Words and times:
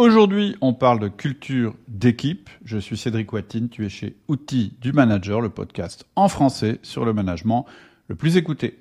Aujourd'hui, 0.00 0.56
on 0.62 0.72
parle 0.72 0.98
de 0.98 1.08
culture 1.08 1.74
d'équipe. 1.86 2.48
Je 2.64 2.78
suis 2.78 2.96
Cédric 2.96 3.30
Watine, 3.34 3.68
tu 3.68 3.84
es 3.84 3.90
chez 3.90 4.16
Outils 4.28 4.72
du 4.80 4.94
Manager, 4.94 5.42
le 5.42 5.50
podcast 5.50 6.06
en 6.16 6.28
français 6.28 6.78
sur 6.82 7.04
le 7.04 7.12
management 7.12 7.66
le 8.08 8.14
plus 8.14 8.38
écouté. 8.38 8.78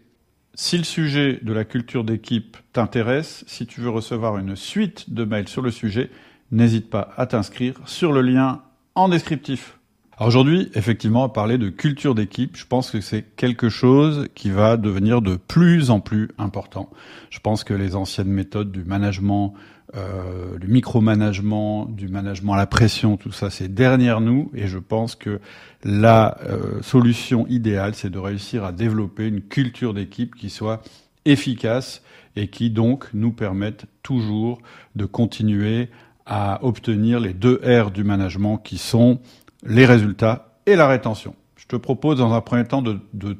Si 0.53 0.77
le 0.77 0.85
sujet 0.85 1.37
de 1.41 1.51
la 1.51 1.65
culture 1.65 2.05
d'équipe 2.05 2.55
t'intéresse, 2.71 3.43
si 3.47 3.67
tu 3.67 3.81
veux 3.81 3.89
recevoir 3.89 4.37
une 4.37 4.55
suite 4.55 5.13
de 5.13 5.25
mails 5.25 5.49
sur 5.49 5.61
le 5.61 5.71
sujet, 5.71 6.09
n'hésite 6.53 6.89
pas 6.89 7.09
à 7.17 7.25
t'inscrire 7.25 7.75
sur 7.83 8.13
le 8.13 8.21
lien 8.21 8.61
en 8.95 9.09
descriptif. 9.09 9.77
Aujourd'hui, 10.21 10.69
effectivement, 10.73 11.23
à 11.23 11.29
parler 11.29 11.57
de 11.57 11.69
culture 11.69 12.15
d'équipe, 12.15 12.57
je 12.57 12.65
pense 12.65 12.91
que 12.91 12.99
c'est 12.99 13.23
quelque 13.35 13.69
chose 13.69 14.27
qui 14.35 14.51
va 14.51 14.75
devenir 14.75 15.21
de 15.21 15.35
plus 15.35 15.91
en 15.91 15.99
plus 15.99 16.29
important. 16.37 16.89
Je 17.29 17.39
pense 17.39 17.63
que 17.63 17.73
les 17.73 17.95
anciennes 17.95 18.27
méthodes 18.27 18.71
du 18.71 18.83
management 18.83 19.53
euh, 19.95 20.59
du 20.59 20.67
micromanagement, 20.67 21.85
du 21.85 22.09
management 22.09 22.53
à 22.53 22.57
la 22.57 22.67
pression, 22.67 23.17
tout 23.17 23.31
ça, 23.31 23.49
c'est 23.49 23.73
derrière 23.73 24.21
nous. 24.21 24.51
Et 24.53 24.67
je 24.67 24.77
pense 24.77 25.15
que 25.15 25.39
la 25.83 26.37
euh, 26.43 26.81
solution 26.83 27.47
idéale, 27.47 27.95
c'est 27.95 28.11
de 28.11 28.19
réussir 28.19 28.63
à 28.63 28.71
développer 28.71 29.27
une 29.27 29.41
culture 29.41 29.95
d'équipe 29.95 30.35
qui 30.35 30.51
soit 30.51 30.83
efficace 31.25 32.03
et 32.35 32.49
qui 32.49 32.69
donc 32.69 33.07
nous 33.13 33.31
permette 33.31 33.85
toujours 34.03 34.61
de 34.95 35.05
continuer 35.05 35.89
à 36.27 36.63
obtenir 36.63 37.19
les 37.19 37.33
deux 37.33 37.59
R 37.65 37.89
du 37.89 38.03
management 38.03 38.57
qui 38.57 38.77
sont 38.77 39.19
les 39.63 39.87
résultats 39.87 40.53
et 40.67 40.75
la 40.75 40.87
rétention. 40.87 41.33
Je 41.55 41.65
te 41.65 41.75
propose 41.75 42.19
dans 42.19 42.33
un 42.33 42.41
premier 42.41 42.65
temps 42.65 42.83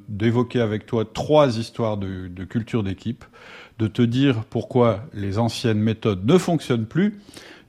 d'évoquer 0.10 0.60
de, 0.60 0.64
avec 0.64 0.88
toi 0.88 1.06
trois 1.06 1.60
histoires 1.60 1.98
de, 1.98 2.28
de 2.28 2.44
culture 2.44 2.84
d'équipe 2.84 3.24
de 3.80 3.88
te 3.88 4.02
dire 4.02 4.44
pourquoi 4.50 5.06
les 5.14 5.40
anciennes 5.40 5.80
méthodes 5.80 6.26
ne 6.26 6.38
fonctionnent 6.38 6.86
plus, 6.86 7.20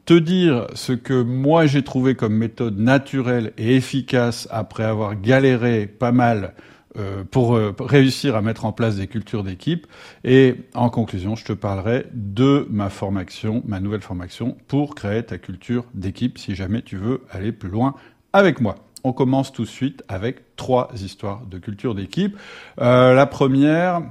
te 0.05 0.14
dire 0.14 0.66
ce 0.74 0.92
que 0.92 1.23
moi 1.23 1.66
j'ai 1.66 1.82
trouvé 1.82 2.14
comme 2.14 2.34
méthode 2.34 2.78
naturelle 2.78 3.52
et 3.56 3.77
efficace 3.77 4.49
après 4.51 4.84
avoir 4.84 5.18
galéré 5.21 5.87
pas 5.87 6.12
mal 6.12 6.54
euh, 6.99 7.23
pour 7.23 7.54
euh, 7.54 7.73
réussir 7.79 8.34
à 8.34 8.43
mettre 8.43 8.65
en 8.65 8.73
place 8.73 8.96
des 8.96 9.07
cultures 9.07 9.45
d'équipe. 9.45 9.87
Et 10.24 10.57
en 10.74 10.90
conclusion, 10.90 11.37
je 11.37 11.45
te 11.45 11.52
parlerai 11.52 12.07
de 12.12 12.66
ma 12.68 12.90
formation, 12.90 13.62
ma 13.65 13.79
nouvelle 13.79 14.01
formation 14.01 14.56
pour 14.66 14.96
créer 14.96 15.23
ta 15.23 15.38
culture 15.38 15.84
d'équipe 15.95 16.37
si 16.37 16.56
jamais 16.56 16.82
tu 16.82 16.96
veux 16.96 17.23
aller 17.30 17.52
plus 17.52 17.68
loin 17.68 17.95
avec 18.32 18.60
moi. 18.60 18.74
On 19.04 19.12
commence 19.12 19.52
tout 19.52 19.62
de 19.62 19.68
suite 19.68 20.02
avec 20.09 20.56
trois 20.56 20.90
histoires 20.96 21.46
de 21.46 21.59
culture 21.59 21.95
d'équipe. 21.95 22.37
Euh, 22.80 23.15
la 23.15 23.27
première, 23.27 24.02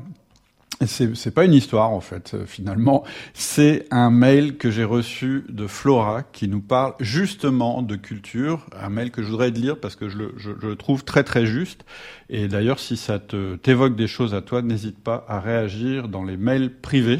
c'est 0.85 1.33
pas 1.33 1.43
une 1.43 1.53
histoire 1.53 1.91
en 1.91 1.99
fait, 1.99 2.33
euh, 2.33 2.45
finalement. 2.45 3.03
C'est 3.33 3.85
un 3.91 4.09
mail 4.09 4.57
que 4.57 4.71
j'ai 4.71 4.85
reçu 4.85 5.43
de 5.49 5.67
Flora 5.67 6.23
qui 6.23 6.47
nous 6.47 6.61
parle 6.61 6.93
justement 6.99 7.81
de 7.81 7.95
culture. 7.95 8.65
Un 8.81 8.89
mail 8.89 9.11
que 9.11 9.21
je 9.21 9.29
voudrais 9.29 9.51
te 9.51 9.59
lire 9.59 9.77
parce 9.77 9.95
que 9.95 10.07
je 10.07 10.17
le, 10.17 10.75
trouve 10.75 11.03
très 11.03 11.23
très 11.23 11.45
juste. 11.45 11.85
Et 12.29 12.47
d'ailleurs, 12.47 12.79
si 12.79 12.95
ça 12.95 13.19
t'évoque 13.19 13.95
des 13.95 14.07
choses 14.07 14.33
à 14.33 14.41
toi, 14.41 14.61
n'hésite 14.61 14.99
pas 14.99 15.25
à 15.27 15.39
réagir 15.39 16.07
dans 16.07 16.23
les 16.23 16.37
mails 16.37 16.73
privés. 16.73 17.19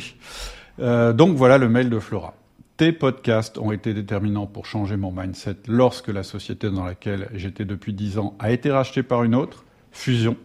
Euh, 0.80 1.12
donc 1.12 1.36
voilà 1.36 1.58
le 1.58 1.68
mail 1.68 1.90
de 1.90 2.00
Flora. 2.00 2.36
Tes 2.78 2.94
podcasts 2.94 3.58
ont 3.58 3.74
été 3.74 3.94
déterminants 3.94 4.48
pour 4.48 4.66
changer 4.66 4.96
mon 4.96 5.12
mindset 5.12 5.58
lorsque 5.68 6.08
la 6.08 6.24
société 6.24 6.70
dans 6.70 6.86
laquelle 6.86 7.30
j'étais 7.34 7.66
depuis 7.66 7.92
dix 7.92 8.18
ans 8.18 8.38
a 8.40 8.52
été 8.52 8.72
rachetée 8.72 9.04
par 9.04 9.24
une 9.24 9.36
autre, 9.36 9.66
Fusion, 9.92 10.38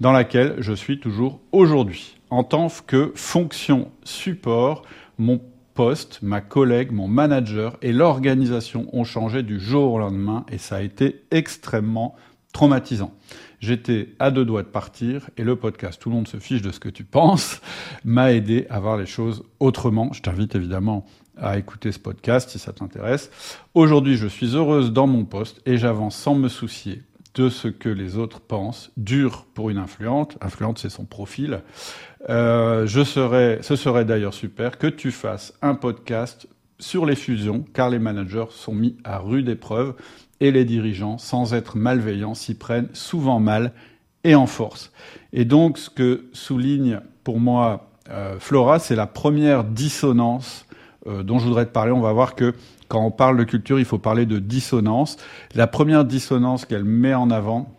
dans 0.00 0.10
laquelle 0.10 0.56
je 0.58 0.72
suis 0.72 0.98
toujours 0.98 1.40
aujourd'hui 1.52 2.17
en 2.30 2.44
tant 2.44 2.68
que 2.86 3.12
fonction 3.14 3.90
support, 4.04 4.82
mon 5.18 5.40
poste, 5.74 6.18
ma 6.22 6.40
collègue, 6.40 6.90
mon 6.90 7.08
manager 7.08 7.76
et 7.82 7.92
l'organisation 7.92 8.88
ont 8.92 9.04
changé 9.04 9.42
du 9.42 9.60
jour 9.60 9.92
au 9.92 9.98
lendemain 9.98 10.44
et 10.50 10.58
ça 10.58 10.76
a 10.76 10.82
été 10.82 11.22
extrêmement 11.30 12.16
traumatisant. 12.52 13.12
J'étais 13.60 14.14
à 14.18 14.30
deux 14.30 14.44
doigts 14.44 14.62
de 14.62 14.68
partir 14.68 15.30
et 15.36 15.44
le 15.44 15.56
podcast 15.56 16.00
Tout 16.00 16.10
le 16.10 16.16
monde 16.16 16.28
se 16.28 16.38
fiche 16.38 16.62
de 16.62 16.70
ce 16.70 16.80
que 16.80 16.88
tu 16.88 17.04
penses 17.04 17.60
m'a 18.04 18.32
aidé 18.32 18.66
à 18.70 18.80
voir 18.80 18.96
les 18.96 19.06
choses 19.06 19.44
autrement. 19.60 20.12
Je 20.12 20.22
t'invite 20.22 20.54
évidemment 20.54 21.06
à 21.36 21.58
écouter 21.58 21.92
ce 21.92 21.98
podcast 21.98 22.50
si 22.50 22.58
ça 22.58 22.72
t'intéresse. 22.72 23.30
Aujourd'hui, 23.74 24.16
je 24.16 24.26
suis 24.26 24.56
heureuse 24.56 24.92
dans 24.92 25.06
mon 25.06 25.24
poste 25.24 25.60
et 25.66 25.76
j'avance 25.76 26.16
sans 26.16 26.34
me 26.34 26.48
soucier 26.48 27.02
de 27.38 27.48
ce 27.48 27.68
que 27.68 27.88
les 27.88 28.16
autres 28.16 28.40
pensent, 28.40 28.90
dur 28.96 29.46
pour 29.54 29.70
une 29.70 29.78
influente. 29.78 30.36
Influente, 30.40 30.78
c'est 30.78 30.90
son 30.90 31.04
profil. 31.04 31.60
Euh, 32.28 32.84
je 32.86 33.04
serais, 33.04 33.60
ce 33.62 33.76
serait 33.76 34.04
d'ailleurs 34.04 34.34
super 34.34 34.76
que 34.76 34.88
tu 34.88 35.12
fasses 35.12 35.54
un 35.62 35.76
podcast 35.76 36.48
sur 36.80 37.06
les 37.06 37.14
fusions, 37.14 37.64
car 37.72 37.90
les 37.90 38.00
managers 38.00 38.46
sont 38.50 38.74
mis 38.74 38.96
à 39.04 39.18
rude 39.18 39.48
épreuve 39.48 39.94
et 40.40 40.50
les 40.50 40.64
dirigeants, 40.64 41.16
sans 41.16 41.54
être 41.54 41.76
malveillants, 41.76 42.34
s'y 42.34 42.56
prennent 42.56 42.88
souvent 42.92 43.38
mal 43.38 43.72
et 44.24 44.34
en 44.34 44.46
force. 44.46 44.92
Et 45.32 45.44
donc, 45.44 45.78
ce 45.78 45.90
que 45.90 46.28
souligne 46.32 47.00
pour 47.22 47.38
moi 47.38 47.90
euh, 48.10 48.36
Flora, 48.40 48.80
c'est 48.80 48.96
la 48.96 49.06
première 49.06 49.62
dissonance 49.62 50.66
euh, 51.06 51.22
dont 51.22 51.38
je 51.38 51.44
voudrais 51.44 51.66
te 51.66 51.72
parler. 51.72 51.92
On 51.92 52.00
va 52.00 52.12
voir 52.12 52.34
que 52.34 52.54
quand 52.88 53.04
on 53.04 53.10
parle 53.10 53.36
de 53.36 53.44
culture, 53.44 53.78
il 53.78 53.84
faut 53.84 53.98
parler 53.98 54.26
de 54.26 54.38
dissonance. 54.38 55.18
La 55.54 55.66
première 55.66 56.04
dissonance 56.04 56.64
qu'elle 56.64 56.84
met 56.84 57.14
en 57.14 57.30
avant, 57.30 57.78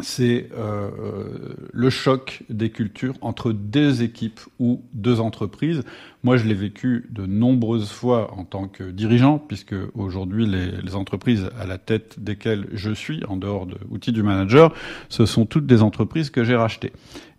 c'est 0.00 0.50
euh, 0.56 0.90
euh, 0.98 1.54
le 1.72 1.90
choc 1.90 2.42
des 2.50 2.70
cultures 2.70 3.14
entre 3.22 3.52
deux 3.52 4.02
équipes 4.02 4.40
ou 4.58 4.82
deux 4.92 5.20
entreprises. 5.20 5.82
Moi, 6.26 6.38
je 6.38 6.44
l'ai 6.44 6.54
vécu 6.54 7.06
de 7.10 7.24
nombreuses 7.24 7.88
fois 7.88 8.34
en 8.36 8.42
tant 8.42 8.66
que 8.66 8.82
dirigeant, 8.82 9.38
puisque 9.38 9.76
aujourd'hui, 9.94 10.44
les, 10.44 10.96
entreprises 10.96 11.48
à 11.56 11.66
la 11.66 11.78
tête 11.78 12.16
desquelles 12.18 12.66
je 12.72 12.90
suis, 12.90 13.22
en 13.28 13.36
dehors 13.36 13.64
de 13.64 13.76
outils 13.90 14.10
du 14.10 14.24
manager, 14.24 14.74
ce 15.08 15.24
sont 15.24 15.46
toutes 15.46 15.66
des 15.66 15.82
entreprises 15.82 16.30
que 16.30 16.42
j'ai 16.42 16.56
rachetées. 16.56 16.90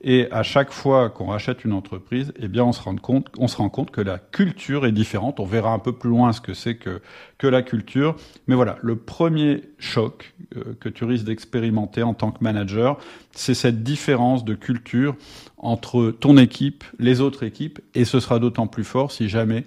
Et 0.01 0.31
à 0.31 0.43
chaque 0.43 0.71
fois 0.71 1.09
qu'on 1.09 1.25
rachète 1.25 1.65
une 1.65 1.73
entreprise, 1.73 2.31
eh 2.39 2.47
bien, 2.47 2.63
on 2.63 2.71
se 2.71 2.81
rend 2.81 2.95
compte, 2.95 3.27
on 3.37 3.47
se 3.47 3.57
rend 3.57 3.69
compte 3.69 3.91
que 3.91 3.99
la 3.99 4.19
culture 4.19 4.85
est 4.85 4.91
différente. 4.91 5.39
On 5.39 5.45
verra 5.45 5.73
un 5.73 5.79
peu 5.79 5.91
plus 5.91 6.09
loin 6.09 6.31
ce 6.31 6.39
que 6.39 6.53
c'est 6.53 6.75
que, 6.75 7.01
que 7.37 7.47
la 7.47 7.63
culture. 7.63 8.15
Mais 8.47 8.55
voilà, 8.55 8.77
le 8.81 8.95
premier 8.95 9.63
choc 9.79 10.33
euh, 10.55 10.75
que 10.79 10.87
tu 10.87 11.03
risques 11.03 11.25
d'expérimenter 11.25 12.03
en 12.03 12.13
tant 12.13 12.31
que 12.31 12.43
manager, 12.43 12.99
c'est 13.31 13.55
cette 13.55 13.83
différence 13.83 14.45
de 14.45 14.53
culture 14.53 15.15
entre 15.57 16.11
ton 16.11 16.37
équipe, 16.37 16.83
les 16.99 17.19
autres 17.19 17.43
équipes, 17.43 17.79
et 17.95 18.05
ce 18.05 18.19
sera 18.19 18.37
d'autant 18.37 18.67
plus 18.67 18.76
fort 18.83 19.11
si 19.11 19.29
jamais 19.29 19.65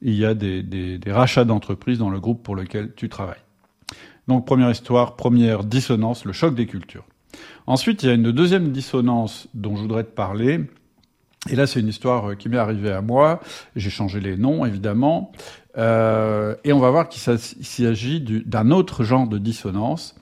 il 0.00 0.14
y 0.14 0.24
a 0.24 0.34
des 0.34 1.00
rachats 1.06 1.44
d'entreprises 1.44 1.98
dans 1.98 2.10
le 2.10 2.20
groupe 2.20 2.42
pour 2.42 2.56
lequel 2.56 2.92
tu 2.94 3.08
travailles. 3.08 3.42
Donc 4.28 4.46
première 4.46 4.70
histoire, 4.70 5.16
première 5.16 5.64
dissonance, 5.64 6.24
le 6.24 6.32
choc 6.32 6.54
des 6.54 6.66
cultures. 6.66 7.04
Ensuite, 7.66 8.02
il 8.02 8.06
y 8.06 8.10
a 8.10 8.14
une 8.14 8.32
deuxième 8.32 8.72
dissonance 8.72 9.48
dont 9.54 9.76
je 9.76 9.82
voudrais 9.82 10.04
te 10.04 10.10
parler. 10.10 10.60
Et 11.50 11.56
là, 11.56 11.66
c'est 11.66 11.80
une 11.80 11.88
histoire 11.88 12.30
euh, 12.30 12.34
qui 12.34 12.48
m'est 12.48 12.58
arrivée 12.58 12.92
à 12.92 13.02
moi. 13.02 13.40
J'ai 13.74 13.90
changé 13.90 14.20
les 14.20 14.36
noms, 14.36 14.64
évidemment. 14.64 15.32
Euh, 15.76 16.54
et 16.64 16.72
on 16.72 16.78
va 16.78 16.90
voir 16.90 17.08
qu'il 17.08 17.20
s'agit 17.20 18.20
d'un 18.20 18.70
autre 18.70 19.02
genre 19.02 19.26
de 19.26 19.38
dissonance. 19.38 20.14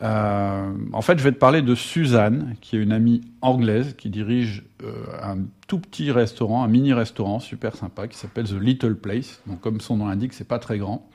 Euh, 0.00 0.72
en 0.92 1.02
fait, 1.02 1.18
je 1.18 1.24
vais 1.24 1.32
te 1.32 1.38
parler 1.38 1.62
de 1.62 1.74
Suzanne, 1.74 2.54
qui 2.60 2.76
est 2.76 2.80
une 2.80 2.92
amie 2.92 3.20
anglaise 3.40 3.94
qui 3.96 4.10
dirige 4.10 4.64
euh, 4.84 4.92
un 5.22 5.38
tout 5.66 5.80
petit 5.80 6.12
restaurant, 6.12 6.62
un 6.62 6.68
mini 6.68 6.92
restaurant 6.92 7.40
super 7.40 7.74
sympa 7.74 8.06
qui 8.06 8.16
s'appelle 8.16 8.46
The 8.46 8.60
Little 8.60 8.96
Place. 8.96 9.42
Donc, 9.46 9.60
comme 9.60 9.80
son 9.80 9.96
nom 9.96 10.06
l'indique, 10.06 10.34
c'est 10.34 10.46
pas 10.46 10.58
très 10.58 10.78
grand. 10.78 11.08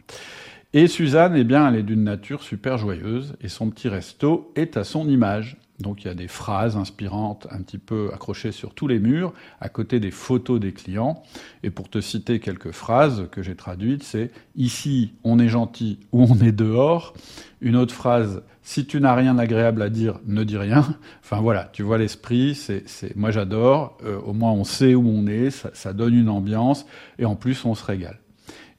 Et 0.73 0.87
Suzanne, 0.87 1.35
eh 1.35 1.43
bien, 1.43 1.67
elle 1.67 1.75
est 1.75 1.83
d'une 1.83 2.03
nature 2.03 2.41
super 2.41 2.77
joyeuse 2.77 3.35
et 3.41 3.47
son 3.47 3.69
petit 3.69 3.89
resto 3.89 4.51
est 4.55 4.75
à 4.75 4.83
son 4.83 5.07
image. 5.07 5.57
Donc 5.83 6.03
il 6.03 6.07
y 6.07 6.09
a 6.09 6.15
des 6.15 6.27
phrases 6.27 6.75
inspirantes 6.75 7.45
un 7.51 7.61
petit 7.61 7.77
peu 7.77 8.09
accrochées 8.11 8.51
sur 8.51 8.73
tous 8.73 8.87
les 8.87 8.97
murs, 8.97 9.33
à 9.61 9.69
côté 9.69 9.99
des 9.99 10.09
photos 10.09 10.59
des 10.59 10.71
clients. 10.71 11.21
Et 11.61 11.69
pour 11.69 11.89
te 11.89 12.01
citer 12.01 12.39
quelques 12.39 12.71
phrases 12.71 13.27
que 13.31 13.43
j'ai 13.43 13.55
traduites, 13.55 14.01
c'est 14.01 14.31
ici 14.55 15.13
on 15.23 15.37
est 15.37 15.49
gentil 15.49 15.99
ou 16.11 16.23
on 16.23 16.39
est 16.39 16.51
dehors. 16.51 17.13
Une 17.61 17.75
autre 17.75 17.93
phrase, 17.93 18.41
si 18.63 18.85
tu 18.87 18.99
n'as 18.99 19.13
rien 19.13 19.37
agréable 19.37 19.83
à 19.83 19.89
dire, 19.89 20.19
ne 20.25 20.43
dis 20.43 20.57
rien. 20.57 20.97
Enfin 21.23 21.39
voilà, 21.41 21.69
tu 21.71 21.83
vois 21.83 21.99
l'esprit, 21.99 22.55
c'est, 22.55 22.83
moi 23.15 23.29
j'adore. 23.29 23.97
Euh, 24.03 24.19
au 24.21 24.33
moins 24.33 24.51
on 24.51 24.63
sait 24.63 24.95
où 24.95 25.07
on 25.07 25.27
est, 25.27 25.51
ça, 25.51 25.69
ça 25.73 25.93
donne 25.93 26.15
une 26.15 26.29
ambiance 26.29 26.87
et 27.19 27.25
en 27.25 27.35
plus 27.35 27.63
on 27.65 27.75
se 27.75 27.85
régale. 27.85 28.19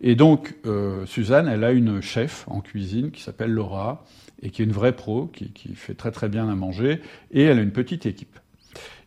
Et 0.07 0.17
donc, 0.17 0.55
euh, 0.67 1.07
Suzanne, 1.07 1.49
elle 1.49 1.65
a 1.65 1.73
une 1.73 2.03
chef 2.03 2.45
en 2.47 2.61
cuisine 2.61 3.11
qui 3.11 3.23
s'appelle 3.23 3.51
Laura, 3.51 4.05
et 4.43 4.51
qui 4.51 4.63
est 4.63 4.65
une 4.65 4.73
vraie 4.73 4.95
pro, 4.95 5.27
qui, 5.27 5.75
fait 5.75 5.95
très 5.95 6.11
très 6.11 6.29
bien 6.29 6.49
à 6.49 6.55
manger, 6.55 7.01
et 7.31 7.43
elle 7.43 7.59
a 7.59 7.63
une 7.63 7.73
petite 7.73 8.07
équipe. 8.07 8.39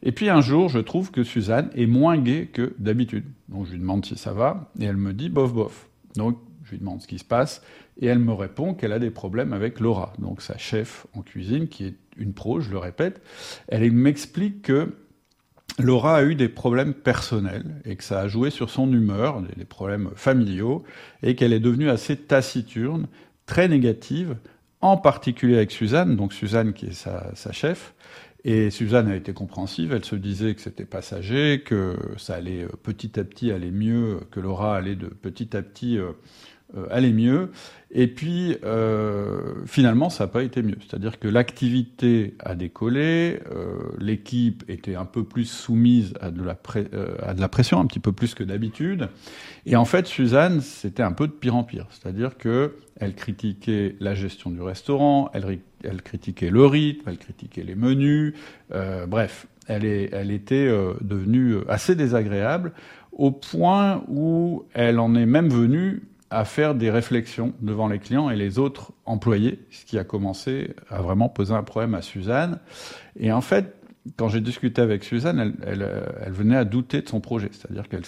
Et 0.03 0.12
puis 0.12 0.29
un 0.29 0.41
jour, 0.41 0.69
je 0.69 0.79
trouve 0.79 1.12
que 1.12 1.24
Suzanne 1.24 1.69
est 1.75 1.88
moins 1.88 2.18
gaie 2.18 2.47
que 2.47 2.74
d'habitude. 2.79 3.25
Donc 3.50 3.65
je 3.65 3.71
lui 3.71 3.79
demande 3.79 4.06
si 4.06 4.18
ça 4.18 4.33
va, 4.33 4.71
et 4.79 4.85
elle 4.85 4.97
me 4.97 5.13
dit 5.13 5.29
bof 5.29 5.53
bof. 5.53 5.88
Donc 6.15 6.38
je 6.63 6.71
lui 6.71 6.79
demande 6.79 7.01
ce 7.01 7.07
qui 7.07 7.19
se 7.19 7.25
passe, 7.25 7.62
et 8.00 8.07
elle 8.07 8.19
me 8.19 8.33
répond 8.33 8.74
qu'elle 8.74 8.94
a 8.94 9.00
des 9.00 9.09
problèmes 9.09 9.53
avec 9.53 9.79
Laura, 9.79 10.13
donc 10.19 10.41
sa 10.41 10.57
chef 10.57 11.07
en 11.13 11.21
cuisine, 11.21 11.68
qui 11.68 11.85
est 11.85 11.95
une 12.18 12.33
pro, 12.33 12.59
je 12.59 12.69
le 12.69 12.77
répète. 12.77 13.21
Elle 13.68 13.91
m'explique 13.91 14.63
que 14.63 14.94
Laura 15.79 16.18
a 16.18 16.24
eu 16.24 16.35
des 16.35 16.50
problèmes 16.50 16.94
personnels 16.94 17.81
et 17.85 17.95
que 17.95 18.03
ça 18.03 18.19
a 18.19 18.27
joué 18.27 18.50
sur 18.50 18.69
son 18.69 18.91
humeur, 18.91 19.41
des 19.56 19.65
problèmes 19.65 20.09
familiaux, 20.15 20.83
et 21.21 21.35
qu'elle 21.35 21.53
est 21.53 21.59
devenue 21.59 21.89
assez 21.89 22.18
taciturne, 22.18 23.07
très 23.45 23.68
négative, 23.68 24.38
en 24.81 24.97
particulier 24.97 25.56
avec 25.57 25.71
Suzanne, 25.71 26.15
donc 26.15 26.33
Suzanne 26.33 26.74
qui 26.74 26.88
est 26.88 26.94
sa, 26.94 27.51
chef. 27.51 27.94
Et 28.44 28.69
Suzanne 28.69 29.07
a 29.09 29.15
été 29.15 29.33
compréhensive, 29.33 29.91
elle 29.94 30.06
se 30.06 30.15
disait 30.15 30.56
que 30.56 30.62
c'était 30.62 30.85
passager, 30.85 31.63
que 31.65 31.97
ça 32.18 32.35
allait 32.35 32.63
euh, 32.63 32.69
petit 32.81 33.19
à 33.19 33.24
petit 33.24 33.51
aller 33.51 33.71
mieux, 33.71 34.21
que 34.31 34.39
Laura 34.39 34.77
allait 34.77 34.95
de 34.95 35.07
petit 35.07 35.57
à 35.57 35.62
petit 35.62 35.97
euh, 36.77 36.85
aller 36.91 37.12
mieux. 37.12 37.51
Et 37.89 38.07
puis, 38.07 38.57
euh, 38.65 39.65
finalement, 39.65 40.09
ça 40.09 40.25
n'a 40.25 40.27
pas 40.27 40.44
été 40.44 40.62
mieux. 40.62 40.77
C'est-à-dire 40.81 41.19
que 41.19 41.27
l'activité 41.27 42.35
a 42.39 42.56
décollé, 42.56 43.39
euh, 43.50 43.95
l'équipe 43.97 44.63
était 44.68 44.95
un 44.95 45.06
peu 45.06 45.24
plus 45.24 45.45
soumise 45.45 46.13
à 46.19 46.29
de, 46.31 46.44
la 46.44 46.57
à 47.24 47.33
de 47.33 47.41
la 47.41 47.47
pression, 47.47 47.79
un 47.79 47.85
petit 47.85 48.00
peu 48.00 48.12
plus 48.12 48.35
que 48.35 48.44
d'habitude. 48.44 49.09
Et 49.65 49.75
en 49.75 49.85
fait, 49.85 50.06
Suzanne, 50.06 50.62
c'était 50.62 51.03
un 51.03 51.13
peu 51.13 51.27
de 51.27 51.31
pire 51.31 51.56
en 51.56 51.63
pire. 51.63 51.88
C'est-à-dire 51.89 52.38
que 52.38 52.75
elle 53.00 53.15
critiquait 53.15 53.95
la 54.00 54.15
gestion 54.15 54.50
du 54.50 54.62
restaurant, 54.62 55.29
elle, 55.33 55.59
elle 55.83 56.01
critiquait 56.01 56.50
le 56.50 56.65
rythme, 56.65 57.07
elle 57.07 57.18
critiquait 57.18 57.63
les 57.63 57.75
menus. 57.75 58.33
bref, 59.07 59.47
elle, 59.68 59.85
est, 59.85 60.09
elle 60.12 60.31
était 60.31 60.68
devenue 61.01 61.57
assez 61.69 61.95
désagréable 61.95 62.74
au 63.18 63.31
point 63.31 64.03
où 64.07 64.65
elle 64.74 65.00
en 65.00 65.15
est 65.15 65.25
même 65.25 65.50
venue 65.50 66.03
à 66.29 66.45
faire 66.45 66.75
des 66.75 66.89
réflexions 66.89 67.53
devant 67.62 67.88
les 67.88 68.00
clients 68.00 68.29
et 68.29 68.35
les 68.35 68.59
autres 68.59 68.91
employés, 69.06 69.59
ce 69.71 69.85
qui 69.85 69.97
a 69.97 70.03
commencé 70.03 70.75
à 70.89 71.01
vraiment 71.01 71.29
poser 71.29 71.53
un 71.53 71.63
problème 71.63 71.95
à 71.95 72.01
Suzanne. 72.01 72.59
Et 73.18 73.31
en 73.31 73.41
fait, 73.41 73.75
quand 74.15 74.29
j'ai 74.29 74.41
discuté 74.41 74.81
avec 74.81 75.03
Suzanne, 75.03 75.56
elle, 75.65 76.31
venait 76.31 76.56
à 76.56 76.65
douter 76.65 77.01
de 77.01 77.09
son 77.09 77.19
projet. 77.19 77.50
C'est-à-dire 77.51 77.88
qu'elle 77.89 78.03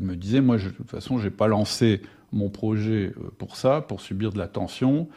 me 0.00 0.16
disait, 0.16 0.40
moi, 0.40 0.58
je, 0.58 0.68
de 0.68 0.74
toute 0.74 0.90
façon, 0.90 1.18
j'ai 1.18 1.30
pas 1.30 1.46
lancé 1.46 2.02
mon 2.32 2.50
projet 2.50 3.12
euh, 3.16 3.30
pour 3.38 3.56
ça, 3.56 3.80
pour 3.80 4.00
subir 4.00 4.32
de 4.32 4.38
la 4.38 4.48
tension. 4.48 5.08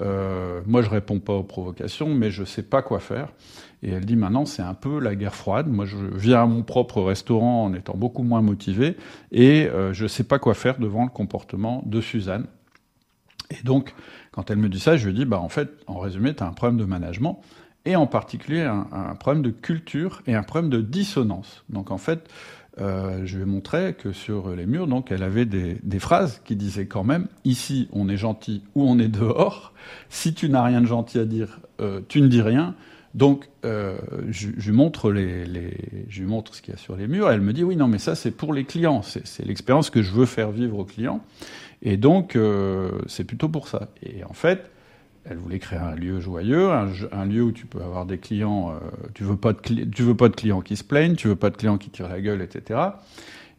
Euh, 0.00 0.60
moi, 0.66 0.82
je 0.82 0.90
réponds 0.90 1.20
pas 1.20 1.34
aux 1.34 1.44
provocations, 1.44 2.12
mais 2.14 2.30
je 2.30 2.44
sais 2.44 2.62
pas 2.62 2.82
quoi 2.82 3.00
faire. 3.00 3.28
Et 3.82 3.90
elle 3.90 4.04
dit 4.04 4.16
maintenant, 4.16 4.46
c'est 4.46 4.62
un 4.62 4.74
peu 4.74 4.98
la 5.00 5.14
guerre 5.14 5.34
froide. 5.34 5.68
Moi, 5.68 5.84
je 5.84 5.96
viens 5.96 6.42
à 6.42 6.46
mon 6.46 6.62
propre 6.62 7.02
restaurant 7.02 7.64
en 7.64 7.74
étant 7.74 7.96
beaucoup 7.96 8.22
moins 8.22 8.42
motivé, 8.42 8.96
et 9.32 9.66
euh, 9.66 9.92
je 9.92 10.06
sais 10.06 10.24
pas 10.24 10.38
quoi 10.38 10.54
faire 10.54 10.78
devant 10.78 11.04
le 11.04 11.10
comportement 11.10 11.82
de 11.86 12.00
Suzanne. 12.00 12.46
Et 13.50 13.62
donc, 13.62 13.94
quand 14.32 14.50
elle 14.50 14.58
me 14.58 14.68
dit 14.68 14.80
ça, 14.80 14.96
je 14.96 15.06
lui 15.08 15.14
dis, 15.14 15.24
bah 15.24 15.38
en 15.38 15.48
fait, 15.48 15.70
en 15.86 15.98
résumé, 15.98 16.34
tu 16.34 16.42
as 16.42 16.46
un 16.46 16.52
problème 16.52 16.78
de 16.78 16.84
management 16.84 17.40
et 17.84 17.94
en 17.94 18.06
particulier 18.06 18.62
un, 18.62 19.14
problème 19.14 19.42
de 19.42 19.50
culture 19.50 20.22
et 20.26 20.34
un 20.34 20.42
problème 20.42 20.70
de 20.70 20.80
dissonance. 20.80 21.64
Donc 21.70 21.92
en 21.92 21.98
fait, 21.98 22.28
euh, 22.80 23.22
je 23.24 23.38
lui 23.38 23.62
ai 23.74 23.92
que 23.94 24.12
sur 24.12 24.50
les 24.50 24.66
murs, 24.66 24.86
donc, 24.86 25.10
elle 25.10 25.22
avait 25.22 25.46
des, 25.46 25.78
des, 25.82 25.98
phrases 25.98 26.42
qui 26.44 26.56
disaient 26.56 26.86
quand 26.86 27.04
même 27.04 27.28
ici, 27.44 27.88
on 27.92 28.08
est 28.08 28.16
gentil 28.16 28.62
ou 28.74 28.82
on 28.82 28.98
est 28.98 29.08
dehors. 29.08 29.72
Si 30.10 30.34
tu 30.34 30.50
n'as 30.50 30.64
rien 30.64 30.80
de 30.80 30.86
gentil 30.86 31.18
à 31.18 31.24
dire, 31.24 31.60
euh, 31.80 32.00
tu 32.08 32.20
ne 32.20 32.26
dis 32.26 32.42
rien. 32.42 32.74
Donc, 33.16 33.48
euh, 33.64 33.96
je, 34.28 34.70
montre 34.72 35.10
les, 35.10 35.46
je 36.10 36.20
lui 36.20 36.28
montre 36.28 36.54
ce 36.54 36.60
qu'il 36.60 36.74
y 36.74 36.76
a 36.76 36.78
sur 36.78 36.96
les 36.96 37.08
murs. 37.08 37.30
Elle 37.30 37.40
me 37.40 37.54
dit 37.54 37.64
oui, 37.64 37.74
non, 37.74 37.88
mais 37.88 37.98
ça 37.98 38.14
c'est 38.14 38.30
pour 38.30 38.52
les 38.52 38.64
clients. 38.64 39.00
C'est 39.00 39.46
l'expérience 39.46 39.88
que 39.88 40.02
je 40.02 40.12
veux 40.12 40.26
faire 40.26 40.50
vivre 40.50 40.78
aux 40.78 40.84
clients. 40.84 41.22
Et 41.80 41.96
donc, 41.96 42.36
euh, 42.36 42.90
c'est 43.06 43.24
plutôt 43.24 43.48
pour 43.48 43.68
ça. 43.68 43.88
Et 44.02 44.22
en 44.24 44.34
fait, 44.34 44.70
elle 45.24 45.38
voulait 45.38 45.58
créer 45.58 45.78
un 45.78 45.94
lieu 45.94 46.20
joyeux, 46.20 46.70
un, 46.70 47.24
lieu 47.24 47.42
où 47.42 47.52
tu 47.52 47.64
peux 47.64 47.80
avoir 47.80 48.04
des 48.04 48.18
clients. 48.18 48.72
Euh, 48.72 48.74
tu 49.14 49.24
veux 49.24 49.36
pas 49.36 49.54
de 49.54 49.60
tu 49.60 50.02
veux 50.02 50.14
pas 50.14 50.28
de 50.28 50.36
clients 50.36 50.60
qui 50.60 50.76
se 50.76 50.84
plaignent, 50.84 51.16
tu 51.16 51.28
veux 51.28 51.36
pas 51.36 51.48
de 51.48 51.56
clients 51.56 51.78
qui 51.78 51.88
tirent 51.88 52.08
la 52.08 52.20
gueule, 52.20 52.42
etc. 52.42 52.80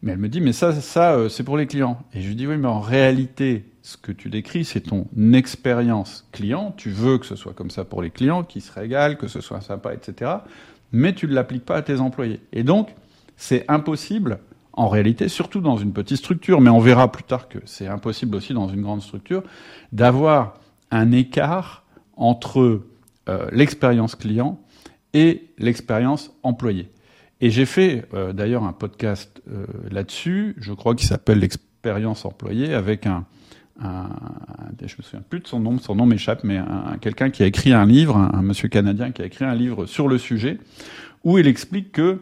Mais 0.02 0.12
elle 0.12 0.18
me 0.18 0.28
dit, 0.28 0.40
mais 0.40 0.52
ça, 0.52 0.72
euh, 1.12 1.28
c'est 1.28 1.42
pour 1.42 1.56
les 1.56 1.66
clients. 1.66 1.98
Et 2.14 2.20
je 2.20 2.28
lui 2.28 2.36
dis, 2.36 2.46
oui, 2.46 2.56
mais 2.56 2.68
en 2.68 2.80
réalité, 2.80 3.64
ce 3.82 3.96
que 3.96 4.12
tu 4.12 4.28
décris, 4.28 4.64
c'est 4.64 4.80
ton 4.80 5.08
expérience 5.32 6.28
client. 6.30 6.72
Tu 6.76 6.90
veux 6.90 7.18
que 7.18 7.26
ce 7.26 7.34
soit 7.36 7.52
comme 7.52 7.70
ça 7.70 7.84
pour 7.84 8.02
les 8.02 8.10
clients, 8.10 8.44
qu'ils 8.44 8.62
se 8.62 8.72
régalent, 8.72 9.16
que 9.16 9.26
ce 9.26 9.40
soit 9.40 9.60
sympa, 9.60 9.92
etc. 9.94 10.30
Mais 10.92 11.14
tu 11.14 11.26
ne 11.26 11.34
l'appliques 11.34 11.64
pas 11.64 11.76
à 11.76 11.82
tes 11.82 11.98
employés. 11.98 12.40
Et 12.52 12.62
donc, 12.62 12.94
c'est 13.36 13.64
impossible, 13.68 14.38
en 14.72 14.88
réalité, 14.88 15.28
surtout 15.28 15.60
dans 15.60 15.76
une 15.76 15.92
petite 15.92 16.18
structure, 16.18 16.60
mais 16.60 16.70
on 16.70 16.80
verra 16.80 17.10
plus 17.10 17.24
tard 17.24 17.48
que 17.48 17.58
c'est 17.64 17.88
impossible 17.88 18.36
aussi 18.36 18.52
dans 18.52 18.68
une 18.68 18.82
grande 18.82 19.02
structure, 19.02 19.42
d'avoir 19.92 20.54
un 20.90 21.10
écart 21.10 21.84
entre 22.16 22.82
euh, 23.28 23.46
l'expérience 23.52 24.14
client 24.14 24.60
et 25.12 25.50
l'expérience 25.58 26.30
employé. 26.42 26.88
Et 27.40 27.50
j'ai 27.50 27.66
fait 27.66 28.04
euh, 28.14 28.32
d'ailleurs 28.32 28.64
un 28.64 28.72
podcast 28.72 29.42
euh, 29.50 29.66
là-dessus, 29.90 30.56
je 30.58 30.72
crois 30.72 30.94
qu'il 30.94 31.06
s'appelle 31.06 31.38
l'expérience 31.38 32.24
employée, 32.24 32.74
avec 32.74 33.06
un, 33.06 33.24
je 33.80 34.96
me 34.98 35.02
souviens 35.02 35.22
plus 35.28 35.40
de 35.40 35.46
son 35.46 35.60
nom, 35.60 35.78
son 35.78 35.94
nom 35.94 36.06
m'échappe, 36.06 36.42
mais 36.42 36.56
un, 36.56 36.96
quelqu'un 37.00 37.30
qui 37.30 37.42
a 37.44 37.46
écrit 37.46 37.72
un 37.72 37.86
livre, 37.86 38.16
un, 38.16 38.30
un, 38.34 38.42
monsieur 38.42 38.68
canadien 38.68 39.12
qui 39.12 39.22
a 39.22 39.26
écrit 39.26 39.44
un 39.44 39.54
livre 39.54 39.86
sur 39.86 40.08
le 40.08 40.18
sujet, 40.18 40.58
où 41.22 41.38
il 41.38 41.46
explique 41.46 41.92
que 41.92 42.18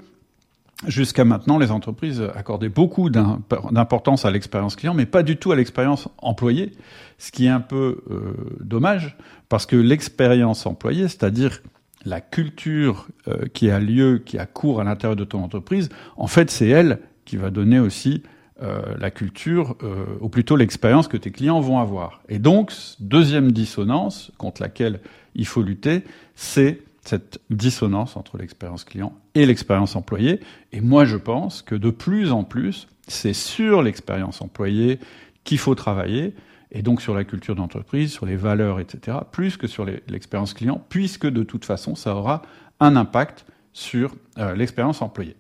Jusqu'à 0.87 1.25
maintenant, 1.25 1.59
les 1.59 1.71
entreprises 1.71 2.23
accordaient 2.35 2.69
beaucoup 2.69 3.09
d'importance 3.09 4.27
à 4.27 4.31
l'expérience 4.31 4.77
client, 4.77 4.93
mais 4.93 5.07
pas 5.07 5.23
du 5.23 5.39
tout 5.39 5.51
à 5.51 5.57
l'expérience 5.57 6.09
employée, 6.19 6.73
ce 7.17 7.33
qui 7.33 7.47
est 7.47 7.51
un 7.51 7.61
peu 7.61 8.03
euh, 8.11 8.35
dommage, 8.61 9.17
parce 9.49 9.65
que 9.65 9.75
l'expérience 9.75 10.67
employée, 10.67 11.09
c'est-à-dire 11.09 11.63
la 12.07 12.21
culture 12.21 13.09
euh, 13.29 13.45
qui 13.53 13.71
a 13.71 13.79
lieu, 13.79 14.23
qui 14.25 14.39
a 14.39 14.47
cours 14.47 14.81
à 14.81 14.85
l'intérieur 14.85 15.17
de 15.17 15.25
ton 15.25 15.43
entreprise, 15.43 15.89
en 16.17 16.27
fait, 16.27 16.51
c'est 16.51 16.69
elle 16.69 17.01
qui 17.25 17.37
va 17.37 17.51
donner 17.51 17.79
aussi 17.79 18.23
euh, 18.63 18.81
la 18.99 19.11
culture, 19.11 19.77
ou 20.21 20.29
plutôt 20.31 20.57
l'expérience 20.57 21.09
que 21.09 21.19
tes 21.19 21.31
clients 21.31 21.61
vont 21.61 21.79
avoir. 21.79 22.23
Et 22.29 22.39
donc, 22.39 22.73
deuxième 23.01 23.53
dissonance 23.53 24.33
contre 24.39 24.63
laquelle 24.63 25.01
il 25.35 25.47
faut 25.47 25.63
lutter, 25.63 26.05
c'est 26.35 26.81
cette 27.07 27.41
dissonance 27.51 28.17
entre 28.17 28.39
l'expérience 28.39 28.85
client 28.85 29.13
et 29.35 29.47
l'expérience 29.47 29.97
employée. 29.97 30.41
Et 30.73 30.81
moi, 30.81 31.05
je 31.05 31.17
pense 31.17 31.63
que 31.63 31.75
de 31.75 31.91
plus 31.91 32.33
en 32.33 32.45
plus, 32.45 32.89
c'est 33.07 33.33
sur 33.33 33.83
l'expérience 33.83 34.43
employée 34.43 34.99
qu'il 35.45 35.59
faut 35.59 35.75
travailler, 35.75 36.35
et 36.77 36.83
donc 36.83 37.01
sur 37.01 37.15
la 37.15 37.25
culture 37.25 37.57
d'entreprise, 37.57 38.13
sur 38.13 38.27
les 38.27 38.37
valeurs, 38.37 38.81
etc., 38.81 39.17
plus 39.33 39.57
que 39.57 39.67
sur 39.67 39.87
l'expérience 39.87 40.53
client, 40.53 40.85
puisque 40.91 41.27
de 41.27 41.43
toute 41.43 41.65
façon, 41.65 41.95
ça 41.95 42.15
aura 42.15 42.43
un 42.81 42.97
impact 42.97 43.47
sur 43.73 44.15
euh, 44.37 44.55
l'expérience 44.55 45.01
employée. 45.01 45.37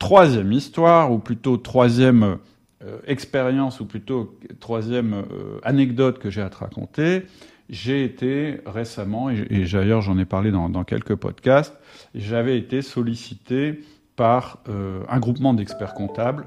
Troisième 0.00 0.50
histoire, 0.50 1.12
ou 1.12 1.20
plutôt 1.20 1.58
troisième 1.58 2.38
euh, 2.82 2.98
expérience, 3.06 3.78
ou 3.78 3.86
plutôt 3.86 4.36
troisième 4.58 5.14
euh, 5.14 5.60
anecdote 5.62 6.18
que 6.18 6.28
j'ai 6.28 6.42
à 6.42 6.50
te 6.50 6.56
raconter, 6.56 7.26
j'ai 7.70 8.04
été 8.04 8.62
récemment, 8.66 9.30
et, 9.30 9.64
d'ailleurs 9.64 10.02
j'en 10.02 10.18
ai 10.18 10.24
parlé 10.24 10.50
dans, 10.50 10.84
quelques 10.84 11.14
podcasts, 11.14 11.78
j'avais 12.16 12.58
été 12.58 12.82
sollicité 12.82 13.80
par 14.16 14.62
un 15.08 15.18
groupement 15.18 15.54
d'experts 15.54 15.94
comptables. 15.94 16.44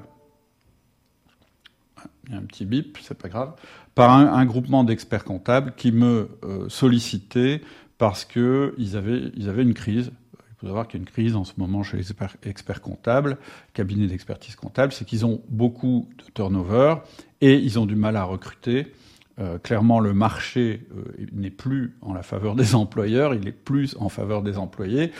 Il 2.28 2.34
y 2.34 2.36
a 2.36 2.40
un 2.40 2.46
petit 2.46 2.66
bip, 2.66 2.98
c'est 3.02 3.18
pas 3.18 3.30
grave. 3.30 3.54
Par 3.96 4.12
un, 4.12 4.46
groupement 4.46 4.84
d'experts 4.84 5.24
comptables 5.24 5.74
qui 5.76 5.92
me 5.92 6.30
euh, 6.44 6.70
sollicitait 6.70 7.62
parce 7.98 8.26
qu'ils 8.26 8.96
avaient, 8.96 9.64
une 9.64 9.74
crise. 9.74 10.12
Il 10.34 10.60
faut 10.60 10.68
savoir 10.68 10.88
qu'il 10.88 11.00
y 11.00 11.02
a 11.02 11.04
une 11.04 11.10
crise 11.10 11.36
en 11.36 11.44
ce 11.44 11.54
moment 11.58 11.84
chez 11.84 11.98
les 11.98 12.04
experts, 12.04 12.36
experts 12.44 12.82
comptables, 12.82 13.38
cabinets 13.74 14.08
d'expertise 14.08 14.56
comptable, 14.56 14.92
c'est 14.92 15.06
qu'ils 15.06 15.26
ont 15.26 15.42
beaucoup 15.50 16.10
de 16.18 16.32
turnover 16.32 16.96
et 17.42 17.56
ils 17.56 17.80
ont 17.80 17.86
du 17.86 17.96
mal 17.96 18.16
à 18.16 18.24
recruter. 18.24 18.92
Euh, 19.40 19.60
clairement, 19.60 20.00
le 20.00 20.14
marché 20.14 20.82
euh, 20.96 21.26
n'est 21.32 21.52
plus 21.52 21.94
en 22.02 22.12
la 22.12 22.24
faveur 22.24 22.56
des 22.56 22.74
employeurs, 22.74 23.36
il 23.36 23.48
est 23.48 23.52
plus 23.52 23.96
en 24.00 24.10
faveur 24.10 24.42
des 24.42 24.58
employés. 24.58 25.12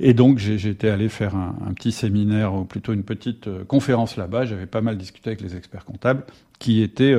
Et 0.00 0.12
donc, 0.12 0.38
j'étais 0.38 0.90
allé 0.90 1.08
faire 1.08 1.34
un, 1.34 1.72
petit 1.74 1.92
séminaire, 1.92 2.54
ou 2.54 2.64
plutôt 2.64 2.92
une 2.92 3.04
petite 3.04 3.48
euh, 3.48 3.64
conférence 3.64 4.16
là-bas. 4.16 4.44
J'avais 4.44 4.66
pas 4.66 4.82
mal 4.82 4.98
discuté 4.98 5.30
avec 5.30 5.40
les 5.40 5.56
experts 5.56 5.86
comptables 5.86 6.24
qui 6.58 6.82
étaient, 6.82 7.14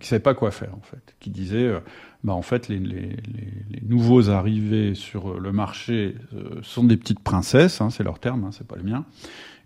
qui 0.00 0.06
savaient 0.06 0.20
pas 0.20 0.34
quoi 0.34 0.50
faire 0.50 0.74
en 0.74 0.82
fait, 0.82 1.14
qui 1.18 1.30
disaient, 1.30 1.72
bah 2.22 2.34
en 2.34 2.42
fait, 2.42 2.68
les, 2.68 2.78
les, 2.78 3.16
les, 3.70 3.82
nouveaux 3.88 4.28
arrivés 4.28 4.94
sur 4.94 5.40
le 5.40 5.50
marché 5.50 6.14
sont 6.62 6.84
des 6.84 6.98
petites 6.98 7.20
princesses, 7.20 7.80
hein, 7.80 7.88
c'est 7.90 8.04
leur 8.04 8.18
terme, 8.18 8.44
hein, 8.44 8.50
c'est 8.52 8.66
pas 8.66 8.76
le 8.76 8.82
mien. 8.82 9.06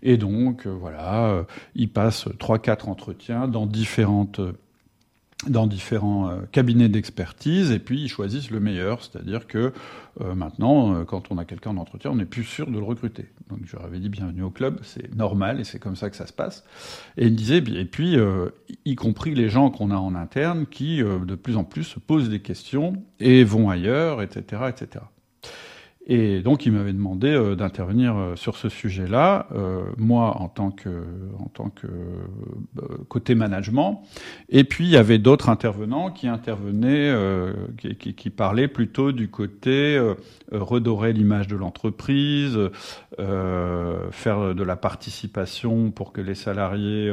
Et 0.01 0.17
donc, 0.17 0.65
voilà, 0.65 1.45
ils 1.75 1.89
passent 1.89 2.29
trois, 2.39 2.57
quatre 2.57 2.87
entretiens 2.87 3.47
dans 3.47 3.65
différentes 3.65 4.39
dans 5.47 5.67
différents 5.67 6.29
euh, 6.29 6.41
cabinets 6.51 6.89
d'expertise 6.89 7.71
et 7.71 7.79
puis 7.79 8.01
ils 8.01 8.07
choisissent 8.07 8.51
le 8.51 8.59
meilleur, 8.59 9.03
c'est-à-dire 9.03 9.47
que 9.47 9.73
euh, 10.21 10.33
maintenant, 10.33 10.95
euh, 10.95 11.03
quand 11.03 11.29
on 11.29 11.37
a 11.37 11.45
quelqu'un 11.45 11.71
en 11.71 11.77
entretien, 11.77 12.11
on 12.11 12.15
n'est 12.15 12.25
plus 12.25 12.45
sûr 12.45 12.67
de 12.67 12.77
le 12.77 12.83
recruter. 12.83 13.27
Donc 13.49 13.59
je 13.65 13.75
leur 13.75 13.85
avais 13.85 13.99
dit 13.99 14.09
bienvenue 14.09 14.43
au 14.43 14.49
club, 14.49 14.79
c'est 14.83 15.13
normal 15.13 15.59
et 15.59 15.63
c'est 15.63 15.77
comme 15.77 15.95
ça 15.95 16.09
que 16.09 16.15
ça 16.15 16.25
se 16.25 16.33
passe. 16.33 16.63
Et 17.17 17.25
il 17.25 17.33
me 17.33 17.37
disait, 17.37 17.57
et 17.57 17.85
puis 17.85 18.17
y 18.85 18.95
compris 18.95 19.35
les 19.35 19.49
gens 19.49 19.69
qu'on 19.69 19.91
a 19.91 19.97
en 19.97 20.15
interne 20.15 20.65
qui 20.65 20.99
de 20.99 21.35
plus 21.35 21.57
en 21.57 21.63
plus 21.63 21.83
se 21.83 21.99
posent 21.99 22.29
des 22.29 22.39
questions 22.39 23.03
et 23.19 23.43
vont 23.43 23.69
ailleurs, 23.69 24.21
etc., 24.21 24.63
etc. 24.69 25.05
Et 26.07 26.41
donc, 26.41 26.67
il 26.67 26.71
m'avait 26.71 26.93
demandé 26.93 27.29
euh, 27.29 27.55
d'intervenir 27.55 28.15
euh, 28.15 28.35
sur 28.35 28.57
ce 28.57 28.69
sujet-là, 28.69 29.47
euh, 29.53 29.81
moi 29.97 30.37
en 30.39 30.49
tant 30.49 30.69
que, 30.69 31.03
en 31.39 31.47
tant 31.47 31.69
que 31.69 31.87
côté 33.09 33.33
management. 33.33 34.03
Et 34.49 34.63
puis, 34.65 34.85
il 34.85 34.91
y 34.91 34.97
avait 34.97 35.17
d'autres 35.17 35.49
intervenants 35.49 36.11
qui 36.11 36.27
intervenaient, 36.27 37.13
qui, 37.77 37.95
qui, 37.95 38.13
qui, 38.13 38.29
parlaient 38.29 38.67
plutôt 38.67 39.11
du 39.11 39.29
côté 39.29 39.99
redorer 40.51 41.13
l'image 41.13 41.47
de 41.47 41.55
l'entreprise, 41.55 42.57
faire 43.17 44.55
de 44.55 44.63
la 44.63 44.75
participation 44.75 45.91
pour 45.91 46.11
que 46.11 46.21
les 46.21 46.35
salariés 46.35 47.11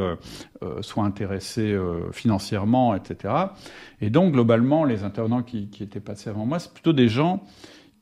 soient 0.80 1.04
intéressés 1.04 1.76
financièrement, 2.12 2.94
etc. 2.94 3.34
Et 4.00 4.10
donc, 4.10 4.32
globalement, 4.32 4.84
les 4.84 5.04
intervenants 5.04 5.42
qui, 5.42 5.68
qui 5.68 5.82
étaient 5.82 6.00
passés 6.00 6.30
avant 6.30 6.46
moi, 6.46 6.58
c'est 6.58 6.72
plutôt 6.72 6.92
des 6.92 7.08
gens 7.08 7.44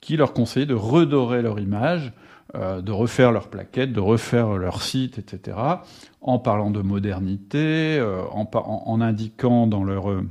qui 0.00 0.16
leur 0.16 0.32
conseillait 0.32 0.66
de 0.66 0.74
redorer 0.74 1.42
leur 1.42 1.58
image, 1.58 2.12
euh, 2.56 2.80
de 2.80 2.90
refaire 2.90 3.30
leurs 3.30 3.48
plaquettes, 3.48 3.92
de 3.92 4.00
refaire 4.00 4.56
leur 4.56 4.82
site, 4.82 5.18
etc., 5.18 5.56
en 6.20 6.40
parlant 6.40 6.70
de 6.70 6.80
modernité, 6.80 7.98
euh, 7.98 8.24
en, 8.32 8.48
en, 8.52 9.00
indiquant 9.00 9.68
dans 9.68 9.84
leur, 9.84 10.10
euh, 10.10 10.26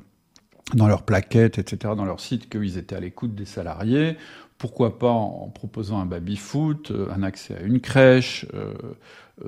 dans 0.73 0.87
leurs 0.87 1.03
plaquettes, 1.03 1.59
etc., 1.59 1.93
dans 1.95 2.03
leur 2.03 2.19
site 2.19 2.49
qu'ils 2.49 2.77
étaient 2.77 2.95
à 2.95 2.99
l'écoute 2.99 3.35
des 3.35 3.45
salariés, 3.45 4.17
pourquoi 4.57 4.99
pas 4.99 5.11
en 5.11 5.47
proposant 5.47 6.01
un 6.01 6.05
baby-foot, 6.05 6.91
un 7.09 7.23
accès 7.23 7.55
à 7.55 7.61
une 7.61 7.79
crèche, 7.79 8.45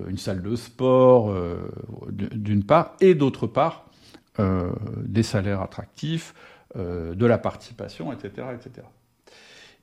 une 0.07 0.17
salle 0.17 0.41
de 0.41 0.55
sport, 0.55 1.35
d'une 2.09 2.63
part, 2.63 2.95
et 3.01 3.13
d'autre 3.13 3.45
part, 3.45 3.87
des 4.39 5.23
salaires 5.23 5.59
attractifs, 5.59 6.33
de 6.77 7.25
la 7.25 7.37
participation, 7.37 8.13
etc., 8.13 8.47
etc. 8.55 8.87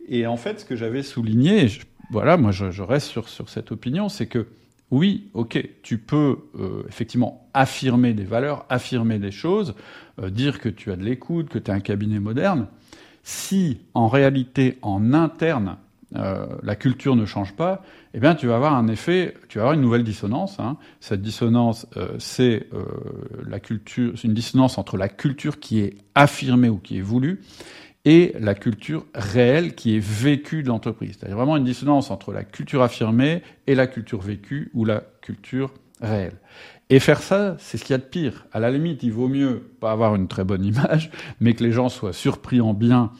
Et 0.07 0.27
en 0.27 0.37
fait, 0.37 0.61
ce 0.61 0.65
que 0.65 0.77
j'avais 0.77 1.03
souligné, 1.03 1.69
voilà, 2.11 2.37
moi 2.37 2.53
je, 2.53 2.83
reste 2.83 3.09
sur, 3.09 3.29
sur 3.29 3.49
cette 3.49 3.73
opinion, 3.73 4.09
c'est 4.09 4.27
que 4.27 4.47
oui, 4.91 5.29
ok, 5.35 5.63
tu 5.83 5.99
peux 5.99 6.39
euh, 6.59 6.83
effectivement 6.89 7.47
affirmer 7.53 8.15
des 8.15 8.25
valeurs, 8.25 8.65
affirmer 8.71 9.19
des 9.19 9.31
choses, 9.31 9.75
euh, 10.19 10.31
dire 10.31 10.61
que 10.61 10.71
tu 10.71 10.91
as 10.91 10.97
de 10.97 11.05
l'écoute, 11.05 11.51
que 11.51 11.59
tu 11.59 11.71
as 11.71 11.75
un 11.75 11.81
cabinet 11.81 12.21
moderne. 12.21 12.69
Si 13.23 13.81
en 13.93 14.09
réalité, 14.09 14.79
en 14.81 15.13
interne, 15.13 15.77
euh, 16.17 16.47
la 16.63 16.75
culture 16.75 17.17
ne 17.17 17.27
change 17.27 17.55
pas, 17.55 17.83
eh 18.15 18.21
bien, 18.21 18.35
tu 18.35 18.47
vas 18.47 18.57
avoir 18.57 18.75
un 18.75 18.89
effet, 18.89 19.35
tu 19.51 19.59
vas 19.59 19.65
avoir 19.65 19.75
une 19.75 19.83
nouvelle 19.83 20.05
dissonance. 20.05 20.59
Hein. 20.59 20.79
Cette 21.01 21.21
dissonance, 21.21 21.87
c'est 22.19 22.67
la 23.47 23.61
culture, 23.61 24.15
une 24.25 24.33
dissonance 24.33 24.79
entre 24.79 24.97
la 24.97 25.11
culture 25.11 25.61
qui 25.61 25.81
est 25.81 25.99
affirmée 26.15 26.71
ou 26.71 26.79
qui 26.79 26.97
est 26.97 27.03
voulue 27.03 27.43
et 28.05 28.35
la 28.39 28.55
culture 28.55 29.05
réelle 29.15 29.75
qui 29.75 29.97
est 29.97 30.01
vécue 30.01 30.63
de 30.63 30.69
l'entreprise. 30.69 31.17
C'est-à-dire 31.19 31.37
vraiment 31.37 31.57
une 31.57 31.65
dissonance 31.65 32.11
entre 32.11 32.33
la 32.33 32.45
culture 32.45 32.83
affirmée 32.83 33.43
et 33.67 33.75
la 33.75 33.87
culture 33.87 34.21
vécue 34.21 34.71
ou 34.75 34.85
la 34.85 35.03
culture 35.21 35.73
réelle. 36.01 36.37
Et 36.91 37.01
faire 37.01 37.23
ça, 37.23 37.57
c'est 37.59 37.77
ce 37.77 37.85
qu'il 37.85 37.93
y 37.93 37.95
a 37.95 37.99
de 37.99 38.05
pire. 38.05 38.47
À 38.53 38.61
la 38.61 38.71
limite, 38.71 39.03
il 39.03 39.13
vaut 39.13 39.29
mieux 39.29 39.71
pas 39.81 39.93
avoir 39.93 40.15
une 40.15 40.29
très 40.29 40.45
bonne 40.45 40.65
image, 40.65 41.11
mais 41.41 41.55
que 41.55 41.63
les 41.63 41.73
gens 41.73 41.89
soient 41.89 42.15
surpris 42.15 42.61
en 42.61 42.73
bien, 42.73 43.13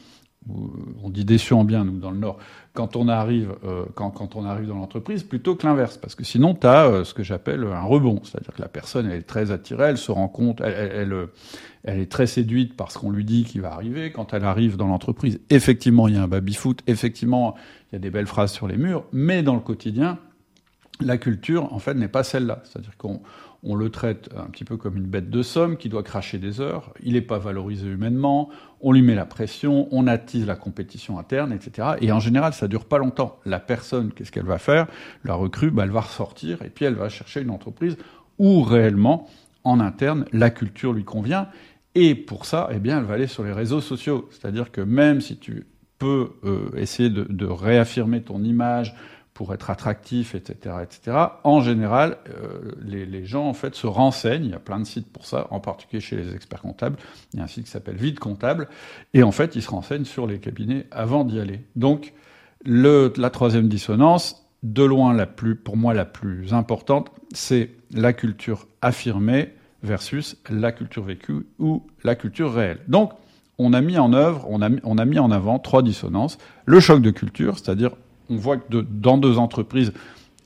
on 1.03 1.09
dit 1.09 1.25
déçus 1.25 1.53
en 1.53 1.63
bien, 1.63 1.83
nous, 1.83 1.99
dans 1.99 2.09
le 2.09 2.17
Nord, 2.17 2.39
quand 2.73 2.95
on 2.95 3.07
arrive, 3.07 3.53
euh, 3.65 3.85
quand, 3.93 4.35
on 4.35 4.45
arrive 4.45 4.67
dans 4.67 4.75
l'entreprise, 4.75 5.23
plutôt 5.23 5.55
que 5.55 5.67
l'inverse. 5.67 5.97
Parce 5.97 6.15
que 6.15 6.23
sinon, 6.23 6.55
tu 6.55 6.65
as 6.65 6.85
euh, 6.85 7.03
ce 7.03 7.13
que 7.13 7.23
j'appelle 7.23 7.63
un 7.63 7.81
rebond. 7.81 8.21
C'est-à-dire 8.23 8.53
que 8.53 8.61
la 8.61 8.67
personne, 8.69 9.05
elle 9.05 9.19
est 9.19 9.23
très 9.23 9.51
attirée, 9.51 9.89
elle 9.89 9.97
se 9.97 10.11
rend 10.11 10.27
compte, 10.27 10.61
elle, 10.61 11.27
est 11.85 12.11
très 12.11 12.27
séduite 12.27 12.75
par 12.75 12.91
ce 12.91 12.97
qu'on 12.97 13.11
lui 13.11 13.25
dit 13.25 13.43
qui 13.43 13.59
va 13.59 13.73
arriver. 13.73 14.11
Quand 14.11 14.33
elle 14.33 14.45
arrive 14.45 14.77
dans 14.77 14.87
l'entreprise, 14.87 15.39
effectivement, 15.49 16.07
il 16.07 16.15
y 16.15 16.17
a 16.17 16.23
un 16.23 16.27
baby-foot, 16.27 16.81
effectivement, 16.87 17.55
il 17.91 17.95
y 17.95 17.97
a 17.97 17.99
des 17.99 18.09
belles 18.09 18.27
phrases 18.27 18.51
sur 18.51 18.67
les 18.67 18.77
murs, 18.77 19.05
mais 19.11 19.43
dans 19.43 19.55
le 19.55 19.61
quotidien, 19.61 20.19
la 21.01 21.17
culture, 21.17 21.73
en 21.73 21.79
fait, 21.79 21.93
n'est 21.93 22.09
pas 22.09 22.23
celle-là. 22.23 22.61
C'est-à-dire 22.65 22.97
qu'on 22.97 23.21
on 23.63 23.75
le 23.75 23.89
traite 23.89 24.29
un 24.37 24.45
petit 24.45 24.63
peu 24.63 24.77
comme 24.77 24.97
une 24.97 25.05
bête 25.05 25.29
de 25.29 25.41
somme 25.41 25.77
qui 25.77 25.89
doit 25.89 26.03
cracher 26.03 26.37
des 26.37 26.61
heures, 26.61 26.93
il 27.03 27.13
n'est 27.13 27.21
pas 27.21 27.39
valorisé 27.39 27.87
humainement, 27.87 28.49
on 28.81 28.93
lui 28.93 29.01
met 29.01 29.15
la 29.15 29.25
pression, 29.25 29.89
on 29.91 30.07
attise 30.07 30.45
la 30.45 30.55
compétition 30.55 31.19
interne, 31.19 31.51
etc. 31.51 31.89
Et 32.01 32.11
en 32.11 32.19
général, 32.19 32.53
ça 32.53 32.67
dure 32.67 32.85
pas 32.85 32.97
longtemps. 32.97 33.37
La 33.45 33.59
personne, 33.59 34.11
qu'est-ce 34.13 34.31
qu'elle 34.31 34.45
va 34.45 34.59
faire? 34.59 34.87
La 35.25 35.33
recrue, 35.33 35.71
bah, 35.71 35.83
elle 35.83 35.91
va 35.91 36.01
ressortir 36.01 36.61
et 36.61 36.69
puis 36.69 36.85
elle 36.85 36.95
va 36.95 37.09
chercher 37.09 37.41
une 37.41 37.49
entreprise 37.49 37.97
où 38.37 38.61
réellement, 38.61 39.27
en 39.69 39.79
interne, 39.79 40.25
la 40.31 40.49
culture 40.49 40.93
lui 40.93 41.03
convient. 41.03 41.47
Et 41.95 42.15
pour 42.15 42.45
ça, 42.45 42.69
eh 42.71 42.79
bien, 42.79 42.99
elle 42.99 43.05
va 43.05 43.15
aller 43.15 43.27
sur 43.27 43.43
les 43.43 43.53
réseaux 43.53 43.81
sociaux. 43.81 44.29
C'est-à-dire 44.31 44.71
que 44.71 44.81
même 44.81 45.21
si 45.21 45.37
tu 45.37 45.67
peux 45.97 46.31
euh, 46.43 46.69
essayer 46.77 47.09
de 47.09 47.45
réaffirmer 47.45 48.21
ton 48.21 48.43
image, 48.43 48.95
pour 49.39 49.53
être 49.53 49.69
attractif, 49.69 50.35
etc., 50.35 50.75
etc. 50.83 51.17
En 51.45 51.61
général, 51.61 52.17
euh, 52.27 52.73
les, 52.81 53.23
gens 53.23 53.47
en 53.47 53.53
fait 53.53 53.73
se 53.73 53.87
renseignent. 53.87 54.43
Il 54.43 54.51
y 54.51 54.53
a 54.53 54.59
plein 54.59 54.81
de 54.81 54.83
sites 54.83 55.09
pour 55.09 55.25
ça, 55.25 55.47
en 55.51 55.61
particulier 55.61 56.01
chez 56.01 56.17
les 56.17 56.35
experts 56.35 56.61
comptables. 56.61 56.97
Il 57.31 57.37
y 57.37 57.39
a 57.39 57.45
un 57.45 57.47
site 57.47 57.63
qui 57.63 57.71
s'appelle 57.71 57.95
Vide 57.95 58.19
Comptable, 58.19 58.67
et 59.13 59.23
en 59.23 59.31
fait, 59.31 59.55
ils 59.55 59.61
se 59.61 59.69
renseignent 59.69 60.03
sur 60.03 60.27
les 60.27 60.39
cabinets 60.39 60.87
avant 60.91 61.23
d'y 61.23 61.39
aller. 61.39 61.61
Donc, 61.77 62.11
la 62.65 63.29
troisième 63.29 63.69
dissonance, 63.69 64.45
de 64.61 64.83
loin 64.83 65.13
la 65.13 65.25
plus, 65.25 65.55
pour 65.55 65.77
moi, 65.77 65.93
la 65.93 66.03
plus 66.03 66.53
importante, 66.53 67.09
c'est 67.33 67.71
la 67.91 68.11
culture 68.11 68.67
affirmée 68.81 69.53
versus 69.83 70.37
la 70.49 70.71
culture 70.71 71.03
vécue 71.03 71.45
ou 71.57 71.83
la 72.03 72.15
culture 72.15 72.53
réelle. 72.53 72.79
Donc, 72.87 73.11
on 73.57 73.73
a 73.73 73.81
mis 73.81 73.97
en 73.97 74.13
œuvre, 74.13 74.45
on 74.49 74.61
a, 74.61 75.05
mis 75.05 75.19
en 75.19 75.31
avant 75.31 75.59
trois 75.59 75.83
dissonances. 75.83 76.37
Le 76.65 76.79
choc 76.79 77.01
de 77.01 77.11
culture, 77.11 77.57
c'est-à-dire 77.57 77.91
on 78.29 78.37
voit 78.37 78.57
que 78.57 78.77
dans 78.77 79.17
deux 79.17 79.37
entreprises, 79.37 79.91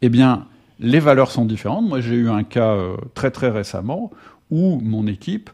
eh 0.02 0.10
bien, 0.10 0.48
les 0.80 1.00
valeurs 1.00 1.32
sont 1.32 1.46
différentes. 1.46 1.88
Moi, 1.88 2.02
j'ai 2.02 2.16
eu 2.16 2.30
un 2.30 2.44
cas 2.44 2.72
euh, 2.72 2.98
très 3.13 3.30
très 3.30 3.50
récemment 3.50 4.12
où 4.50 4.80
mon 4.82 5.06
équipe, 5.06 5.50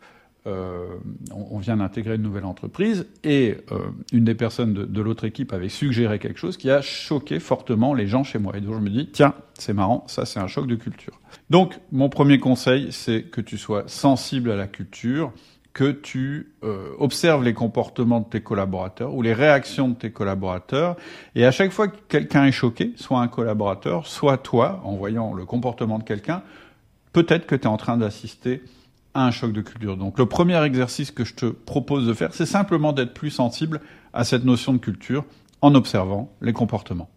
euh, 0.47 0.87
on, 1.31 1.57
vient 1.57 1.77
d'intégrer 1.77 2.15
une 2.15 2.21
nouvelle 2.21 2.45
entreprise 2.45 3.05
et 3.25 3.57
euh, 3.71 3.89
une 4.13 4.23
des 4.23 4.35
personnes 4.35 4.73
de, 4.73 5.01
l'autre 5.01 5.25
équipe 5.25 5.51
avait 5.51 5.67
suggéré 5.67 6.17
quelque 6.17 6.39
chose 6.39 6.55
qui 6.55 6.71
a 6.71 6.81
choqué 6.81 7.39
fortement 7.39 7.93
les 7.93 8.07
gens 8.07 8.23
chez 8.23 8.39
moi. 8.39 8.55
Et 8.55 8.61
donc 8.61 8.75
je 8.75 8.79
me 8.79 8.89
dis, 8.89 9.09
tiens, 9.11 9.33
c'est 9.55 9.73
marrant, 9.73 10.05
ça 10.07 10.25
c'est 10.25 10.39
un 10.39 10.47
choc 10.47 10.65
de 10.65 10.75
culture. 10.75 11.19
Donc 11.49 11.79
mon 11.91 12.07
premier 12.07 12.39
conseil, 12.39 12.87
c'est 12.91 13.23
que 13.23 13.41
tu 13.41 13.57
sois 13.57 13.83
sensible 13.87 14.49
à 14.51 14.55
la 14.55 14.67
culture, 14.67 15.33
que 15.73 15.91
tu 15.91 16.53
euh, 16.63 16.91
observes 16.99 17.43
les 17.43 17.53
comportements 17.53 18.21
de 18.21 18.25
tes 18.25 18.41
collaborateurs 18.41 19.13
ou 19.13 19.21
les 19.21 19.33
réactions 19.33 19.89
de 19.89 19.95
tes 19.95 20.11
collaborateurs. 20.11 20.95
Et 21.35 21.45
à 21.45 21.51
chaque 21.51 21.71
fois 21.71 21.89
que 21.89 21.97
quelqu'un 22.07 22.45
est 22.45 22.53
choqué, 22.53 22.93
soit 22.95 23.19
un 23.19 23.27
collaborateur, 23.27 24.07
soit 24.07 24.37
toi, 24.37 24.81
en 24.85 24.95
voyant 24.95 25.33
le 25.33 25.45
comportement 25.45 25.99
de 25.99 26.03
quelqu'un, 26.03 26.43
peut-être 27.11 27.45
que 27.45 27.55
tu 27.55 27.63
es 27.63 27.67
en 27.67 27.77
train 27.77 27.97
d'assister 27.97 28.63
à 29.13 29.25
un 29.25 29.31
choc 29.31 29.53
de 29.53 29.61
culture. 29.61 29.97
Donc 29.97 30.19
le 30.19 30.25
premier 30.25 30.61
exercice 30.63 31.11
que 31.11 31.25
je 31.25 31.33
te 31.33 31.45
propose 31.45 32.07
de 32.07 32.13
faire, 32.13 32.33
c'est 32.33 32.45
simplement 32.45 32.93
d'être 32.93 33.13
plus 33.13 33.31
sensible 33.31 33.81
à 34.13 34.23
cette 34.23 34.45
notion 34.45 34.73
de 34.73 34.77
culture 34.77 35.25
en 35.61 35.75
observant 35.75 36.31
les 36.41 36.53
comportements. 36.53 37.09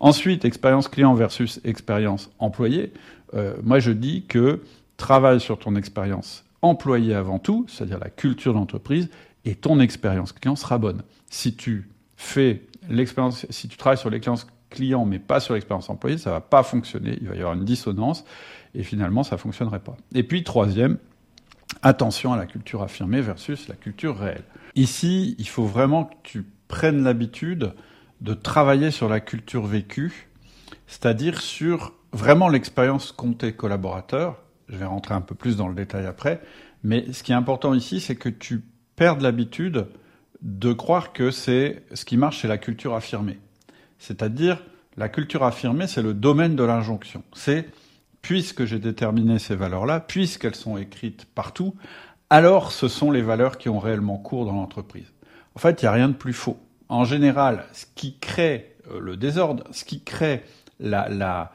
Ensuite, 0.00 0.44
expérience 0.44 0.88
client 0.88 1.14
versus 1.14 1.60
expérience 1.64 2.30
employé. 2.38 2.92
Euh, 3.34 3.56
moi, 3.62 3.80
je 3.80 3.90
dis 3.90 4.24
que 4.26 4.62
travaille 4.96 5.40
sur 5.40 5.58
ton 5.58 5.74
expérience 5.76 6.44
employé 6.62 7.14
avant 7.14 7.38
tout, 7.38 7.66
c'est-à-dire 7.68 7.98
la 7.98 8.10
culture 8.10 8.54
d'entreprise, 8.54 9.08
et 9.44 9.54
ton 9.54 9.80
expérience 9.80 10.32
client 10.32 10.56
sera 10.56 10.78
bonne. 10.78 11.02
Si 11.30 11.54
tu 11.54 11.88
fais 12.16 12.62
l'expérience, 12.88 13.46
si 13.50 13.68
tu 13.68 13.76
travailles 13.76 13.98
sur 13.98 14.10
l'expérience 14.10 14.46
client 14.70 15.06
mais 15.06 15.18
pas 15.18 15.40
sur 15.40 15.54
l'expérience 15.54 15.88
employée, 15.88 16.18
ça 16.18 16.30
va 16.30 16.40
pas 16.40 16.62
fonctionner. 16.62 17.16
Il 17.20 17.28
va 17.28 17.34
y 17.34 17.38
avoir 17.38 17.54
une 17.54 17.64
dissonance 17.64 18.24
et 18.74 18.82
finalement 18.82 19.22
ça 19.22 19.36
fonctionnerait 19.36 19.80
pas. 19.80 19.96
Et 20.14 20.22
puis 20.22 20.44
troisième, 20.44 20.98
attention 21.82 22.32
à 22.32 22.36
la 22.36 22.46
culture 22.46 22.82
affirmée 22.82 23.20
versus 23.20 23.68
la 23.68 23.74
culture 23.74 24.18
réelle. 24.18 24.44
Ici, 24.74 25.34
il 25.38 25.48
faut 25.48 25.66
vraiment 25.66 26.04
que 26.04 26.14
tu 26.22 26.46
prennes 26.68 27.02
l'habitude 27.02 27.72
de 28.20 28.34
travailler 28.34 28.90
sur 28.90 29.08
la 29.08 29.20
culture 29.20 29.66
vécue, 29.66 30.28
c'est-à-dire 30.86 31.40
sur 31.40 31.94
vraiment 32.12 32.48
l'expérience 32.48 33.12
qu'ont 33.12 33.32
tes 33.32 33.52
collaborateurs, 33.52 34.36
je 34.68 34.76
vais 34.76 34.84
rentrer 34.84 35.14
un 35.14 35.20
peu 35.20 35.34
plus 35.34 35.56
dans 35.56 35.68
le 35.68 35.74
détail 35.74 36.06
après. 36.06 36.40
Mais 36.82 37.12
ce 37.12 37.22
qui 37.22 37.32
est 37.32 37.36
important 37.36 37.74
ici, 37.74 38.00
c'est 38.00 38.16
que 38.16 38.28
tu 38.28 38.62
perdes 38.96 39.22
l'habitude 39.22 39.86
de 40.42 40.72
croire 40.72 41.12
que 41.12 41.30
c'est 41.30 41.82
ce 41.94 42.04
qui 42.04 42.16
marche, 42.16 42.42
c'est 42.42 42.48
la 42.48 42.58
culture 42.58 42.94
affirmée. 42.94 43.38
C'est-à-dire, 43.98 44.62
la 44.96 45.08
culture 45.08 45.44
affirmée, 45.44 45.86
c'est 45.86 46.02
le 46.02 46.14
domaine 46.14 46.56
de 46.56 46.64
l'injonction. 46.64 47.22
Puisque 48.22 48.64
j'ai 48.64 48.78
déterminé 48.78 49.38
ces 49.38 49.56
valeurs-là, 49.56 50.00
puisqu'elles 50.00 50.54
sont 50.54 50.76
écrites 50.76 51.26
partout, 51.34 51.74
alors 52.30 52.72
ce 52.72 52.88
sont 52.88 53.10
les 53.10 53.22
valeurs 53.22 53.58
qui 53.58 53.68
ont 53.68 53.78
réellement 53.78 54.18
cours 54.18 54.44
dans 54.44 54.52
l'entreprise. 54.52 55.12
En 55.54 55.58
fait, 55.58 55.82
il 55.82 55.86
n'y 55.86 55.88
a 55.88 55.92
rien 55.92 56.08
de 56.08 56.14
plus 56.14 56.32
faux. 56.32 56.58
En 56.88 57.04
général, 57.04 57.64
ce 57.72 57.84
qui 57.94 58.18
crée 58.18 58.76
euh, 58.90 59.00
le 59.00 59.16
désordre, 59.16 59.64
ce 59.70 59.84
qui 59.84 60.02
crée 60.02 60.42
la, 60.80 61.50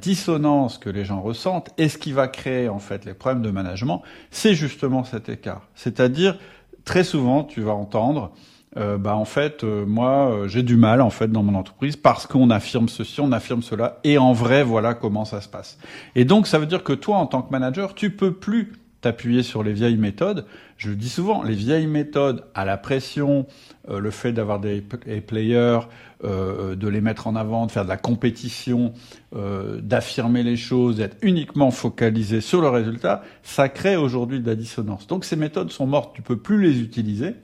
dissonance 0.00 0.78
que 0.78 0.88
les 0.88 1.04
gens 1.04 1.20
ressentent 1.20 1.70
et 1.78 1.88
ce 1.88 1.98
qui 1.98 2.12
va 2.12 2.28
créer 2.28 2.68
en 2.68 2.78
fait 2.78 3.04
les 3.04 3.14
problèmes 3.14 3.42
de 3.42 3.50
management, 3.50 4.02
c'est 4.30 4.54
justement 4.54 5.04
cet 5.04 5.28
écart. 5.28 5.68
C'est-à-dire 5.74 6.38
très 6.84 7.04
souvent 7.04 7.44
tu 7.44 7.60
vas 7.60 7.74
entendre 7.74 8.32
euh, 8.78 8.96
bah 8.96 9.16
en 9.16 9.24
fait 9.24 9.64
euh, 9.64 9.84
moi 9.84 10.30
euh, 10.30 10.48
j'ai 10.48 10.62
du 10.62 10.76
mal 10.76 11.00
en 11.00 11.10
fait 11.10 11.32
dans 11.32 11.42
mon 11.42 11.56
entreprise 11.56 11.96
parce 11.96 12.28
qu'on 12.28 12.48
affirme 12.50 12.88
ceci, 12.88 13.20
on 13.20 13.32
affirme 13.32 13.62
cela 13.62 13.98
et 14.04 14.18
en 14.18 14.32
vrai 14.32 14.62
voilà 14.62 14.94
comment 14.94 15.24
ça 15.24 15.40
se 15.40 15.48
passe. 15.48 15.78
Et 16.14 16.24
donc 16.24 16.46
ça 16.46 16.60
veut 16.60 16.66
dire 16.66 16.84
que 16.84 16.92
toi 16.92 17.16
en 17.16 17.26
tant 17.26 17.42
que 17.42 17.50
manager, 17.50 17.94
tu 17.94 18.10
peux 18.10 18.32
plus 18.32 18.72
t'appuyer 19.00 19.42
sur 19.42 19.64
les 19.64 19.72
vieilles 19.72 19.96
méthodes. 19.96 20.44
Je 20.76 20.90
le 20.90 20.96
dis 20.96 21.08
souvent, 21.08 21.42
les 21.42 21.54
vieilles 21.54 21.86
méthodes 21.88 22.44
à 22.54 22.64
la 22.64 22.76
pression, 22.76 23.46
le 23.88 24.10
fait 24.10 24.32
d'avoir 24.32 24.58
des 24.58 24.80
players, 24.80 25.80
de 26.24 26.88
les 26.88 27.00
mettre 27.00 27.28
en 27.28 27.36
avant, 27.36 27.66
de 27.66 27.70
faire 27.70 27.84
de 27.84 27.88
la 27.88 27.96
compétition, 27.96 28.92
d'affirmer 29.32 30.42
les 30.42 30.56
choses, 30.56 30.96
d'être 30.96 31.16
uniquement 31.22 31.70
focalisé 31.70 32.40
sur 32.40 32.60
le 32.60 32.68
résultat, 32.68 33.22
ça 33.44 33.68
crée 33.68 33.94
aujourd'hui 33.94 34.40
de 34.40 34.46
la 34.46 34.56
dissonance. 34.56 35.06
Donc 35.06 35.24
ces 35.24 35.36
méthodes 35.36 35.70
sont 35.70 35.86
mortes, 35.86 36.12
tu 36.14 36.22
peux 36.22 36.36
plus 36.36 36.60
les 36.60 36.80
utiliser, 36.80 37.34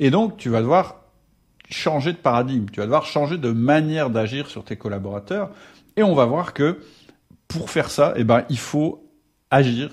et 0.00 0.10
donc 0.10 0.36
tu 0.36 0.48
vas 0.48 0.60
devoir 0.60 0.96
changer 1.68 2.12
de 2.12 2.18
paradigme, 2.18 2.66
tu 2.72 2.80
vas 2.80 2.86
devoir 2.86 3.04
changer 3.04 3.38
de 3.38 3.52
manière 3.52 4.10
d'agir 4.10 4.48
sur 4.48 4.64
tes 4.64 4.76
collaborateurs, 4.76 5.50
et 5.96 6.02
on 6.02 6.14
va 6.14 6.24
voir 6.24 6.52
que 6.52 6.80
pour 7.46 7.70
faire 7.70 7.90
ça, 7.90 8.14
eh 8.16 8.24
ben, 8.24 8.44
il 8.48 8.58
faut 8.58 9.08
agir 9.50 9.90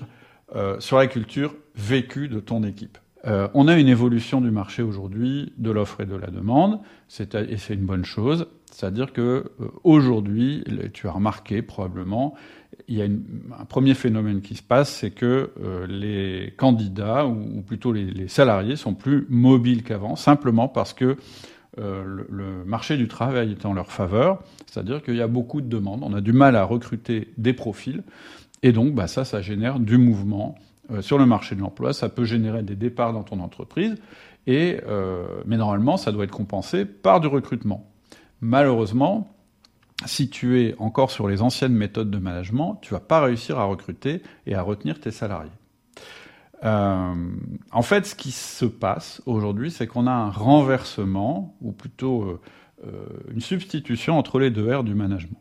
euh, 0.56 0.80
sur 0.80 0.96
la 0.98 1.06
culture 1.06 1.54
vécue 1.74 2.28
de 2.28 2.40
ton 2.40 2.64
équipe. 2.64 2.98
Euh, 3.28 3.48
on 3.52 3.68
a 3.68 3.78
une 3.78 3.88
évolution 3.88 4.40
du 4.40 4.50
marché 4.50 4.82
aujourd'hui 4.82 5.52
de 5.58 5.70
l'offre 5.70 6.00
et 6.00 6.06
de 6.06 6.16
la 6.16 6.28
demande, 6.28 6.80
et 7.20 7.56
c'est 7.56 7.74
une 7.74 7.84
bonne 7.84 8.04
chose. 8.04 8.46
C'est-à-dire 8.70 9.12
que 9.12 9.20
euh, 9.60 9.68
aujourd'hui, 9.84 10.64
tu 10.94 11.08
as 11.08 11.12
remarqué 11.12 11.60
probablement, 11.60 12.34
il 12.86 12.96
y 12.96 13.02
a 13.02 13.04
un 13.04 13.64
premier 13.66 13.94
phénomène 13.94 14.40
qui 14.40 14.54
se 14.54 14.62
passe, 14.62 14.90
c'est 14.90 15.10
que 15.10 15.50
euh, 15.62 15.86
les 15.86 16.54
candidats 16.56 17.26
ou, 17.26 17.60
plutôt 17.60 17.92
les, 17.92 18.28
salariés 18.28 18.76
sont 18.76 18.94
plus 18.94 19.26
mobiles 19.28 19.82
qu'avant, 19.82 20.16
simplement 20.16 20.68
parce 20.68 20.92
que 20.94 21.16
le, 21.76 22.64
marché 22.66 22.96
du 22.96 23.06
travail 23.06 23.52
est 23.52 23.64
en 23.64 23.72
leur 23.72 23.92
faveur. 23.92 24.42
C'est-à-dire 24.66 25.00
qu'il 25.00 25.14
y 25.14 25.22
a 25.22 25.28
beaucoup 25.28 25.60
de 25.60 25.68
demandes, 25.68 26.00
on 26.02 26.12
a 26.12 26.20
du 26.20 26.32
mal 26.32 26.56
à 26.56 26.64
recruter 26.64 27.28
des 27.36 27.52
profils, 27.52 28.02
et 28.64 28.72
donc 28.72 28.94
bah, 28.94 29.06
ça, 29.06 29.24
ça 29.24 29.42
génère 29.42 29.78
du 29.78 29.96
mouvement 29.96 30.56
sur 31.00 31.18
le 31.18 31.26
marché 31.26 31.54
de 31.54 31.60
l'emploi, 31.60 31.92
ça 31.92 32.08
peut 32.08 32.24
générer 32.24 32.62
des 32.62 32.76
départs 32.76 33.12
dans 33.12 33.22
ton 33.22 33.40
entreprise, 33.40 33.96
et, 34.46 34.80
euh, 34.86 35.42
mais 35.44 35.58
normalement, 35.58 35.96
ça 35.96 36.12
doit 36.12 36.24
être 36.24 36.30
compensé 36.30 36.86
par 36.86 37.20
du 37.20 37.26
recrutement. 37.26 37.90
Malheureusement, 38.40 39.34
si 40.06 40.30
tu 40.30 40.62
es 40.62 40.74
encore 40.78 41.10
sur 41.10 41.28
les 41.28 41.42
anciennes 41.42 41.74
méthodes 41.74 42.10
de 42.10 42.18
management, 42.18 42.78
tu 42.80 42.94
vas 42.94 43.00
pas 43.00 43.20
réussir 43.20 43.58
à 43.58 43.64
recruter 43.64 44.22
et 44.46 44.54
à 44.54 44.62
retenir 44.62 45.00
tes 45.00 45.10
salariés. 45.10 45.50
Euh, 46.64 47.14
en 47.70 47.82
fait, 47.82 48.06
ce 48.06 48.14
qui 48.14 48.30
se 48.30 48.64
passe 48.64 49.20
aujourd'hui, 49.26 49.70
c'est 49.70 49.86
qu'on 49.86 50.06
a 50.06 50.12
un 50.12 50.30
renversement, 50.30 51.56
ou 51.60 51.72
plutôt 51.72 52.40
une 53.30 53.40
substitution 53.40 54.16
entre 54.16 54.38
les 54.38 54.50
deux 54.50 54.74
R 54.74 54.84
du 54.84 54.94
management. 54.94 55.38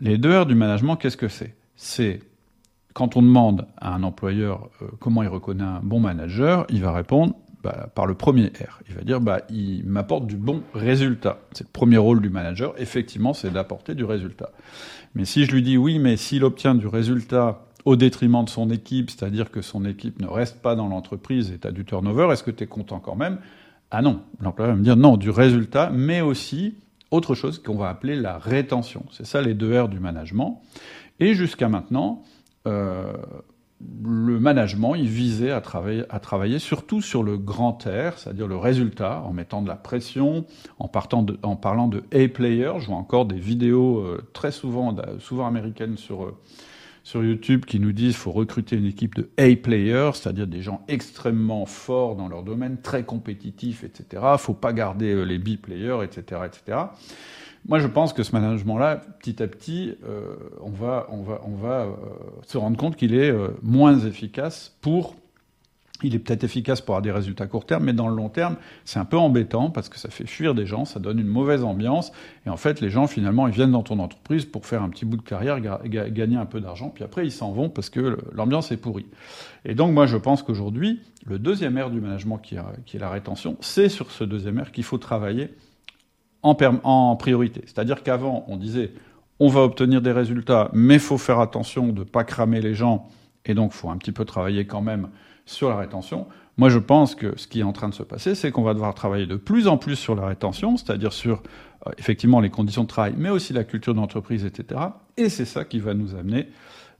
Les 0.00 0.18
deux 0.18 0.36
R 0.36 0.46
du 0.46 0.54
management, 0.56 0.96
qu'est-ce 0.96 1.16
que 1.16 1.28
c'est? 1.28 1.54
C'est 1.76 2.20
quand 2.94 3.16
on 3.16 3.22
demande 3.22 3.66
à 3.76 3.94
un 3.94 4.02
employeur 4.02 4.68
euh, 4.82 4.86
comment 4.98 5.22
il 5.22 5.28
reconnaît 5.28 5.64
un 5.64 5.80
bon 5.82 6.00
manager, 6.00 6.66
il 6.70 6.82
va 6.82 6.92
répondre 6.92 7.34
bah, 7.62 7.88
par 7.94 8.06
le 8.06 8.14
premier 8.14 8.46
R. 8.46 8.80
Il 8.88 8.94
va 8.94 9.02
dire 9.02 9.20
bah, 9.20 9.42
il 9.50 9.84
m'apporte 9.84 10.26
du 10.26 10.36
bon 10.36 10.62
résultat. 10.74 11.40
C'est 11.52 11.64
le 11.64 11.72
premier 11.72 11.98
rôle 11.98 12.20
du 12.20 12.30
manager, 12.30 12.74
effectivement, 12.78 13.34
c'est 13.34 13.50
d'apporter 13.50 13.94
du 13.94 14.04
résultat. 14.04 14.50
Mais 15.14 15.24
si 15.24 15.44
je 15.44 15.52
lui 15.52 15.62
dis 15.62 15.76
oui, 15.76 15.98
mais 15.98 16.16
s'il 16.16 16.44
obtient 16.44 16.74
du 16.74 16.86
résultat 16.86 17.66
au 17.84 17.96
détriment 17.96 18.44
de 18.44 18.50
son 18.50 18.70
équipe, 18.70 19.10
c'est-à-dire 19.10 19.50
que 19.50 19.62
son 19.62 19.84
équipe 19.84 20.20
ne 20.20 20.26
reste 20.26 20.60
pas 20.62 20.74
dans 20.74 20.88
l'entreprise 20.88 21.50
et 21.50 21.58
tu 21.58 21.66
as 21.66 21.72
du 21.72 21.84
turnover, 21.84 22.28
est-ce 22.32 22.42
que 22.42 22.50
tu 22.50 22.64
es 22.64 22.66
content 22.66 22.98
quand 22.98 23.16
même? 23.16 23.38
Ah 23.90 24.02
non, 24.02 24.20
l'employeur 24.40 24.74
va 24.74 24.78
me 24.78 24.84
dire 24.84 24.96
non, 24.96 25.16
du 25.16 25.30
résultat, 25.30 25.90
mais 25.90 26.20
aussi 26.20 26.76
autre 27.10 27.34
chose 27.34 27.58
qu'on 27.58 27.76
va 27.76 27.88
appeler 27.88 28.16
la 28.16 28.38
rétention. 28.38 29.04
C'est 29.10 29.26
ça 29.26 29.42
les 29.42 29.54
deux 29.54 29.80
R 29.80 29.88
du 29.88 29.98
management. 29.98 30.62
Et 31.18 31.34
jusqu'à 31.34 31.68
maintenant, 31.68 32.22
le 32.66 34.38
management, 34.38 34.94
il 34.94 35.08
visait 35.08 35.50
à 35.50 35.60
travailler, 35.60 36.04
à 36.10 36.20
travailler 36.20 36.58
surtout 36.58 37.00
sur 37.00 37.22
le 37.22 37.38
grand 37.38 37.78
R, 37.86 38.18
c'est-à-dire 38.18 38.46
le 38.46 38.56
résultat, 38.56 39.22
en 39.22 39.32
mettant 39.32 39.62
de 39.62 39.68
la 39.68 39.76
pression, 39.76 40.44
en, 40.78 40.88
partant 40.88 41.24
en 41.42 41.56
parlant 41.56 41.88
de 41.88 42.04
A-player. 42.12 42.72
Je 42.78 42.86
vois 42.86 42.96
encore 42.96 43.24
des 43.24 43.38
vidéos 43.38 44.00
euh, 44.00 44.28
très 44.32 44.52
souvent, 44.52 44.94
souvent 45.18 45.46
américaines 45.46 45.96
sur, 45.96 46.24
euh, 46.24 46.36
sur 47.04 47.24
YouTube 47.24 47.64
qui 47.64 47.80
nous 47.80 47.92
disent 47.92 48.12
qu'il 48.14 48.22
faut 48.22 48.32
recruter 48.32 48.76
une 48.76 48.86
équipe 48.86 49.14
de 49.14 49.30
A-players, 49.38 50.10
c'est-à-dire 50.14 50.46
des 50.46 50.60
gens 50.60 50.82
extrêmement 50.88 51.64
forts 51.64 52.16
dans 52.16 52.28
leur 52.28 52.42
domaine, 52.42 52.82
très 52.82 53.04
compétitifs, 53.04 53.82
etc. 53.82 54.22
Il 54.22 54.32
ne 54.32 54.36
faut 54.36 54.54
pas 54.54 54.74
garder 54.74 55.24
les 55.24 55.38
B-players, 55.38 56.04
etc. 56.04 56.42
Moi, 57.68 57.78
je 57.78 57.86
pense 57.86 58.12
que 58.12 58.22
ce 58.22 58.32
management-là, 58.32 58.96
petit 58.96 59.42
à 59.42 59.46
petit, 59.46 59.94
euh, 60.04 60.34
on 60.60 60.70
va, 60.70 61.06
on 61.10 61.22
va, 61.22 61.40
on 61.44 61.54
va 61.54 61.82
euh, 61.82 61.92
se 62.46 62.58
rendre 62.58 62.76
compte 62.76 62.96
qu'il 62.96 63.14
est 63.14 63.30
euh, 63.30 63.48
moins 63.62 63.98
efficace 63.98 64.76
pour. 64.80 65.14
Il 66.02 66.14
est 66.14 66.18
peut-être 66.18 66.44
efficace 66.44 66.80
pour 66.80 66.94
avoir 66.94 67.02
des 67.02 67.12
résultats 67.12 67.46
court 67.46 67.66
terme, 67.66 67.84
mais 67.84 67.92
dans 67.92 68.08
le 68.08 68.16
long 68.16 68.30
terme, 68.30 68.56
c'est 68.86 68.98
un 68.98 69.04
peu 69.04 69.18
embêtant 69.18 69.68
parce 69.68 69.90
que 69.90 69.98
ça 69.98 70.08
fait 70.08 70.26
fuir 70.26 70.54
des 70.54 70.64
gens, 70.64 70.86
ça 70.86 70.98
donne 70.98 71.18
une 71.18 71.26
mauvaise 71.26 71.62
ambiance. 71.62 72.10
Et 72.46 72.48
en 72.48 72.56
fait, 72.56 72.80
les 72.80 72.88
gens, 72.88 73.06
finalement, 73.06 73.46
ils 73.46 73.52
viennent 73.52 73.72
dans 73.72 73.82
ton 73.82 73.98
entreprise 73.98 74.46
pour 74.46 74.64
faire 74.64 74.82
un 74.82 74.88
petit 74.88 75.04
bout 75.04 75.18
de 75.18 75.22
carrière, 75.22 75.60
gagner 75.60 76.36
un 76.36 76.46
peu 76.46 76.60
d'argent, 76.60 76.88
puis 76.88 77.04
après, 77.04 77.26
ils 77.26 77.32
s'en 77.32 77.52
vont 77.52 77.68
parce 77.68 77.90
que 77.90 78.18
l'ambiance 78.32 78.72
est 78.72 78.78
pourrie. 78.78 79.06
Et 79.66 79.74
donc, 79.74 79.92
moi, 79.92 80.06
je 80.06 80.16
pense 80.16 80.42
qu'aujourd'hui, 80.42 81.00
le 81.26 81.38
deuxième 81.38 81.76
aire 81.76 81.90
du 81.90 82.00
management 82.00 82.38
qui, 82.38 82.56
est 82.56 82.98
la 82.98 83.10
rétention, 83.10 83.58
c'est 83.60 83.90
sur 83.90 84.10
ce 84.10 84.24
deuxième 84.24 84.58
aire 84.58 84.72
qu'il 84.72 84.84
faut 84.84 84.98
travailler 84.98 85.50
en, 86.42 87.16
priorité. 87.16 87.62
C'est-à-dire 87.66 88.02
qu'avant, 88.02 88.44
on 88.48 88.56
disait 88.56 88.92
on 89.42 89.48
va 89.48 89.62
obtenir 89.62 90.02
des 90.02 90.12
résultats, 90.12 90.70
mais 90.74 90.94
il 90.94 91.00
faut 91.00 91.16
faire 91.16 91.40
attention 91.40 91.88
de 91.88 92.00
ne 92.00 92.04
pas 92.04 92.24
cramer 92.24 92.60
les 92.60 92.74
gens, 92.74 93.08
et 93.46 93.54
donc 93.54 93.72
il 93.74 93.76
faut 93.76 93.88
un 93.88 93.96
petit 93.96 94.12
peu 94.12 94.26
travailler 94.26 94.66
quand 94.66 94.82
même 94.82 95.08
sur 95.46 95.70
la 95.70 95.76
rétention. 95.76 96.26
Moi, 96.58 96.68
je 96.68 96.78
pense 96.78 97.14
que 97.14 97.38
ce 97.38 97.48
qui 97.48 97.60
est 97.60 97.64
en 97.64 97.72
train 97.72 97.88
de 97.88 97.94
se 97.94 98.02
passer, 98.02 98.34
c'est 98.34 98.50
qu'on 98.50 98.62
va 98.62 98.74
devoir 98.74 98.94
travailler 98.94 99.26
de 99.26 99.36
plus 99.36 99.66
en 99.66 99.78
plus 99.78 99.96
sur 99.96 100.14
la 100.14 100.26
rétention, 100.26 100.76
c'est-à-dire 100.76 101.14
sur 101.14 101.42
euh, 101.86 101.90
effectivement 101.96 102.40
les 102.40 102.50
conditions 102.50 102.82
de 102.82 102.88
travail, 102.88 103.14
mais 103.16 103.30
aussi 103.30 103.54
la 103.54 103.64
culture 103.64 103.94
d'entreprise, 103.94 104.44
etc. 104.44 104.80
Et 105.16 105.30
c'est 105.30 105.46
ça 105.46 105.64
qui 105.64 105.78
va 105.78 105.94
nous 105.94 106.14
amener 106.14 106.48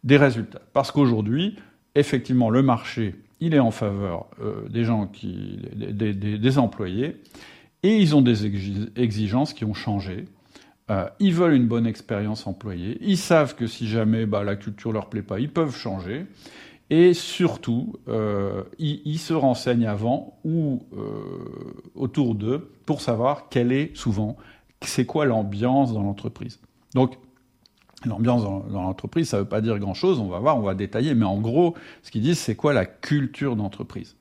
des 0.02 0.16
résultats. 0.16 0.62
Parce 0.72 0.90
qu'aujourd'hui, 0.90 1.56
effectivement, 1.94 2.48
le 2.48 2.62
marché, 2.62 3.16
il 3.40 3.54
est 3.54 3.58
en 3.58 3.70
faveur 3.70 4.28
euh, 4.40 4.66
des 4.70 4.84
gens 4.84 5.06
qui, 5.06 5.58
des, 5.74 6.14
des 6.14 6.58
employés, 6.58 7.20
et 7.82 7.98
ils 7.98 8.14
ont 8.14 8.22
des 8.22 8.46
exigences 8.96 9.52
qui 9.52 9.64
ont 9.64 9.74
changé. 9.74 10.26
Euh, 10.90 11.08
ils 11.20 11.32
veulent 11.32 11.54
une 11.54 11.68
bonne 11.68 11.86
expérience 11.86 12.46
employée. 12.46 12.98
Ils 13.00 13.16
savent 13.16 13.54
que 13.54 13.66
si 13.66 13.88
jamais 13.88 14.26
bah, 14.26 14.42
la 14.42 14.56
culture 14.56 14.92
leur 14.92 15.08
plaît 15.08 15.22
pas, 15.22 15.38
ils 15.38 15.50
peuvent 15.50 15.74
changer. 15.74 16.26
Et 16.90 17.14
surtout, 17.14 17.94
euh, 18.08 18.64
ils, 18.80 19.18
se 19.18 19.32
renseignent 19.32 19.86
avant 19.86 20.38
ou 20.44 20.82
euh, 20.92 21.22
autour 21.94 22.34
d'eux 22.34 22.72
pour 22.84 23.00
savoir 23.00 23.48
quelle 23.48 23.70
est 23.70 23.96
souvent, 23.96 24.36
c'est 24.82 25.06
quoi 25.06 25.24
l'ambiance 25.24 25.94
dans 25.94 26.02
l'entreprise. 26.02 26.58
Donc, 26.94 27.16
l'ambiance 28.04 28.42
dans, 28.42 28.60
dans 28.60 28.82
l'entreprise, 28.82 29.28
ça 29.28 29.36
ne 29.36 29.42
veut 29.42 29.48
pas 29.48 29.60
dire 29.60 29.78
grand-chose. 29.78 30.18
On 30.18 30.26
va 30.26 30.40
voir, 30.40 30.58
on 30.58 30.62
va 30.62 30.74
détailler. 30.74 31.14
Mais 31.14 31.26
en 31.26 31.38
gros, 31.38 31.76
ce 32.02 32.10
qu'ils 32.10 32.22
disent, 32.22 32.40
c'est 32.40 32.56
quoi 32.56 32.72
la 32.72 32.86
culture 32.86 33.54
d'entreprise? 33.54 34.16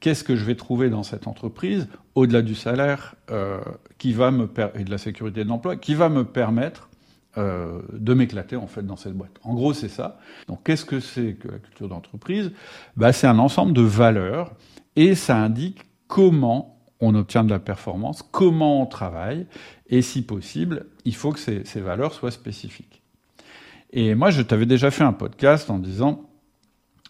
Qu'est-ce 0.00 0.24
que 0.24 0.36
je 0.36 0.44
vais 0.44 0.56
trouver 0.56 0.90
dans 0.90 1.02
cette 1.02 1.26
entreprise, 1.26 1.88
au-delà 2.20 2.42
du 2.42 2.54
salaire 2.54 3.14
euh, 3.30 3.60
qui 3.98 4.12
va 4.12 4.30
me 4.30 4.48
et 4.74 4.84
de 4.84 4.90
la 4.90 4.98
sécurité 4.98 5.44
de 5.44 5.48
l'emploi, 5.48 5.76
qui 5.76 5.94
va 5.94 6.08
me 6.08 6.24
permettre 6.24 6.88
euh, 7.38 7.80
de 7.92 8.14
m'éclater 8.14 8.56
en 8.56 8.66
fait 8.66 8.82
dans 8.82 8.96
cette 8.96 9.14
boîte. 9.14 9.38
En 9.42 9.54
gros, 9.54 9.72
c'est 9.72 9.88
ça. 9.88 10.18
Donc, 10.48 10.62
qu'est-ce 10.64 10.84
que 10.84 11.00
c'est 11.00 11.34
que 11.34 11.48
la 11.48 11.58
culture 11.58 11.88
d'entreprise? 11.88 12.52
Bah, 12.96 13.12
C'est 13.12 13.26
un 13.26 13.38
ensemble 13.38 13.72
de 13.72 13.82
valeurs 13.82 14.52
et 14.96 15.14
ça 15.14 15.36
indique 15.36 15.82
comment 16.08 16.76
on 17.00 17.14
obtient 17.14 17.44
de 17.44 17.50
la 17.50 17.58
performance, 17.58 18.22
comment 18.22 18.82
on 18.82 18.86
travaille, 18.86 19.46
et 19.88 20.02
si 20.02 20.20
possible, 20.20 20.86
il 21.06 21.14
faut 21.14 21.32
que 21.32 21.38
ces, 21.38 21.64
ces 21.64 21.80
valeurs 21.80 22.12
soient 22.12 22.30
spécifiques. 22.30 23.02
Et 23.92 24.14
moi, 24.14 24.30
je 24.30 24.42
t'avais 24.42 24.66
déjà 24.66 24.90
fait 24.90 25.04
un 25.04 25.14
podcast 25.14 25.70
en 25.70 25.78
disant 25.78 26.29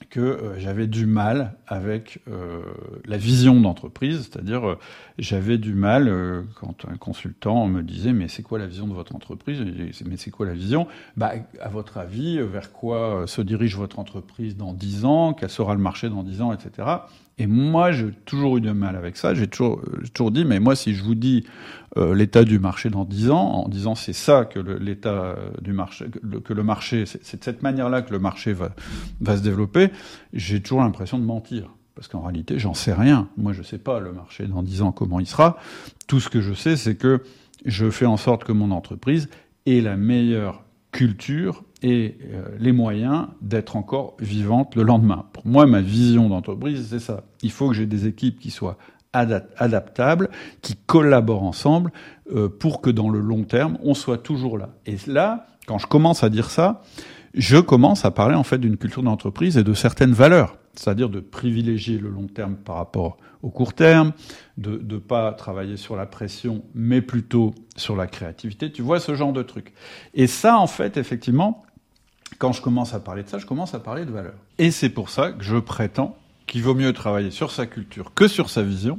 que 0.09 0.21
euh, 0.21 0.59
j'avais 0.59 0.87
du 0.87 1.07
mal 1.07 1.55
avec 1.67 2.21
euh, 2.29 2.63
la 3.05 3.17
vision 3.17 3.61
d'entreprise, 3.61 4.29
c'est-à-dire 4.31 4.69
euh, 4.69 4.79
j'avais 5.19 5.59
du 5.59 5.75
mal 5.75 6.11
quand 6.55 6.87
un 6.91 6.97
consultant 6.97 7.67
me 7.67 7.83
disait 7.83 8.13
mais 8.13 8.29
c'est 8.29 8.43
quoi 8.43 8.59
la 8.59 8.67
vision 8.67 8.87
de 8.87 8.95
votre 8.95 9.15
entreprise? 9.15 9.61
Mais 10.07 10.17
c'est 10.17 10.31
quoi 10.31 10.47
la 10.47 10.55
vision? 10.55 10.87
Bah 11.17 11.33
à 11.61 11.69
votre 11.69 11.99
avis, 11.99 12.41
vers 12.41 12.73
quoi 12.73 13.25
se 13.27 13.43
dirige 13.43 13.77
votre 13.77 13.99
entreprise 13.99 14.57
dans 14.57 14.73
10 14.73 15.05
ans? 15.05 15.35
Quel 15.35 15.51
sera 15.51 15.75
le 15.75 15.81
marché 15.81 16.09
dans 16.09 16.23
10 16.23 16.43
ans, 16.43 16.53
etc. 16.53 16.89
Et 17.39 17.47
moi, 17.47 17.91
j'ai 17.91 18.11
toujours 18.27 18.59
eu 18.59 18.61
de 18.61 18.71
mal 18.71 18.97
avec 18.97 19.17
ça. 19.17 19.33
J'ai 19.33 19.47
toujours, 19.47 19.81
dit, 20.31 20.45
mais 20.45 20.61
moi, 20.61 20.77
si 20.77 20.95
je 20.95 21.03
vous 21.03 21.15
dis 21.15 21.47
euh, 21.97 22.15
l'état 22.15 22.45
du 22.45 22.59
marché 22.59 22.91
dans 22.91 23.07
10 23.07 23.31
ans, 23.31 23.65
en 23.65 23.69
disant 23.69 23.95
c'est 23.95 24.13
ça 24.13 24.45
que 24.45 24.59
l'état 24.59 25.37
du 25.63 25.73
marché, 25.73 26.07
que 26.45 26.53
le, 26.53 26.63
marché, 26.63 27.07
c'est 27.07 27.39
de 27.39 27.45
cette 27.45 27.63
manière-là 27.63 28.03
que 28.03 28.13
le 28.13 28.19
marché 28.19 28.53
va 28.53 29.37
se 29.37 29.43
développer, 29.43 29.90
j'ai 30.33 30.61
toujours 30.61 30.81
l'impression 30.81 31.19
de 31.19 31.25
mentir. 31.25 31.75
parce 31.95 32.09
qu'en 32.09 32.23
réalité, 32.23 32.59
j'en 32.59 32.75
sais 32.75 32.93
rien. 32.93 33.29
Moi, 33.37 33.53
je 33.53 33.59
ne 33.59 33.65
sais 33.65 33.79
pas 33.79 34.01
le 34.01 34.13
marché 34.13 34.47
dans 34.47 34.63
10 34.63 34.83
ans 34.83 34.93
comment 34.93 35.21
il 35.21 35.27
sera. 35.27 35.59
Tout 36.07 36.21
ce 36.21 36.29
que 36.29 36.41
je 36.41 36.55
sais, 36.55 36.77
c'est 36.77 36.97
que 36.97 37.23
je 37.67 37.91
fais 37.91 38.07
en 38.07 38.17
sorte 38.17 38.45
que 38.45 38.53
mon 38.53 38.71
entreprise 38.71 39.29
ait 39.67 39.81
la 39.81 39.97
meilleure 39.97 40.65
culture 40.93 41.65
et 41.83 42.19
euh, 42.33 42.45
les 42.59 42.73
moyens 42.73 43.29
d'être 43.41 43.77
encore 43.77 44.17
vivante 44.19 44.75
le 44.77 44.83
lendemain. 44.83 45.27
Pour 45.33 45.47
moi, 45.47 45.67
ma 45.67 45.81
vision 45.81 46.29
d'entreprise, 46.29 46.89
c'est 46.91 46.99
ça. 46.99 47.25
Il 47.43 47.51
faut 47.51 47.69
que 47.69 47.75
j'ai 47.75 47.87
des 47.87 48.07
équipes 48.07 48.39
qui 48.39 48.51
soient 48.51 48.77
adaptables, 49.13 50.29
qui 50.63 50.77
collaborent 50.77 51.43
ensemble 51.43 51.93
euh, 52.33 52.49
pour 52.49 52.81
que 52.81 52.91
dans 52.91 53.09
le 53.09 53.21
long 53.21 53.43
terme, 53.43 53.79
on 53.83 53.95
soit 53.95 54.19
toujours 54.19 54.57
là. 54.57 54.71
Et 54.87 54.97
là, 55.07 55.47
quand 55.67 55.79
je 55.79 55.87
commence 55.87 56.23
à 56.23 56.29
dire 56.29 56.51
ça, 56.51 56.83
je 57.35 57.59
commence 57.59 58.05
à 58.05 58.11
parler 58.11 58.35
en 58.35 58.45
fait 58.45 58.59
d'une 58.59 58.77
culture 58.77 59.03
d'entreprise 59.03 59.57
et 59.57 59.65
de 59.65 59.75
certaines 59.75 60.13
valeurs 60.13 60.57
c'est-à-dire 60.75 61.09
de 61.09 61.21
privilégier 61.21 61.99
le 61.99 62.09
long 62.09 62.27
terme 62.27 62.57
par 62.57 62.77
rapport 62.77 63.19
au 63.43 63.51
court 63.51 63.75
terme, 63.75 64.13
de 64.59 64.81
ne 64.83 64.99
pas 64.99 65.33
travailler 65.33 65.77
sur 65.77 65.97
la 65.97 66.07
pression, 66.07 66.63
mais 66.75 67.01
plutôt 67.01 67.55
sur 67.77 67.97
la 67.97 68.07
créativité. 68.07 68.71
Tu 68.71 68.83
vois 68.83 69.01
ce 69.01 69.15
genre 69.15 69.33
de 69.33 69.43
truc. 69.43 69.73
Et 70.15 70.27
ça, 70.27 70.59
en 70.59 70.67
fait, 70.67 70.97
effectivement, 70.97 71.65
quand 72.39 72.53
je 72.53 72.63
commence 72.63 72.95
à 72.95 73.01
parler 73.01 73.23
de 73.23 73.29
ça, 73.29 73.39
je 73.39 73.47
commence 73.47 73.75
à 73.75 73.81
parler 73.81 74.05
de 74.05 74.11
valeurs. 74.11 74.39
Et 74.59 74.71
c'est 74.71 74.91
pour 74.91 75.11
ça 75.11 75.33
que 75.33 75.43
je 75.43 75.57
prétends 75.57 76.17
qu'il 76.47 76.63
vaut 76.63 76.75
mieux 76.75 76.93
travailler 76.93 77.31
sur 77.31 77.51
sa 77.51 77.67
culture 77.67 78.13
que 78.15 78.29
sur 78.29 78.51
sa 78.51 78.63
vision, 78.63 78.99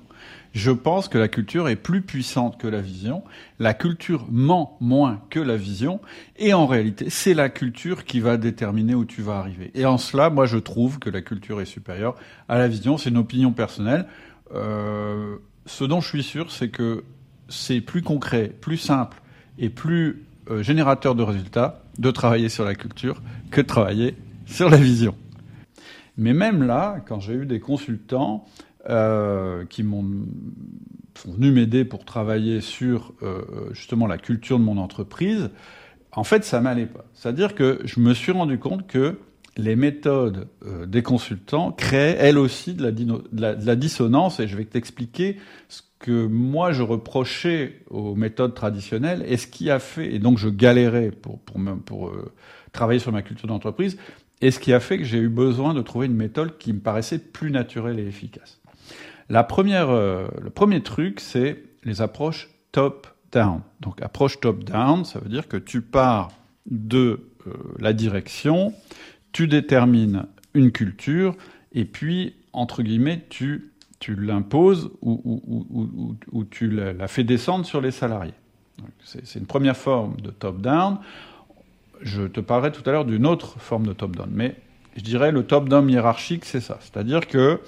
je 0.54 0.72
pense 0.72 1.08
que 1.08 1.18
la 1.18 1.30
culture 1.30 1.70
est 1.70 1.78
plus 1.78 2.02
puissante 2.02 2.60
que 2.60 2.68
la 2.68 2.82
vision. 2.82 3.24
La 3.60 3.74
culture 3.74 4.28
ment 4.30 4.78
moins 4.82 5.22
que 5.30 5.40
la 5.40 5.56
vision. 5.56 6.02
Et 6.38 6.54
en 6.54 6.68
réalité, 6.68 7.10
c'est 7.10 7.34
la 7.34 7.50
culture 7.50 8.04
qui 8.04 8.20
va 8.20 8.38
déterminer 8.38 8.94
où 8.94 9.06
tu 9.06 9.22
vas 9.22 9.38
arriver. 9.38 9.72
Et 9.76 9.86
en 9.86 9.98
cela, 9.98 10.30
moi, 10.30 10.46
je 10.46 10.58
trouve 10.58 11.00
que 11.00 11.10
la 11.10 11.22
culture 11.22 11.62
est 11.62 11.66
supérieure 11.66 12.16
à 12.50 12.58
la 12.58 12.68
vision. 12.68 12.98
C'est 12.98 13.12
une 13.12 13.18
opinion 13.18 13.54
personnelle. 13.54 14.08
Euh, 14.54 15.38
ce 15.66 15.86
dont 15.86 16.02
je 16.02 16.10
suis 16.10 16.24
sûr, 16.24 16.52
c'est 16.52 16.70
que 16.70 17.06
c'est 17.48 17.80
plus 17.80 18.02
concret, 18.02 18.52
plus 18.60 18.78
simple 18.78 19.22
et 19.58 19.70
plus 19.70 20.26
euh, 20.50 20.64
générateur 20.64 21.16
de 21.16 21.24
résultats 21.24 21.84
de 21.98 22.12
travailler 22.12 22.50
sur 22.50 22.66
la 22.66 22.76
culture 22.76 23.22
que 23.52 23.62
de 23.62 23.68
travailler 23.68 24.16
sur 24.46 24.70
la 24.70 24.78
vision. 24.78 25.16
Mais 26.18 26.34
même 26.34 26.64
là, 26.64 26.98
quand 27.08 27.20
j'ai 27.20 27.34
eu 27.34 27.46
des 27.46 27.60
consultants 27.60 28.46
euh, 28.90 29.64
qui 29.66 29.84
m'ont 29.84 30.04
sont 31.16 31.34
venus 31.34 31.54
m'aider 31.54 31.86
pour 31.86 32.04
travailler 32.04 32.62
sur 32.62 33.14
euh, 33.22 33.44
justement 33.74 34.08
la 34.08 34.18
culture 34.18 34.58
de 34.58 34.64
mon 34.64 34.78
entreprise, 34.78 35.52
en 36.14 36.24
fait, 36.24 36.44
ça 36.44 36.62
m'allait 36.62 36.88
pas. 36.88 37.06
C'est-à-dire 37.14 37.54
que 37.54 37.80
je 37.84 38.00
me 38.00 38.14
suis 38.16 38.32
rendu 38.32 38.58
compte 38.58 38.88
que 38.88 39.20
les 39.56 39.76
méthodes 39.76 40.48
euh, 40.66 40.88
des 40.88 41.04
consultants 41.04 41.74
créaient 41.74 42.16
elles 42.18 42.40
aussi 42.40 42.74
de 42.74 42.92
la, 43.34 43.76
dissonance, 43.76 44.40
et 44.40 44.48
je 44.48 44.58
vais 44.58 44.66
t'expliquer 44.66 45.38
ce 45.70 45.82
que 46.00 46.26
moi 46.26 46.72
je 46.72 46.82
reprochais 46.82 47.84
aux 47.90 48.16
méthodes 48.16 48.56
traditionnelles 48.56 49.24
et 49.28 49.38
ce 49.38 49.46
qui 49.46 49.70
a 49.70 49.78
fait, 49.78 50.16
et 50.16 50.18
donc 50.18 50.40
je 50.40 50.50
galérais 50.50 51.12
pour, 51.12 51.40
pour 51.86 52.12
travailler 52.72 53.00
sur 53.00 53.12
ma 53.12 53.22
culture 53.22 53.48
d'entreprise, 53.48 53.98
et 54.42 54.50
ce 54.50 54.60
qui 54.60 54.74
a 54.74 54.80
fait 54.80 54.98
que 54.98 55.04
j'ai 55.04 55.20
eu 55.20 55.30
besoin 55.30 55.74
de 55.74 55.82
trouver 55.82 56.08
une 56.08 56.16
méthode 56.16 56.58
qui 56.58 56.74
me 56.74 56.80
paraissait 56.80 57.20
plus 57.20 57.52
naturelle 57.52 58.00
et 58.00 58.08
efficace. 58.08 58.61
La 59.32 59.46
première, 59.46 59.90
euh, 59.92 60.28
le 60.42 60.50
premier 60.50 60.84
truc, 60.84 61.22
c'est 61.22 61.64
les 61.86 62.02
approches 62.02 62.50
top-down. 62.74 63.62
Donc 63.80 64.02
approche 64.02 64.42
top-down, 64.42 65.06
ça 65.06 65.20
veut 65.20 65.30
dire 65.30 65.48
que 65.48 65.56
tu 65.56 65.82
pars 65.82 66.32
de 66.70 67.22
euh, 67.48 67.54
la 67.80 67.94
direction, 67.94 68.74
tu 69.32 69.48
détermines 69.48 70.26
une 70.54 70.74
culture, 70.74 71.38
et 71.72 71.86
puis, 71.86 72.36
entre 72.52 72.84
guillemets, 72.84 73.24
tu, 73.30 73.72
tu 74.00 74.16
l'imposes 74.16 74.92
ou, 75.02 76.18
ou, 76.34 76.44
tu 76.44 76.70
la, 76.70 76.92
la, 76.92 77.08
fais 77.08 77.24
descendre 77.24 77.66
sur 77.66 77.80
les 77.80 77.92
salariés. 77.92 78.34
C'est 79.02 79.40
une 79.40 79.46
première 79.46 79.78
forme 79.78 80.20
de 80.20 80.32
top-down. 80.32 80.98
Je 82.02 82.24
te 82.24 82.42
parlerai 82.42 82.74
tout 82.74 82.84
à 82.86 82.92
l'heure 82.92 83.06
d'une 83.06 83.26
autre 83.26 83.60
forme 83.60 83.88
de 83.88 83.94
top-down, 83.94 84.30
mais 84.30 84.58
je 84.98 85.04
dirais 85.04 85.32
le 85.32 85.46
top-down 85.46 85.90
hiérarchique, 85.90 86.44
c'est 86.44 86.60
ça. 86.60 86.80
C'est-à-dire 86.82 87.28
que 87.28 87.62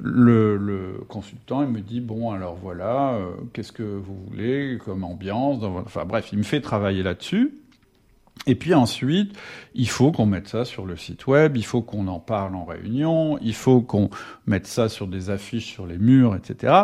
le, 0.00 1.04
consultant, 1.08 1.62
il 1.62 1.68
me 1.68 1.80
dit 1.80 2.00
bon, 2.00 2.30
alors 2.30 2.56
voilà, 2.56 3.14
euh, 3.14 3.32
qu'est-ce 3.52 3.72
que 3.72 3.82
vous 3.82 4.16
voulez 4.28 4.78
comme 4.84 5.04
ambiance 5.04 5.62
Enfin 5.62 6.04
bref, 6.04 6.30
il 6.32 6.38
me 6.38 6.42
fait 6.42 6.60
travailler 6.60 7.02
là-dessus. 7.02 7.52
Et 8.46 8.54
puis 8.54 8.72
ensuite, 8.72 9.36
il 9.74 9.88
faut 9.88 10.12
qu'on 10.12 10.24
mette 10.26 10.48
ça 10.48 10.64
sur 10.64 10.86
le 10.86 10.96
site 10.96 11.26
web, 11.26 11.56
il 11.56 11.64
faut 11.64 11.82
qu'on 11.82 12.08
en 12.08 12.20
parle 12.20 12.54
en 12.54 12.64
réunion, 12.64 13.38
il 13.42 13.54
faut 13.54 13.82
qu'on 13.82 14.08
mette 14.46 14.66
ça 14.66 14.88
sur 14.88 15.06
des 15.06 15.28
affiches 15.28 15.66
sur 15.66 15.86
les 15.86 15.98
murs, 15.98 16.34
etc. 16.34 16.74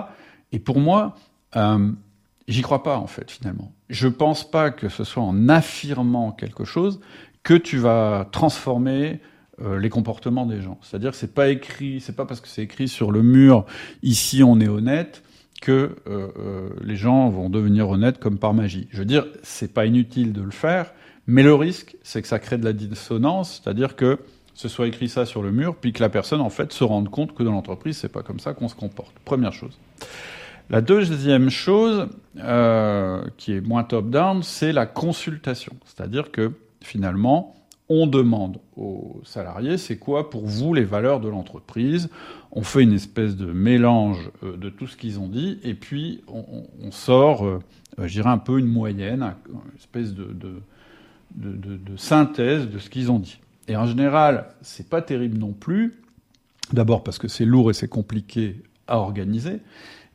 Et 0.53 0.59
pour 0.59 0.81
moi, 0.81 1.14
euh, 1.57 1.90
j'y 2.47 2.61
crois 2.61 2.83
pas 2.83 2.99
en 2.99 3.07
fait 3.07 3.31
finalement. 3.31 3.73
Je 3.88 4.09
pense 4.09 4.49
pas 4.49 4.71
que 4.71 4.88
ce 4.90 5.03
soit 5.05 5.23
en 5.23 5.49
affirmant 5.49 6.33
quelque 6.33 6.64
chose 6.64 7.01
que 7.42 7.55
tu 7.55 7.79
vas 7.79 8.29
transformer 8.33 9.21
euh, 9.62 9.79
les 9.79 9.88
comportements 9.88 10.45
des 10.45 10.61
gens. 10.61 10.79
C'est-à-dire 10.83 11.12
que 11.12 11.16
c'est 11.16 11.33
pas 11.33 11.49
écrit, 11.49 12.01
c'est 12.01 12.14
pas 12.14 12.27
parce 12.27 12.42
que 12.42 12.49
c'est 12.49 12.62
écrit 12.62 12.88
sur 12.88 13.11
le 13.11 13.23
mur 13.23 13.64
ici 14.03 14.42
on 14.42 14.61
est 14.61 14.69
honnête 14.69 15.23
que 15.62 15.97
euh, 16.07 16.29
euh, 16.38 16.69
les 16.85 16.97
gens 16.97 17.31
vont 17.31 17.49
devenir 17.49 17.88
honnêtes 17.88 18.19
comme 18.19 18.38
par 18.38 18.53
magie. 18.53 18.87
Je 18.90 18.99
veux 18.99 19.07
dire, 19.07 19.25
c'est 19.42 19.73
pas 19.73 19.87
inutile 19.87 20.35
de 20.35 20.42
le 20.42 20.51
faire, 20.51 20.92
mais 21.27 21.42
le 21.42 21.55
risque, 21.55 21.97
c'est 22.03 22.21
que 22.21 22.29
ça 22.29 22.38
crée 22.38 22.59
de 22.59 22.66
la 22.66 22.75
dissonance, 22.75 23.62
c'est-à-dire 23.64 23.97
que 23.97 24.19
ce 24.53 24.69
soit 24.69 24.88
écrit 24.88 25.09
ça 25.09 25.25
sur 25.25 25.42
le 25.42 25.51
mur, 25.53 25.75
puis 25.75 25.95
que 25.95 26.03
la 26.03 26.11
personne 26.11 26.42
en 26.42 26.51
fait 26.51 26.71
se 26.71 26.85
rende 26.85 27.09
compte 27.09 27.35
que 27.35 27.42
dans 27.42 27.53
l'entreprise 27.53 27.97
c'est 27.97 28.12
pas 28.12 28.23
comme 28.23 28.40
ça 28.40 28.53
qu'on 28.53 28.69
se 28.69 28.75
comporte. 28.75 29.14
Première 29.25 29.55
chose. 29.55 29.79
La 30.69 30.83
deuxième 30.83 31.49
chose, 31.49 32.09
qui 32.35 33.53
est 33.53 33.61
moins 33.62 33.85
top-down, 33.85 34.42
c'est 34.42 34.73
la 34.73 34.85
consultation. 34.85 35.73
C'est-à-dire 35.87 36.31
que 36.31 36.53
finalement, 36.83 37.56
on 37.88 38.07
demande 38.07 38.59
aux 38.77 39.20
salariés, 39.25 39.79
c'est 39.79 39.96
quoi 39.96 40.29
pour 40.31 40.46
vous 40.46 40.75
les 40.75 40.85
valeurs 40.85 41.20
de 41.20 41.29
l'entreprise? 41.29 42.09
On 42.53 42.62
fait 42.62 42.83
une 42.83 42.92
espèce 42.92 43.37
de 43.37 43.46
mélange 43.46 44.31
euh, 44.42 44.57
de 44.57 44.70
tout 44.70 44.87
ce 44.87 44.96
qu'ils 44.96 45.20
ont 45.20 45.29
dit, 45.29 45.59
et 45.62 45.75
puis 45.75 46.22
on, 46.29 46.90
sort, 46.90 47.46
euh, 47.46 47.61
je 47.99 48.12
dirais 48.12 48.31
un 48.31 48.38
peu 48.38 48.59
une 48.59 48.66
moyenne, 48.66 49.35
une 49.49 49.77
espèce 49.79 50.14
de, 50.14 50.35
de, 51.35 51.96
synthèse 51.96 52.68
de 52.68 52.79
ce 52.79 52.90
qu'ils 52.90 53.11
ont 53.11 53.18
dit. 53.18 53.38
Et 53.68 53.77
en 53.77 53.87
général, 53.87 54.49
c'est 54.62 54.88
pas 54.88 55.03
terrible 55.03 55.38
non 55.38 55.53
plus. 55.53 55.94
D'abord 56.72 57.05
parce 57.05 57.18
que 57.18 57.29
c'est 57.29 57.44
lourd 57.44 57.70
et 57.70 57.75
c'est 57.75 57.88
compliqué 57.88 58.62
à 58.88 58.99
organiser, 58.99 59.61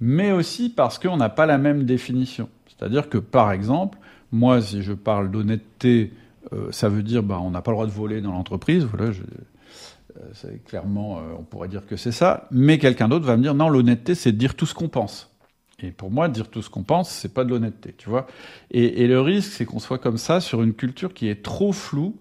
mais 0.01 0.31
aussi 0.31 0.69
parce 0.69 0.99
qu'on 0.99 1.17
n'a 1.17 1.29
pas 1.29 1.45
la 1.45 1.57
même 1.57 1.84
définition. 1.84 2.49
C'est-à-dire 2.67 3.10
que, 3.10 3.17
par 3.17 3.51
exemple, 3.51 3.97
moi, 4.31 4.62
si 4.62 4.81
je 4.81 4.93
parle 4.93 5.31
d'honnêteté 5.31 6.12
euh, 6.54 6.72
ça 6.72 6.90
veut 6.90 7.04
dire 7.04 7.24
bah, 7.24 7.40
on 7.42 7.52
n'a 7.52 7.62
pas 7.62 7.72
le 7.72 7.76
droit 7.76 7.86
de 7.86 7.92
voler 7.92 8.22
dans 8.22 8.32
l'entreprise. 8.32 8.84
Voilà, 8.86 9.12
euh, 10.18 10.58
clairement, 10.66 11.20
euh, 11.20 11.22
on 11.40 11.44
pourrait 11.44 11.70
dire 11.70 11.86
que 11.86 11.96
c'est 11.96 12.12
ça. 12.12 12.48
Mais 12.52 12.78
quelqu'un 12.78 13.08
d'autre 13.08 13.26
va 13.26 13.38
me 13.38 13.44
dire 13.44 13.54
non, 13.54 13.70
l'honnêteté, 13.70 14.16
c'est 14.16 14.32
de 14.32 14.38
dire 14.38 14.56
tout 14.56 14.66
ce 14.66 14.74
qu'on 14.74 14.90
pense. 14.90 15.30
Et 15.84 15.92
pour 15.92 16.12
moi, 16.12 16.28
dire 16.30 16.50
tout 16.50 16.62
ce 16.62 16.70
qu'on 16.70 16.84
pense, 16.84 17.10
c'est 17.10 17.34
pas 17.34 17.44
de 17.44 17.50
l'honnêteté, 17.50 17.96
tu 17.98 18.10
vois. 18.10 18.28
Et, 18.70 19.04
et, 19.04 19.08
le 19.08 19.20
risque, 19.20 19.52
c'est 19.52 19.66
qu'on 19.66 19.80
soit 19.80 19.98
comme 19.98 20.18
ça 20.18 20.40
sur 20.40 20.62
une 20.62 20.74
culture 20.74 21.14
qui 21.14 21.28
est 21.28 21.42
trop 21.42 21.74
floue 21.74 22.16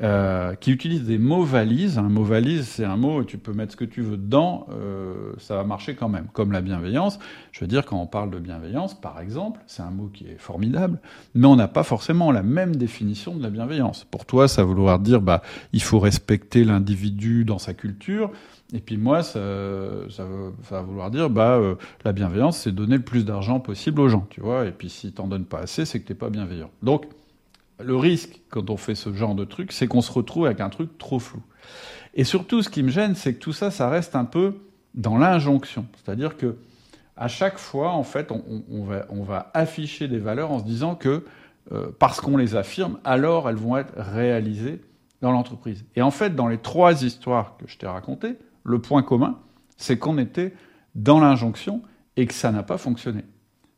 euh, 0.00 0.54
qui 0.54 0.70
utilise 0.70 1.04
des 1.04 1.18
mots 1.18 1.42
valises. 1.42 1.98
Un 1.98 2.08
mot 2.08 2.22
valise, 2.22 2.68
c'est 2.68 2.84
un 2.84 2.96
mot, 2.96 3.24
tu 3.24 3.36
peux 3.36 3.52
mettre 3.52 3.72
ce 3.72 3.76
que 3.76 3.84
tu 3.84 4.00
veux 4.00 4.16
dedans, 4.16 4.66
euh, 4.70 5.32
ça 5.38 5.56
va 5.56 5.64
marcher 5.64 5.96
quand 5.96 6.08
même. 6.08 6.26
Comme 6.32 6.52
la 6.52 6.60
bienveillance. 6.60 7.18
Je 7.50 7.60
veux 7.60 7.66
dire, 7.66 7.84
quand 7.84 8.00
on 8.00 8.06
parle 8.06 8.30
de 8.30 8.38
bienveillance, 8.38 8.94
par 8.94 9.20
exemple, 9.20 9.60
c'est 9.66 9.82
un 9.82 9.90
mot 9.90 10.06
qui 10.06 10.26
est 10.28 10.38
formidable, 10.38 11.00
mais 11.34 11.48
on 11.48 11.56
n'a 11.56 11.66
pas 11.66 11.82
forcément 11.82 12.30
la 12.30 12.44
même 12.44 12.76
définition 12.76 13.34
de 13.34 13.42
la 13.42 13.50
bienveillance. 13.50 14.04
Pour 14.04 14.24
toi, 14.24 14.46
ça 14.46 14.62
va 14.62 14.68
vouloir 14.68 15.00
dire, 15.00 15.20
bah, 15.20 15.42
il 15.72 15.82
faut 15.82 15.98
respecter 15.98 16.62
l'individu 16.62 17.44
dans 17.44 17.58
sa 17.58 17.74
culture. 17.74 18.30
Et 18.72 18.80
puis 18.80 18.98
moi, 18.98 19.22
ça, 19.22 19.40
ça, 20.10 20.24
va 20.70 20.82
vouloir 20.82 21.10
dire, 21.10 21.30
bah, 21.30 21.56
euh, 21.56 21.74
la 22.04 22.12
bienveillance, 22.12 22.58
c'est 22.58 22.72
donner 22.72 22.98
le 22.98 23.02
plus 23.02 23.24
d'argent 23.24 23.60
possible 23.60 24.00
aux 24.00 24.08
gens, 24.08 24.26
tu 24.30 24.40
vois. 24.40 24.66
Et 24.66 24.72
puis 24.72 24.90
si 24.90 25.10
t'en 25.12 25.26
donnes 25.26 25.46
pas 25.46 25.60
assez, 25.60 25.84
c'est 25.86 26.00
que 26.00 26.06
t'es 26.06 26.14
pas 26.14 26.30
bienveillant. 26.30 26.70
Donc, 26.82 27.06
le 27.80 27.96
risque, 27.96 28.40
quand 28.50 28.70
on 28.70 28.76
fait 28.76 28.94
ce 28.94 29.12
genre 29.12 29.34
de 29.34 29.44
truc, 29.44 29.72
c'est 29.72 29.86
qu'on 29.86 30.00
se 30.00 30.12
retrouve 30.12 30.46
avec 30.46 30.60
un 30.60 30.68
truc 30.68 30.98
trop 30.98 31.18
flou. 31.18 31.42
Et 32.14 32.24
surtout, 32.24 32.62
ce 32.62 32.68
qui 32.68 32.82
me 32.82 32.90
gêne, 32.90 33.14
c'est 33.14 33.34
que 33.34 33.38
tout 33.38 33.52
ça, 33.52 33.70
ça 33.70 33.88
reste 33.88 34.16
un 34.16 34.24
peu 34.24 34.56
dans 34.94 35.16
l'injonction. 35.16 35.86
C'est-à-dire 35.96 36.36
que 36.36 36.56
à 37.16 37.28
chaque 37.28 37.58
fois, 37.58 37.90
en 37.90 38.04
fait, 38.04 38.30
on, 38.30 39.22
va, 39.24 39.50
afficher 39.52 40.06
des 40.06 40.18
valeurs 40.18 40.52
en 40.52 40.60
se 40.60 40.64
disant 40.64 40.94
que 40.94 41.24
euh, 41.72 41.88
parce 41.98 42.20
qu'on 42.20 42.36
les 42.36 42.54
affirme, 42.54 42.98
alors 43.04 43.48
elles 43.50 43.56
vont 43.56 43.76
être 43.76 43.92
réalisées 43.96 44.80
dans 45.20 45.32
l'entreprise. 45.32 45.84
Et 45.96 46.02
en 46.02 46.12
fait, 46.12 46.36
dans 46.36 46.46
les 46.46 46.58
trois 46.58 47.02
histoires 47.02 47.56
que 47.58 47.66
je 47.66 47.76
t'ai 47.76 47.88
racontées, 47.88 48.38
le 48.62 48.80
point 48.80 49.02
commun, 49.02 49.38
c'est 49.76 49.98
qu'on 49.98 50.16
était 50.16 50.54
dans 50.94 51.18
l'injonction 51.18 51.82
et 52.16 52.26
que 52.26 52.34
ça 52.34 52.52
n'a 52.52 52.62
pas 52.62 52.78
fonctionné. 52.78 53.24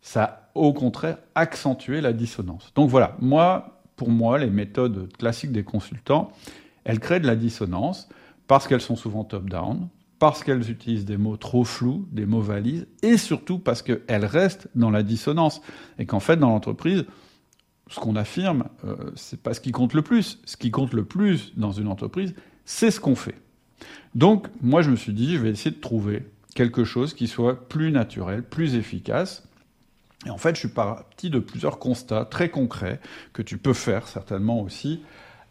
Ça 0.03 0.25
a 0.25 0.51
au 0.55 0.73
contraire 0.73 1.19
accentué 1.35 2.01
la 2.01 2.13
dissonance. 2.13 2.73
Donc 2.75 2.91
voilà, 2.91 3.17
moi, 3.21 3.80
pour 4.01 4.09
moi, 4.09 4.39
les 4.39 4.49
méthodes 4.49 5.15
classiques 5.19 5.53
des 5.53 5.63
consultants, 5.63 6.33
elles 6.85 7.01
créent 7.01 7.21
de 7.21 7.27
la 7.27 7.37
dissonance 7.37 8.09
parce 8.47 8.67
qu'elles 8.67 8.81
sont 8.81 8.97
souvent 8.97 9.25
top-down, 9.25 9.91
parce 10.19 10.43
qu'elles 10.43 10.71
utilisent 10.71 11.05
des 11.05 11.19
mots 11.19 11.37
trop 11.37 11.65
flous, 11.65 12.09
des 12.11 12.25
mots 12.25 12.41
valises, 12.41 12.87
et 13.03 13.19
surtout 13.19 13.59
parce 13.59 13.83
qu'elles 13.83 14.25
restent 14.25 14.69
dans 14.75 14.89
la 14.89 15.03
dissonance. 15.03 15.61
Et 15.99 16.07
qu'en 16.07 16.19
fait, 16.19 16.39
dans 16.39 16.49
l'entreprise, 16.49 17.05
ce 17.91 18.01
qu'on 18.01 18.17
affirme, 18.17 18.71
euh, 18.87 18.97
c'est 19.17 19.43
pas 19.43 19.53
ce 19.53 19.61
qui 19.61 19.71
compte 19.71 19.93
le 19.93 20.01
plus. 20.01 20.41
Ce 20.47 20.57
qui 20.57 20.71
compte 20.71 20.95
le 20.95 21.05
plus 21.05 21.53
dans 21.59 21.73
une 21.73 21.89
entreprise, 21.89 22.35
c'est 22.65 22.91
ce 22.91 23.01
qu'on 23.01 23.17
fait. 23.17 23.37
Donc, 24.15 24.47
moi, 24.63 24.81
je 24.81 24.91
me 24.91 24.97
suis 24.97 25.13
dit, 25.13 25.35
je 25.35 25.41
vais 25.41 25.51
essayer 25.51 25.77
de 25.77 25.81
trouver 25.83 26.23
quelque 26.55 26.85
chose 26.85 27.13
qui 27.13 27.29
soit 27.29 27.69
plus 27.69 27.93
naturel, 27.93 28.45
plus 28.45 28.77
efficace. 28.77 29.47
Et 30.27 30.31
en 30.31 30.39
fait, 30.39 30.55
je 30.55 30.61
suis 30.61 30.69
parti 30.69 31.31
de 31.31 31.39
plusieurs 31.39 31.79
constats 31.79 32.25
très 32.25 32.51
concrets 32.51 33.01
que 33.33 33.43
tu 33.43 33.57
peux 33.57 33.73
faire 33.73 34.07
certainement 34.07 34.61
aussi 34.61 35.03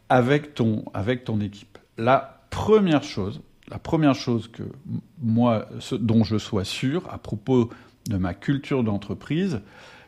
avec 0.10 0.54
ton, 0.54 0.86
avec 0.94 1.24
ton 1.24 1.40
équipe. 1.42 1.78
La 1.98 2.44
première 2.50 3.04
chose, 3.04 3.42
la 3.70 3.80
première 3.80 4.16
chose 4.16 4.48
que 4.48 4.64
moi, 5.22 5.68
dont 5.92 6.24
je 6.24 6.38
sois 6.38 6.66
sûr 6.66 7.08
à 7.12 7.18
propos 7.18 7.70
de 8.08 8.18
ma 8.18 8.34
culture 8.34 8.84
d'entreprise, 8.84 9.62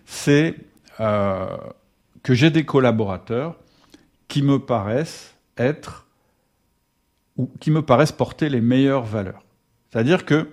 c'est 0.06 0.56
euh, 1.00 1.58
que 2.24 2.34
j'ai 2.34 2.50
des 2.50 2.66
collaborateurs 2.66 3.58
qui 4.28 4.44
me 4.44 4.60
paraissent 4.60 5.36
être 5.58 6.08
ou 7.38 7.50
qui 7.60 7.72
me 7.72 7.82
paraissent 7.82 8.12
porter 8.12 8.50
les 8.50 8.62
meilleures 8.62 9.04
valeurs. 9.04 9.44
C'est-à-dire 9.90 10.26
que 10.26 10.50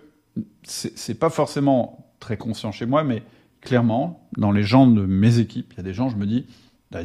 c'est 0.62 1.18
pas 1.18 1.30
forcément 1.30 2.12
très 2.20 2.36
conscient 2.36 2.72
chez 2.72 2.86
moi, 2.86 3.04
mais 3.04 3.22
clairement, 3.68 4.26
dans 4.38 4.50
les 4.50 4.62
gens 4.62 4.86
de 4.86 5.04
mes 5.04 5.40
équipes, 5.40 5.74
il 5.74 5.76
y 5.76 5.80
a 5.80 5.82
des 5.82 5.92
gens, 5.92 6.08
je 6.08 6.16
me 6.16 6.24
dis, 6.24 6.46
bah, 6.90 7.00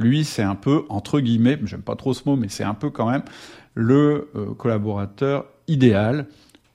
lui, 0.00 0.24
c'est 0.24 0.42
un 0.42 0.56
peu, 0.56 0.84
entre 0.88 1.20
guillemets, 1.20 1.58
j'aime 1.64 1.82
pas 1.82 1.94
trop 1.94 2.12
ce 2.12 2.28
mot, 2.28 2.34
mais 2.34 2.48
c'est 2.48 2.64
un 2.64 2.74
peu 2.74 2.90
quand 2.90 3.08
même 3.08 3.22
le 3.74 4.28
euh, 4.34 4.52
collaborateur 4.54 5.46
idéal 5.68 6.26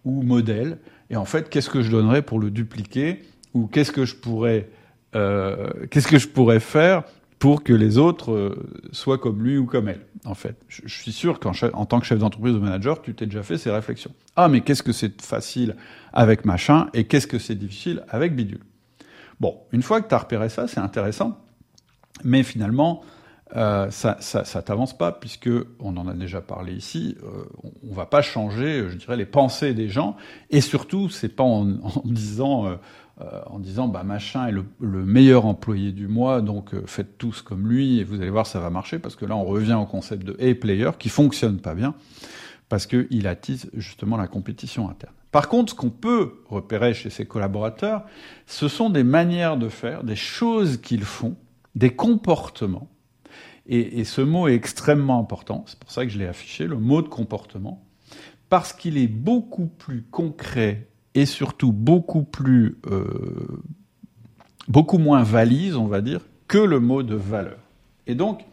ou 0.06 0.24
modèle. 0.24 0.78
Et 1.10 1.18
en 1.18 1.26
fait, 1.26 1.50
qu'est-ce 1.50 1.70
que 1.70 1.82
je 1.82 1.92
donnerais 1.92 2.22
pour 2.22 2.40
le 2.40 2.52
dupliquer 2.52 3.20
ou 3.54 3.68
qu'est-ce 3.68 3.92
que 3.92 4.06
je 4.06 4.16
pourrais, 4.16 4.70
euh, 5.14 5.70
qu'est-ce 5.92 6.08
que 6.08 6.18
je 6.18 6.30
pourrais 6.30 6.62
faire 6.62 7.04
pour 7.38 7.64
que 7.64 7.74
les 7.74 7.98
autres 7.98 8.32
euh, 8.32 8.70
soient 8.94 9.18
comme 9.18 9.44
lui 9.44 9.58
ou 9.58 9.66
comme 9.66 9.90
elle. 9.90 10.06
En 10.24 10.36
fait, 10.36 10.56
je, 10.70 10.88
suis 10.88 11.12
sûr 11.12 11.42
qu'en 11.42 11.52
en 11.74 11.86
tant 11.86 12.00
que 12.00 12.06
chef 12.06 12.20
d'entreprise 12.20 12.56
ou 12.56 12.62
manager, 12.62 13.02
tu 13.02 13.14
t'es 13.14 13.26
déjà 13.26 13.44
fait 13.44 13.58
ces 13.58 13.70
réflexions. 13.70 14.12
Ah, 14.38 14.48
mais 14.48 14.62
qu'est-ce 14.62 14.84
que 14.84 14.94
c'est 14.94 15.22
facile 15.22 15.76
avec 16.14 16.46
machin 16.46 16.88
et 16.94 17.04
qu'est-ce 17.04 17.28
que 17.28 17.40
c'est 17.40 17.56
difficile 17.56 18.06
avec 18.08 18.34
bidule? 18.34 18.62
Bon, 19.40 19.60
une 19.72 19.82
fois 19.82 20.02
que 20.02 20.08
tu 20.08 20.16
as 20.16 20.20
repéré 20.20 20.50
ça, 20.50 20.68
c'est 20.68 20.80
intéressant, 20.80 21.38
mais 22.24 22.44
finalement, 22.44 23.02
euh, 23.56 23.92
ça, 23.92 24.62
t'avance 24.66 24.98
pas 24.98 25.12
puisque 25.12 25.50
on 25.80 25.96
en 25.98 26.08
a 26.08 26.14
déjà 26.14 26.42
parlé 26.42 26.74
ici. 26.74 27.18
Euh, 27.24 27.44
on, 27.84 27.94
va 27.94 28.06
pas 28.06 28.22
changer, 28.22 28.90
je 28.90 28.96
dirais, 28.96 29.18
les 29.18 29.26
pensées 29.26 29.74
des 29.74 29.90
gens, 29.90 30.16
et 30.50 30.62
surtout, 30.62 31.10
c'est 31.10 31.30
pas 31.30 31.44
en, 31.44 31.66
disant, 32.06 32.66
euh, 32.66 32.76
en 33.46 33.60
disant, 33.60 33.88
bah 33.88 34.04
machin 34.04 34.48
est 34.48 34.52
le, 34.52 34.66
le, 34.80 35.06
meilleur 35.06 35.46
employé 35.46 35.92
du 35.92 36.08
mois, 36.08 36.42
donc 36.42 36.74
faites 36.88 37.18
tous 37.18 37.42
comme 37.42 37.68
lui 37.68 38.00
et 38.00 38.04
vous 38.04 38.22
allez 38.22 38.32
voir, 38.32 38.48
ça 38.48 38.60
va 38.60 38.70
marcher, 38.72 38.98
parce 38.98 39.16
que 39.16 39.26
là, 39.26 39.36
on 39.36 39.46
revient 39.46 39.78
au 39.80 39.86
concept 39.86 40.24
de 40.24 40.34
A-player 40.34 40.92
qui 40.98 41.10
fonctionne 41.10 41.60
pas 41.60 41.76
bien 41.76 41.94
parce 42.70 42.88
qu'il 42.88 43.28
attise 43.28 43.70
justement 43.76 44.18
la 44.18 44.26
compétition 44.26 44.90
interne. 44.90 45.14
Par 45.34 45.50
contre, 45.50 45.72
ce 45.72 45.76
qu'on 45.76 45.90
peut 45.90 46.44
repérer 46.48 46.94
chez 46.94 47.10
ses 47.10 47.26
collaborateurs, 47.26 48.04
ce 48.46 48.68
sont 48.68 48.92
des 48.92 49.04
manières 49.04 49.58
de 49.58 49.68
faire, 49.68 50.04
des 50.04 50.16
choses 50.16 50.78
qu'ils 50.78 51.04
font, 51.04 51.36
des 51.74 51.90
comportements. 51.90 52.88
Et, 53.66 54.04
ce 54.04 54.22
mot 54.22 54.48
est 54.48 54.54
extrêmement 54.54 55.20
important, 55.20 55.64
c'est 55.66 55.80
pour 55.80 55.90
ça 55.90 56.06
que 56.06 56.12
je 56.12 56.20
l'ai 56.20 56.28
affiché, 56.28 56.68
le 56.68 56.78
mot 56.78 57.02
de 57.02 57.08
comportement, 57.08 57.84
parce 58.50 58.74
qu'il 58.74 58.98
est 58.98 59.08
beaucoup 59.08 59.66
plus 59.66 60.04
concret 60.04 60.88
et 61.16 61.26
surtout 61.26 61.72
beaucoup 61.72 62.24
plus, 62.24 62.78
euh, 62.92 63.64
beaucoup 64.68 65.00
moins 65.00 65.24
valise, 65.24 65.76
on 65.76 65.88
va 65.88 66.02
dire, 66.02 66.20
que 66.48 66.60
le 66.60 66.80
mot 66.80 67.02
de 67.02 67.16
valeur. 67.16 67.58
Et 68.06 68.14
donc, 68.14 68.46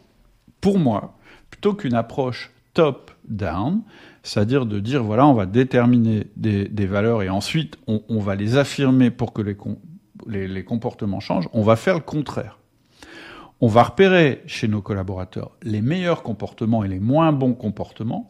pour 0.61 0.79
moi, 0.79 1.15
plutôt 1.51 1.75
qu'une 1.75 1.93
approche 1.93 2.51
top-down, 2.73 3.83
c'est-à-dire 4.23 4.65
de 4.65 4.79
dire, 4.79 5.03
voilà, 5.03 5.25
on 5.25 5.33
va 5.33 5.45
déterminer 5.45 6.27
des, 6.35 6.85
valeurs 6.85 7.23
et 7.23 7.29
ensuite 7.29 7.77
on, 7.87 8.19
va 8.19 8.35
les 8.35 8.57
affirmer 8.57 9.09
pour 9.09 9.33
que 9.33 9.41
les, 9.41 10.47
les, 10.47 10.63
comportements 10.63 11.19
changent, 11.19 11.49
on 11.53 11.63
va 11.63 11.75
faire 11.75 11.95
le 11.95 12.01
contraire. 12.01 12.59
On 13.61 13.67
va 13.67 13.83
repérer 13.83 14.41
chez 14.47 14.67
nos 14.67 14.81
collaborateurs 14.81 15.51
les 15.63 15.81
meilleurs 15.81 16.23
comportements 16.23 16.83
et 16.83 16.87
les 16.87 16.99
moins 16.99 17.31
bons 17.31 17.53
comportements, 17.53 18.27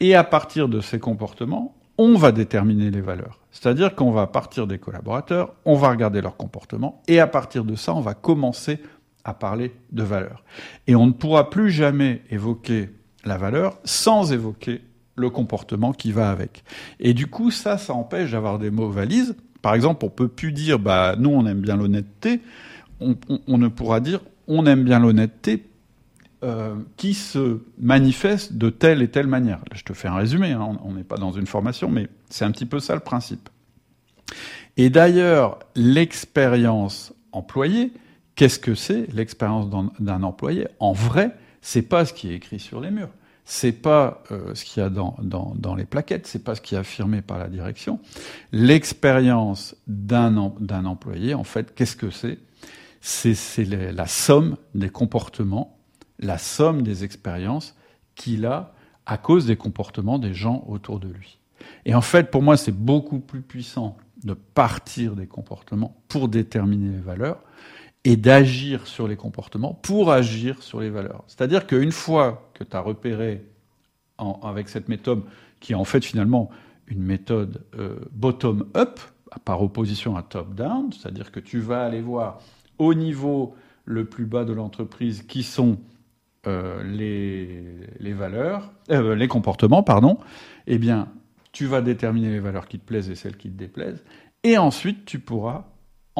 et 0.00 0.14
à 0.14 0.24
partir 0.24 0.68
de 0.68 0.80
ces 0.80 0.98
comportements, 0.98 1.76
on 1.98 2.16
va 2.16 2.32
déterminer 2.32 2.90
les 2.90 3.02
valeurs. 3.02 3.40
C'est-à-dire 3.50 3.94
qu'on 3.94 4.12
va 4.12 4.26
partir 4.26 4.66
des 4.66 4.78
collaborateurs, 4.78 5.52
on 5.66 5.74
va 5.74 5.90
regarder 5.90 6.22
leur 6.22 6.36
comportement, 6.36 7.02
et 7.08 7.20
à 7.20 7.26
partir 7.26 7.64
de 7.64 7.74
ça, 7.74 7.94
on 7.94 8.00
va 8.00 8.14
commencer 8.14 8.80
à 9.24 9.34
parler 9.34 9.74
de 9.92 10.02
valeurs. 10.02 10.42
Et 10.86 10.94
on 10.94 11.06
ne 11.06 11.12
pourra 11.12 11.50
plus 11.50 11.70
jamais 11.70 12.22
évoquer 12.30 12.88
la 13.24 13.36
valeur 13.36 13.78
sans 13.84 14.32
évoquer 14.32 14.80
le 15.20 15.30
comportement 15.30 15.92
qui 15.92 16.12
va 16.12 16.30
avec. 16.30 16.64
Et 16.98 17.14
du 17.14 17.28
coup, 17.28 17.50
ça, 17.50 17.78
ça 17.78 17.94
empêche 17.94 18.32
d'avoir 18.32 18.58
des 18.58 18.70
mots 18.70 18.90
valises. 18.90 19.36
Par 19.62 19.74
exemple, 19.74 20.04
on 20.04 20.08
peut 20.08 20.28
plus 20.28 20.52
dire, 20.52 20.78
bah, 20.78 21.14
nous, 21.18 21.30
on 21.30 21.46
aime 21.46 21.60
bien 21.60 21.76
l'honnêteté. 21.76 22.40
On, 23.00 23.58
ne 23.58 23.68
pourra 23.68 24.00
dire, 24.00 24.20
on 24.46 24.66
aime 24.66 24.84
bien 24.84 24.98
l'honnêteté 24.98 25.64
euh, 26.42 26.74
qui 26.96 27.14
se 27.14 27.60
manifeste 27.78 28.54
de 28.54 28.68
telle 28.68 29.00
et 29.00 29.08
telle 29.08 29.26
manière. 29.26 29.58
Là, 29.58 29.76
je 29.76 29.84
te 29.84 29.94
fais 29.94 30.08
un 30.08 30.16
résumé, 30.16 30.52
hein, 30.52 30.78
on 30.84 30.92
n'est 30.92 31.04
pas 31.04 31.16
dans 31.16 31.32
une 31.32 31.46
formation, 31.46 31.90
mais 31.90 32.08
c'est 32.28 32.44
un 32.44 32.50
petit 32.50 32.66
peu 32.66 32.78
ça 32.78 32.94
le 32.94 33.00
principe. 33.00 33.48
Et 34.76 34.90
d'ailleurs, 34.90 35.58
l'expérience 35.74 37.14
employée, 37.32 37.92
qu'est-ce 38.34 38.58
que 38.58 38.74
c'est 38.74 39.06
l'expérience 39.14 39.68
d'un 39.98 40.22
employé? 40.22 40.68
En 40.78 40.92
vrai, 40.92 41.34
c'est 41.62 41.82
pas 41.82 42.04
ce 42.04 42.12
qui 42.12 42.30
est 42.30 42.34
écrit 42.34 42.58
sur 42.58 42.80
les 42.80 42.90
murs 42.90 43.10
c'est 43.50 43.72
pas 43.72 44.22
euh, 44.30 44.54
ce 44.54 44.64
qu'il 44.64 44.80
y 44.80 44.86
a 44.86 44.88
dans, 44.88 45.16
dans, 45.20 45.56
dans 45.56 45.74
les 45.74 45.84
plaquettes, 45.84 46.28
c'est 46.28 46.44
pas 46.44 46.54
ce 46.54 46.60
qui 46.60 46.76
est 46.76 46.78
affirmé 46.78 47.20
par 47.20 47.36
la 47.36 47.48
direction. 47.48 47.98
L'expérience 48.52 49.74
d'un 49.88 50.36
employé, 50.36 51.34
en 51.34 51.42
fait, 51.42 51.74
qu'est-ce 51.74 51.96
que 51.96 52.10
c'est? 52.10 52.38
C'est 53.00 53.64
la 53.64 54.06
somme 54.06 54.56
des 54.76 54.88
comportements, 54.88 55.80
la 56.20 56.38
somme 56.38 56.82
des 56.82 57.02
expériences 57.02 57.74
qu'il 58.14 58.46
a 58.46 58.72
à 59.04 59.18
cause 59.18 59.46
des 59.46 59.56
comportements 59.56 60.20
des 60.20 60.32
gens 60.32 60.62
autour 60.68 61.00
de 61.00 61.08
lui. 61.08 61.40
Et 61.86 61.96
en 61.96 62.02
fait, 62.02 62.30
pour 62.30 62.42
moi, 62.42 62.56
c'est 62.56 62.70
beaucoup 62.76 63.18
plus 63.18 63.42
puissant 63.42 63.96
de 64.22 64.34
partir 64.34 65.16
des 65.16 65.26
comportements 65.26 66.00
pour 66.06 66.28
déterminer 66.28 66.92
les 66.92 67.02
valeurs 67.02 67.42
et 68.04 68.16
d'agir 68.16 68.86
sur 68.86 69.06
les 69.06 69.16
comportements 69.16 69.74
pour 69.74 70.10
agir 70.10 70.62
sur 70.62 70.80
les 70.80 70.90
valeurs. 70.90 71.22
C'est-à-dire 71.26 71.66
qu'une 71.66 71.92
fois 71.92 72.50
que 72.54 72.64
tu 72.64 72.76
as 72.76 72.80
repéré 72.80 73.44
avec 74.42 74.68
cette 74.68 74.88
méthode, 74.88 75.22
qui 75.60 75.72
est 75.72 75.76
en 75.76 75.84
fait 75.84 76.04
finalement 76.04 76.50
une 76.86 77.02
méthode 77.02 77.64
euh, 77.78 77.96
bottom-up, 78.12 79.00
par 79.44 79.62
opposition 79.62 80.16
à 80.16 80.22
top-down, 80.22 80.92
c'est-à-dire 80.92 81.30
que 81.30 81.40
tu 81.40 81.60
vas 81.60 81.84
aller 81.84 82.00
voir 82.00 82.40
au 82.78 82.94
niveau 82.94 83.54
le 83.84 84.04
plus 84.04 84.26
bas 84.26 84.44
de 84.44 84.52
l'entreprise 84.52 85.22
qui 85.22 85.42
sont 85.42 85.78
euh, 86.46 86.82
les, 86.82 87.64
les, 87.98 88.12
valeurs, 88.12 88.72
euh, 88.90 89.14
les 89.14 89.28
comportements, 89.28 89.82
pardon, 89.82 90.18
eh 90.66 90.78
bien, 90.78 91.08
tu 91.52 91.66
vas 91.66 91.80
déterminer 91.80 92.30
les 92.30 92.40
valeurs 92.40 92.66
qui 92.66 92.78
te 92.78 92.84
plaisent 92.84 93.10
et 93.10 93.14
celles 93.14 93.36
qui 93.36 93.50
te 93.50 93.58
déplaisent, 93.58 94.04
et 94.42 94.58
ensuite 94.58 95.04
tu 95.04 95.18
pourras 95.18 95.66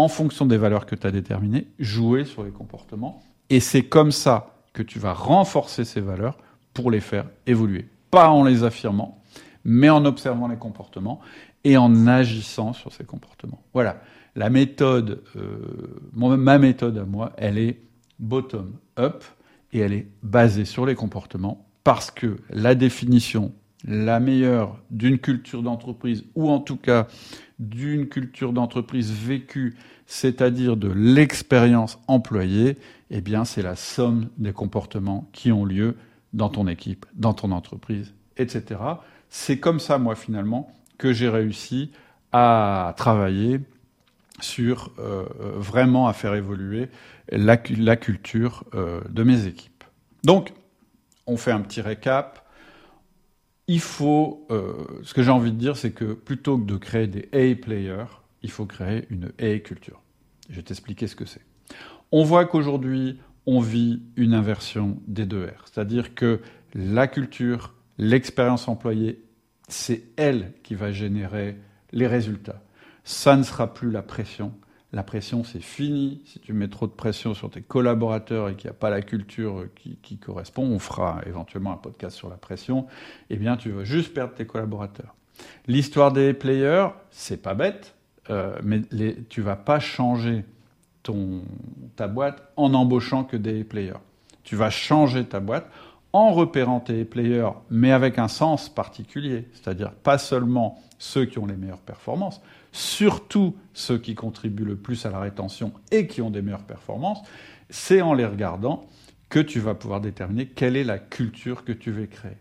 en 0.03 0.09
fonction 0.09 0.47
des 0.47 0.57
valeurs 0.57 0.87
que 0.87 0.95
tu 0.95 1.07
as 1.07 1.11
déterminées, 1.11 1.69
jouer 1.79 2.25
sur 2.25 2.45
les 2.45 2.51
comportements. 2.51 3.23
Et 3.51 3.61
c'est 3.61 3.83
comme 3.83 4.13
ça 4.13 4.55
que 4.73 4.83
tu 4.83 4.99
vas 4.99 5.13
renforcer 5.13 5.85
ces 5.85 6.01
valeurs 6.01 6.39
pour 6.75 6.91
les 6.91 7.01
faire 7.01 7.27
évoluer. 7.47 7.89
Pas 8.11 8.31
en 8.31 8.45
les 8.45 8.65
affirmant, 8.65 9.23
mais 9.65 9.91
en 9.91 10.05
observant 10.05 10.49
les 10.49 10.57
comportements 10.57 11.21
et 11.65 11.77
en 11.77 12.07
agissant 12.07 12.73
sur 12.73 12.93
ces 12.93 13.05
comportements. 13.05 13.63
Voilà. 13.75 14.03
La 14.37 14.49
méthode, 14.49 15.23
euh, 15.37 16.01
ma 16.15 16.59
méthode 16.59 16.97
à 16.99 17.05
moi, 17.05 17.33
elle 17.37 17.59
est 17.59 17.83
bottom-up 18.19 19.25
et 19.73 19.81
elle 19.81 19.93
est 19.93 20.09
basée 20.23 20.65
sur 20.65 20.87
les 20.87 20.95
comportements 20.95 21.67
parce 21.85 22.11
que 22.11 22.39
la 22.51 22.75
définition 22.75 23.53
la 23.85 24.21
meilleure 24.21 24.79
d'une 24.91 25.19
culture 25.19 25.63
d'entreprise 25.63 26.25
ou 26.35 26.51
en 26.51 26.61
tout 26.61 26.77
cas 26.77 27.07
d'une 27.59 28.09
culture 28.09 28.53
d'entreprise 28.53 29.13
vécue, 29.13 29.77
c'est-à-dire 30.07 30.77
de 30.77 30.89
l'expérience 30.89 31.99
employée, 32.09 32.79
eh 33.11 33.21
bien, 33.21 33.45
c'est 33.45 33.63
la 33.63 33.77
somme 33.77 34.29
des 34.39 34.53
comportements 34.53 35.29
qui 35.33 35.53
ont 35.53 35.65
lieu 35.65 35.97
dans 36.33 36.49
ton 36.49 36.67
équipe, 36.69 37.07
dans 37.15 37.35
ton 37.35 37.53
entreprise, 37.53 38.15
etc. 38.37 38.81
C'est 39.29 39.59
comme 39.59 39.81
ça, 39.81 39.99
moi, 39.99 40.15
finalement, 40.15 40.73
que 40.99 41.13
j'ai 41.13 41.29
réussi 41.29 41.91
à 42.33 42.95
travailler 42.97 43.61
sur 44.41 44.93
euh, 44.99 45.25
vraiment 45.57 46.09
à 46.09 46.13
faire 46.13 46.35
évoluer 46.35 46.89
la, 47.31 47.59
la 47.77 47.97
culture 47.97 48.65
euh, 48.75 49.01
de 49.11 49.23
mes 49.23 49.47
équipes. 49.47 49.85
Donc, 50.25 50.53
on 51.27 51.37
fait 51.37 51.53
un 51.53 51.61
petit 51.61 51.81
récap 51.81 52.40
il 53.71 53.79
faut, 53.79 54.49
euh, 54.51 54.73
ce 55.05 55.15
que 55.15 55.23
j'ai 55.23 55.31
envie 55.31 55.53
de 55.53 55.57
dire, 55.57 55.77
c'est 55.77 55.93
que 55.93 56.13
plutôt 56.13 56.59
que 56.59 56.65
de 56.65 56.77
créer 56.77 57.07
des 57.07 57.29
A 57.33 57.55
players, 57.55 58.07
il 58.43 58.51
faut 58.51 58.67
créer 58.67 59.07
une 59.11 59.31
A 59.39 59.61
culture. 59.61 60.03
Je 60.49 60.57
vais 60.57 60.63
t'expliquer 60.63 61.07
ce 61.07 61.15
que 61.15 61.25
c'est. 61.25 61.43
On 62.11 62.25
voit 62.25 62.47
qu'aujourd'hui, 62.47 63.21
on 63.47 63.61
vit 63.61 64.03
une 64.17 64.35
inversion 64.35 65.01
des 65.07 65.25
deux 65.25 65.45
R. 65.45 65.67
C'est-à-dire 65.67 66.17
que 66.17 66.41
la 66.75 67.07
culture, 67.07 67.75
l'expérience 67.97 68.67
employée, 68.67 69.23
c'est 69.69 70.03
elle 70.17 70.53
qui 70.65 70.75
va 70.75 70.91
générer 70.91 71.57
les 71.93 72.09
résultats. 72.09 72.65
Ça 73.05 73.37
ne 73.37 73.45
sera 73.45 73.73
plus 73.73 73.93
la 73.93 74.03
pression. 74.03 74.53
La 74.93 75.05
pression, 75.05 75.45
c'est 75.45 75.63
fini. 75.63 76.21
Si 76.25 76.41
tu 76.41 76.53
mets 76.53 76.69
trop 76.69 76.87
de 76.87 76.93
pression 76.93 77.33
sur 77.33 77.49
tes 77.49 77.63
collaborateurs 77.63 78.49
et 78.49 78.57
qu'il 78.57 78.67
n'y 78.67 78.75
a 78.75 78.79
pas 78.79 78.91
la 78.91 79.03
culture 79.03 79.67
qui, 80.03 80.19
correspond, 80.19 80.65
on 80.65 80.81
fera 80.81 81.21
éventuellement 81.27 81.73
un 81.73 81.77
podcast 81.77 82.17
sur 82.17 82.29
la 82.29 82.37
pression, 82.37 82.87
eh 83.29 83.37
bien, 83.37 83.57
tu 83.57 83.71
vas 83.71 83.85
juste 83.85 84.13
perdre 84.13 84.35
tes 84.35 84.47
collaborateurs. 84.47 85.15
L'histoire 85.69 86.13
des 86.13 86.35
players, 86.35 86.89
c'est 87.11 87.41
pas 87.41 87.55
bête, 87.55 87.95
euh, 88.31 88.59
mais 88.65 88.83
les, 88.91 89.23
tu 89.25 89.43
vas 89.43 89.57
pas 89.57 89.79
changer 89.79 90.45
ton, 91.05 91.43
ta 91.95 92.09
boîte 92.09 92.43
en 92.57 92.75
embauchant 92.75 93.23
que 93.23 93.37
des 93.37 93.63
players. 93.63 94.01
Tu 94.43 94.57
vas 94.57 94.71
changer 94.71 95.25
ta 95.25 95.39
boîte 95.39 95.71
en 96.13 96.33
repérant 96.33 96.81
tes 96.81 97.05
players, 97.05 97.53
mais 97.71 97.93
avec 97.93 98.19
un 98.19 98.29
sens 98.29 98.69
particulier, 98.69 99.47
c'est-à-dire 99.53 99.93
pas 99.93 100.19
seulement 100.19 100.83
ceux 100.99 101.25
qui 101.25 101.39
ont 101.39 101.47
les 101.47 101.57
meilleures 101.57 101.79
performances, 101.79 102.41
surtout 102.73 103.57
ceux 103.73 103.99
qui 103.99 104.15
contribuent 104.15 104.65
le 104.65 104.77
plus 104.77 105.07
à 105.07 105.11
la 105.11 105.21
rétention 105.21 105.73
et 105.91 106.07
qui 106.07 106.23
ont 106.23 106.31
des 106.31 106.43
meilleures 106.43 106.65
performances, 106.65 107.23
c'est 107.69 108.03
en 108.03 108.15
les 108.15 108.27
regardant 108.27 108.87
que 109.29 109.39
tu 109.39 109.61
vas 109.61 109.75
pouvoir 109.75 110.01
déterminer 110.01 110.47
quelle 110.47 110.77
est 110.77 110.85
la 110.85 110.99
culture 110.99 111.65
que 111.65 111.73
tu 111.73 111.91
veux 111.91 112.07
créer. 112.07 112.37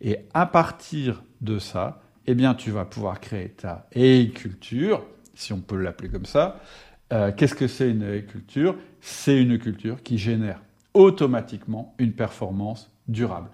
Et 0.00 0.18
à 0.34 0.46
partir 0.46 1.22
de 1.40 1.58
ça, 1.58 2.02
eh 2.26 2.34
bien, 2.34 2.54
tu 2.54 2.70
vas 2.70 2.84
pouvoir 2.84 3.20
créer 3.20 3.48
ta 3.48 3.88
culture, 4.34 5.04
si 5.34 5.52
on 5.52 5.60
peut 5.60 5.76
l'appeler 5.76 6.08
comme 6.08 6.26
ça, 6.26 6.60
euh, 7.12 7.32
qu'est-ce 7.36 7.54
que 7.54 7.66
c'est 7.66 7.90
une 7.90 8.22
culture 8.22 8.76
C'est 9.00 9.40
une 9.40 9.58
culture 9.58 10.02
qui 10.02 10.18
génère 10.18 10.60
automatiquement 10.94 11.94
une 11.98 12.12
performance 12.12 12.90
durable. 13.08 13.50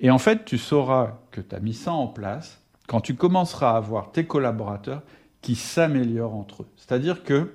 Et 0.00 0.10
en 0.10 0.18
fait, 0.18 0.44
tu 0.44 0.58
sauras 0.58 1.18
que 1.30 1.40
tu 1.40 1.54
as 1.54 1.60
mis 1.60 1.74
ça 1.74 1.92
en 1.92 2.06
place 2.06 2.62
quand 2.86 3.00
tu 3.00 3.14
commenceras 3.14 3.72
à 3.72 3.76
avoir 3.76 4.12
tes 4.12 4.26
collaborateurs 4.26 5.02
qui 5.42 5.54
s'améliorent 5.54 6.34
entre 6.34 6.62
eux. 6.62 6.68
C'est-à-dire 6.76 7.22
que, 7.22 7.52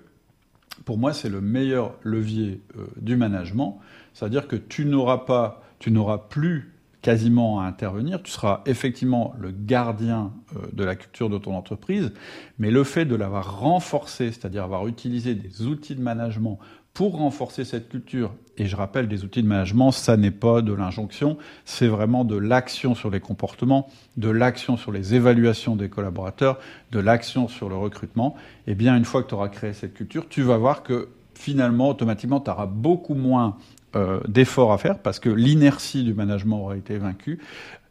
pour 0.86 0.98
moi, 0.98 1.13
c'est 1.13 1.30
le 1.30 1.41
meilleur 1.41 1.96
levier 2.04 2.62
euh, 2.78 2.86
du 2.98 3.15
management. 3.15 3.80
C'est-à-dire 4.13 4.48
que 4.48 4.56
tu 4.56 4.86
n'auras 4.86 5.19
pas, 5.19 5.62
tu 5.80 5.91
n'auras 5.91 6.17
plus 6.17 6.74
quasiment 7.02 7.60
à 7.60 7.65
intervenir. 7.65 8.24
Tu 8.24 8.32
seras 8.32 8.62
effectivement 8.65 9.36
le 9.38 9.52
gardien 9.52 10.34
euh, 10.56 10.60
de 10.72 10.84
la 10.84 10.96
culture 10.96 11.30
de 11.30 11.38
ton 11.38 11.56
entreprise, 11.56 12.12
mais 12.58 12.72
le 12.72 12.84
fait 12.84 13.06
de 13.06 13.15
l'avoir 13.15 13.60
renforcé, 13.60 14.32
c'est-à-dire 14.32 14.63
avoir 14.63 14.88
utilisé 14.88 15.36
des 15.36 15.63
outils 15.67 15.96
de 15.96 16.02
management 16.02 16.58
pour 16.93 17.17
renforcer 17.17 17.65
cette 17.65 17.89
culture, 17.89 18.34
et 18.58 18.67
je 18.67 18.75
rappelle, 18.75 19.08
des 19.08 19.23
outils 19.23 19.41
de 19.41 19.47
management, 19.47 19.91
ça 19.91 20.15
n'est 20.15 20.29
pas 20.29 20.62
de 20.62 20.73
l'injonction, 20.73 21.38
c'est 21.65 21.88
vraiment 21.88 22.23
de 22.23 22.38
l'action 22.38 22.93
sur 22.93 23.10
les 23.10 23.19
comportements, 23.19 23.89
de 24.17 24.29
l'action 24.29 24.77
sur 24.77 24.91
les 24.91 25.15
évaluations 25.15 25.75
des 25.75 25.89
collaborateurs, 25.89 26.60
de 26.91 26.99
l'action 26.99 27.47
sur 27.47 27.67
le 27.67 27.75
recrutement, 27.75 28.36
et 28.67 28.71
eh 28.71 28.75
bien 28.75 28.95
une 28.95 29.06
fois 29.06 29.23
que 29.23 29.29
tu 29.29 29.34
auras 29.34 29.49
créé 29.49 29.73
cette 29.73 29.95
culture, 29.95 30.29
tu 30.29 30.43
vas 30.43 30.58
voir 30.58 30.84
que 30.84 31.10
finalement, 31.34 31.89
automatiquement, 31.89 32.39
tu 32.39 32.51
auras 32.51 32.67
beaucoup 32.67 33.15
moins 33.15 33.58
euh, 33.95 34.19
d'efforts 34.27 34.71
à 34.71 34.77
faire 34.77 34.99
parce 34.99 35.19
que 35.19 35.29
l'inertie 35.29 36.03
du 36.03 36.13
management 36.15 36.63
aura 36.63 36.77
été 36.77 36.97
vaincue 36.97 37.39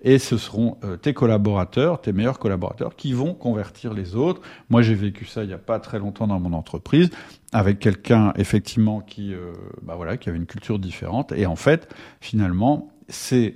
et 0.02 0.18
ce 0.18 0.36
seront 0.36 0.76
euh, 0.82 0.96
tes 0.96 1.14
collaborateurs, 1.14 2.00
tes 2.00 2.12
meilleurs 2.12 2.40
collaborateurs 2.40 2.96
qui 2.96 3.12
vont 3.12 3.34
convertir 3.34 3.94
les 3.94 4.16
autres. 4.16 4.40
Moi, 4.68 4.82
j'ai 4.82 4.94
vécu 4.94 5.26
ça 5.26 5.44
il 5.44 5.46
n'y 5.46 5.52
a 5.52 5.58
pas 5.58 5.78
très 5.78 6.00
longtemps 6.00 6.26
dans 6.26 6.40
mon 6.40 6.54
entreprise 6.54 7.10
avec 7.52 7.78
quelqu'un 7.78 8.32
effectivement 8.36 9.00
qui, 9.00 9.34
euh, 9.34 9.52
bah 9.82 9.94
voilà, 9.96 10.16
qui 10.16 10.28
avait 10.28 10.38
une 10.38 10.46
culture 10.46 10.78
différente 10.78 11.32
et 11.32 11.46
en 11.46 11.56
fait, 11.56 11.88
finalement, 12.20 12.88
c'est, 13.08 13.54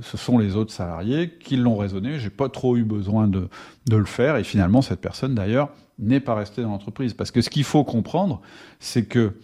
ce 0.00 0.16
sont 0.16 0.36
les 0.36 0.56
autres 0.56 0.72
salariés 0.72 1.34
qui 1.38 1.56
l'ont 1.56 1.76
raisonné. 1.76 2.18
J'ai 2.18 2.30
pas 2.30 2.48
trop 2.48 2.76
eu 2.76 2.82
besoin 2.82 3.28
de, 3.28 3.48
de 3.88 3.96
le 3.96 4.04
faire 4.04 4.36
et 4.36 4.42
finalement, 4.42 4.82
cette 4.82 5.00
personne 5.00 5.34
d'ailleurs 5.34 5.70
n'est 6.00 6.18
pas 6.18 6.34
restée 6.34 6.62
dans 6.62 6.70
l'entreprise 6.70 7.14
parce 7.14 7.30
que 7.30 7.40
ce 7.40 7.50
qu'il 7.50 7.62
faut 7.62 7.84
comprendre, 7.84 8.40
c'est 8.80 9.04
que 9.04 9.34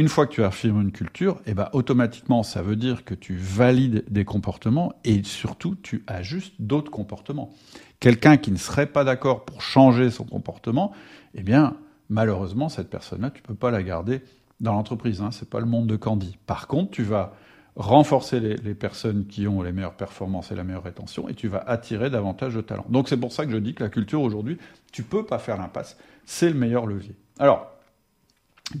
une 0.00 0.08
fois 0.08 0.26
que 0.26 0.32
tu 0.32 0.42
affirmes 0.42 0.80
une 0.80 0.92
culture, 0.92 1.42
eh 1.44 1.52
ben, 1.52 1.68
automatiquement, 1.74 2.42
ça 2.42 2.62
veut 2.62 2.76
dire 2.76 3.04
que 3.04 3.14
tu 3.14 3.36
valides 3.36 4.02
des 4.08 4.24
comportements 4.24 4.94
et 5.04 5.22
surtout, 5.24 5.74
tu 5.74 6.02
ajustes 6.06 6.54
d'autres 6.58 6.90
comportements. 6.90 7.52
Quelqu'un 8.00 8.38
qui 8.38 8.50
ne 8.50 8.56
serait 8.56 8.86
pas 8.86 9.04
d'accord 9.04 9.44
pour 9.44 9.60
changer 9.60 10.10
son 10.10 10.24
comportement, 10.24 10.92
eh 11.34 11.42
bien, 11.42 11.76
malheureusement, 12.10 12.68
cette 12.68 12.90
personne-là, 12.90 13.30
tu 13.30 13.40
ne 13.40 13.46
peux 13.46 13.54
pas 13.54 13.70
la 13.70 13.82
garder 13.82 14.20
dans 14.60 14.74
l'entreprise. 14.74 15.22
Hein, 15.22 15.30
Ce 15.30 15.40
n'est 15.40 15.48
pas 15.48 15.60
le 15.60 15.66
monde 15.66 15.86
de 15.86 15.96
Candy. 15.96 16.36
Par 16.46 16.66
contre, 16.66 16.90
tu 16.90 17.02
vas 17.02 17.32
renforcer 17.76 18.40
les, 18.40 18.74
personnes 18.74 19.26
qui 19.26 19.46
ont 19.46 19.62
les 19.62 19.72
meilleures 19.72 19.94
performances 19.94 20.50
et 20.50 20.54
la 20.54 20.64
meilleure 20.64 20.82
rétention, 20.82 21.28
et 21.28 21.34
tu 21.34 21.48
vas 21.48 21.60
attirer 21.66 22.10
davantage 22.10 22.54
de 22.54 22.60
talents. 22.60 22.84
Donc 22.88 23.08
c'est 23.08 23.16
pour 23.16 23.32
ça 23.32 23.46
que 23.46 23.52
je 23.52 23.56
dis 23.56 23.74
que 23.74 23.82
la 23.82 23.88
culture 23.88 24.20
aujourd'hui, 24.20 24.58
tu 24.92 25.02
peux 25.02 25.24
pas 25.24 25.38
faire 25.38 25.56
l'impasse. 25.56 25.96
C'est 26.26 26.48
le 26.48 26.56
meilleur 26.56 26.84
levier. 26.84 27.14
Alors, 27.38 27.70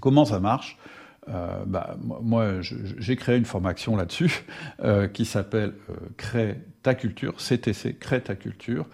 comment 0.00 0.24
ça 0.24 0.40
marche? 0.40 0.76
Euh, 1.28 1.62
bah, 1.66 1.96
moi, 2.00 2.60
j'ai 2.60 3.16
créé 3.16 3.36
une 3.36 3.44
formation 3.44 3.94
là-dessus 3.96 4.44
euh, 4.82 5.06
qui 5.06 5.24
s'appelle 5.24 5.74
euh, 5.88 5.94
Crée 6.16 6.56
ta 6.82 6.94
culture, 6.94 7.36
CTC, 7.36 7.96
Crée 7.96 8.22
ta 8.22 8.34
culture, 8.34 8.86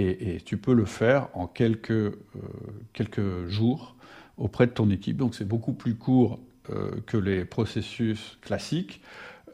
et, 0.00 0.40
tu 0.44 0.56
peux 0.56 0.72
le 0.72 0.84
faire 0.84 1.28
en 1.34 1.46
quelques, 1.46 1.90
euh, 1.90 2.14
quelques 2.92 3.46
jours 3.46 3.94
auprès 4.38 4.66
de 4.66 4.72
ton 4.72 4.90
équipe. 4.90 5.16
Donc 5.16 5.34
c'est 5.34 5.46
beaucoup 5.46 5.72
plus 5.72 5.94
court 5.94 6.38
euh, 6.70 6.90
que 7.06 7.16
les 7.16 7.44
processus 7.44 8.38
classiques. 8.40 9.02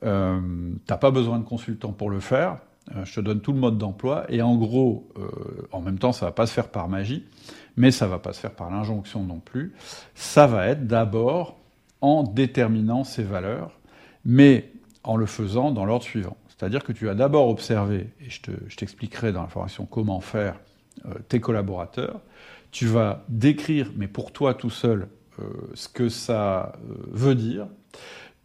Euh, 0.04 0.40
T'as 0.86 0.98
pas 0.98 1.10
besoin 1.10 1.38
de 1.38 1.44
consultant 1.44 1.92
pour 1.92 2.10
le 2.10 2.20
faire. 2.20 2.58
je 3.04 3.14
te 3.14 3.20
donne 3.20 3.40
tout 3.40 3.52
le 3.52 3.58
mode 3.58 3.78
d'emploi 3.78 4.26
et 4.28 4.42
en 4.42 4.56
gros, 4.56 5.08
en 5.72 5.80
même 5.80 5.98
temps, 5.98 6.12
ça 6.12 6.26
va 6.26 6.32
pas 6.32 6.46
se 6.46 6.52
faire 6.52 6.68
par 6.68 6.88
magie, 6.88 7.24
mais 7.76 7.90
ça 7.90 8.06
va 8.06 8.18
pas 8.18 8.32
se 8.32 8.40
faire 8.40 8.54
par 8.54 8.70
l'injonction 8.70 9.24
non 9.24 9.40
plus. 9.40 9.74
Ça 10.14 10.46
va 10.46 10.68
être 10.68 10.86
d'abord 10.86 11.58
en 12.00 12.22
déterminant 12.22 13.02
ces 13.02 13.24
valeurs, 13.24 13.72
mais 14.24 14.70
en 15.02 15.16
le 15.16 15.26
faisant 15.26 15.72
dans 15.72 15.84
l'ordre 15.84 16.04
suivant. 16.04 16.36
C'est-à-dire 16.56 16.84
que 16.84 16.92
tu 16.92 17.08
as 17.08 17.14
d'abord 17.14 17.48
observé, 17.48 18.10
et 18.20 18.30
je 18.30 18.76
t'expliquerai 18.76 19.32
dans 19.32 19.42
la 19.42 19.48
formation 19.48 19.84
comment 19.84 20.20
faire 20.20 20.58
euh, 21.04 21.14
tes 21.28 21.40
collaborateurs, 21.40 22.20
tu 22.70 22.86
vas 22.86 23.24
décrire, 23.28 23.92
mais 23.96 24.08
pour 24.08 24.32
toi 24.32 24.54
tout 24.54 24.70
seul, 24.70 25.08
euh, 25.38 25.44
ce 25.74 25.88
que 25.88 26.08
ça 26.08 26.72
euh, 26.76 26.94
veut 27.08 27.34
dire, 27.34 27.66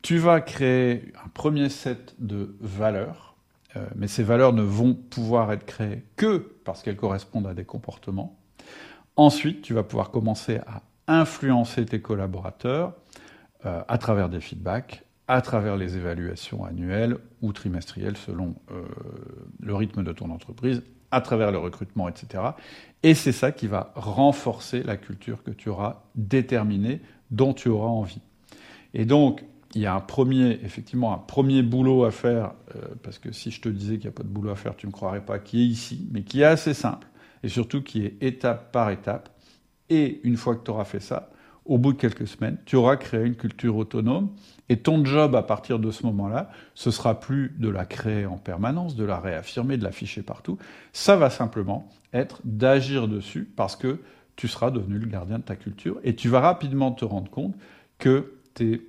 tu 0.02 0.18
vas 0.18 0.42
créer 0.42 1.14
un 1.24 1.30
premier 1.30 1.70
set 1.70 2.16
de 2.20 2.56
valeurs, 2.60 3.36
mais 3.96 4.10
ces 4.10 4.24
valeurs 4.24 4.52
ne 4.52 4.64
vont 4.64 4.94
pouvoir 4.94 5.54
être 5.54 5.66
créées 5.66 6.04
que 6.18 6.40
parce 6.66 6.82
qu'elles 6.82 6.98
correspondent 6.98 7.48
à 7.48 7.54
des 7.54 7.64
comportements. 7.64 8.38
Ensuite, 9.16 9.62
tu 9.62 9.74
vas 9.74 9.84
pouvoir 9.84 10.12
commencer 10.12 10.60
à 10.68 10.82
influencer 11.08 11.86
tes 11.86 12.02
collaborateurs 12.02 12.94
à 13.64 13.98
travers 13.98 14.28
des 14.28 14.42
feedbacks, 14.42 15.06
à 15.32 15.40
travers 15.40 15.78
les 15.78 15.96
évaluations 15.96 16.66
annuelles 16.66 17.18
ou 17.42 17.54
trimestrielles 17.54 18.18
selon 18.18 18.54
euh, 18.70 18.84
le 19.62 19.74
rythme 19.74 20.04
de 20.04 20.12
ton 20.12 20.30
entreprise, 20.30 20.84
à 21.10 21.22
travers 21.22 21.54
le 21.54 21.58
recrutement, 21.58 22.10
etc. 22.10 22.44
Et 23.02 23.14
c'est 23.14 23.32
ça 23.32 23.54
qui 23.54 23.68
va 23.68 23.94
renforcer 23.96 24.84
la 24.84 24.98
culture 24.98 25.42
que 25.42 25.52
tu 25.52 25.70
auras 25.70 26.04
déterminée, 26.16 27.00
dont 27.30 27.54
tu 27.54 27.70
auras 27.70 27.88
envie. 27.88 28.20
Et 28.94 29.06
donc, 29.06 29.46
il 29.74 29.80
y 29.80 29.86
a 29.86 29.96
un 29.96 30.02
premier, 30.02 30.60
effectivement, 30.64 31.14
un 31.14 31.18
premier 31.18 31.64
boulot 31.64 32.04
à 32.04 32.12
faire, 32.12 32.52
euh, 32.76 32.82
parce 33.02 33.18
que 33.18 33.32
si 33.32 33.52
je 33.52 33.62
te 33.62 33.70
disais 33.70 34.00
qu'il 34.00 34.10
n'y 34.10 34.14
a 34.14 34.18
pas 34.18 34.24
de 34.24 34.28
boulot 34.28 34.50
à 34.50 34.58
faire, 34.58 34.76
tu 34.76 34.86
ne 34.86 34.92
me 34.92 34.94
croirais 34.94 35.24
pas, 35.24 35.40
qui 35.40 35.62
est 35.62 35.66
ici, 35.66 36.10
mais 36.12 36.24
qui 36.24 36.42
est 36.42 36.46
assez 36.46 36.74
simple, 36.74 37.08
et 37.42 37.48
surtout 37.48 37.82
qui 37.82 38.04
est 38.06 38.18
étape 38.20 38.74
par 38.74 38.90
étape. 38.90 39.30
Et 39.90 40.20
une 40.26 40.36
fois 40.36 40.58
que 40.58 40.66
tu 40.66 40.72
auras 40.72 40.84
fait 40.84 41.00
ça, 41.00 41.30
au 41.72 41.78
bout 41.78 41.94
de 41.94 41.98
quelques 41.98 42.28
semaines, 42.28 42.58
tu 42.66 42.76
auras 42.76 42.98
créé 42.98 43.26
une 43.26 43.36
culture 43.36 43.78
autonome 43.78 44.32
et 44.68 44.80
ton 44.80 45.06
job 45.06 45.36
à 45.36 45.42
partir 45.42 45.80
de 45.80 45.90
ce 45.90 46.06
moment-là, 46.06 46.52
ce 46.76 46.92
sera 46.92 47.18
plus 47.18 47.56
de 47.58 47.70
la 47.70 47.86
créer 47.86 48.26
en 48.26 48.38
permanence, 48.38 48.98
de 48.98 49.06
la 49.06 49.22
réaffirmer, 49.22 49.78
de 49.78 49.86
l'afficher 49.86 50.22
partout. 50.22 50.58
Ça 50.92 51.16
va 51.16 51.30
simplement 51.30 51.88
être 52.12 52.42
d'agir 52.44 53.08
dessus 53.08 53.50
parce 53.56 53.78
que 53.78 54.02
tu 54.36 54.50
seras 54.50 54.70
devenu 54.70 55.00
le 55.00 55.08
gardien 55.08 55.40
de 55.40 55.44
ta 55.44 55.56
culture 55.56 55.98
et 56.04 56.14
tu 56.14 56.28
vas 56.28 56.42
rapidement 56.42 56.92
te 56.92 57.06
rendre 57.06 57.32
compte 57.32 57.56
que 58.00 58.34
tes 58.54 58.82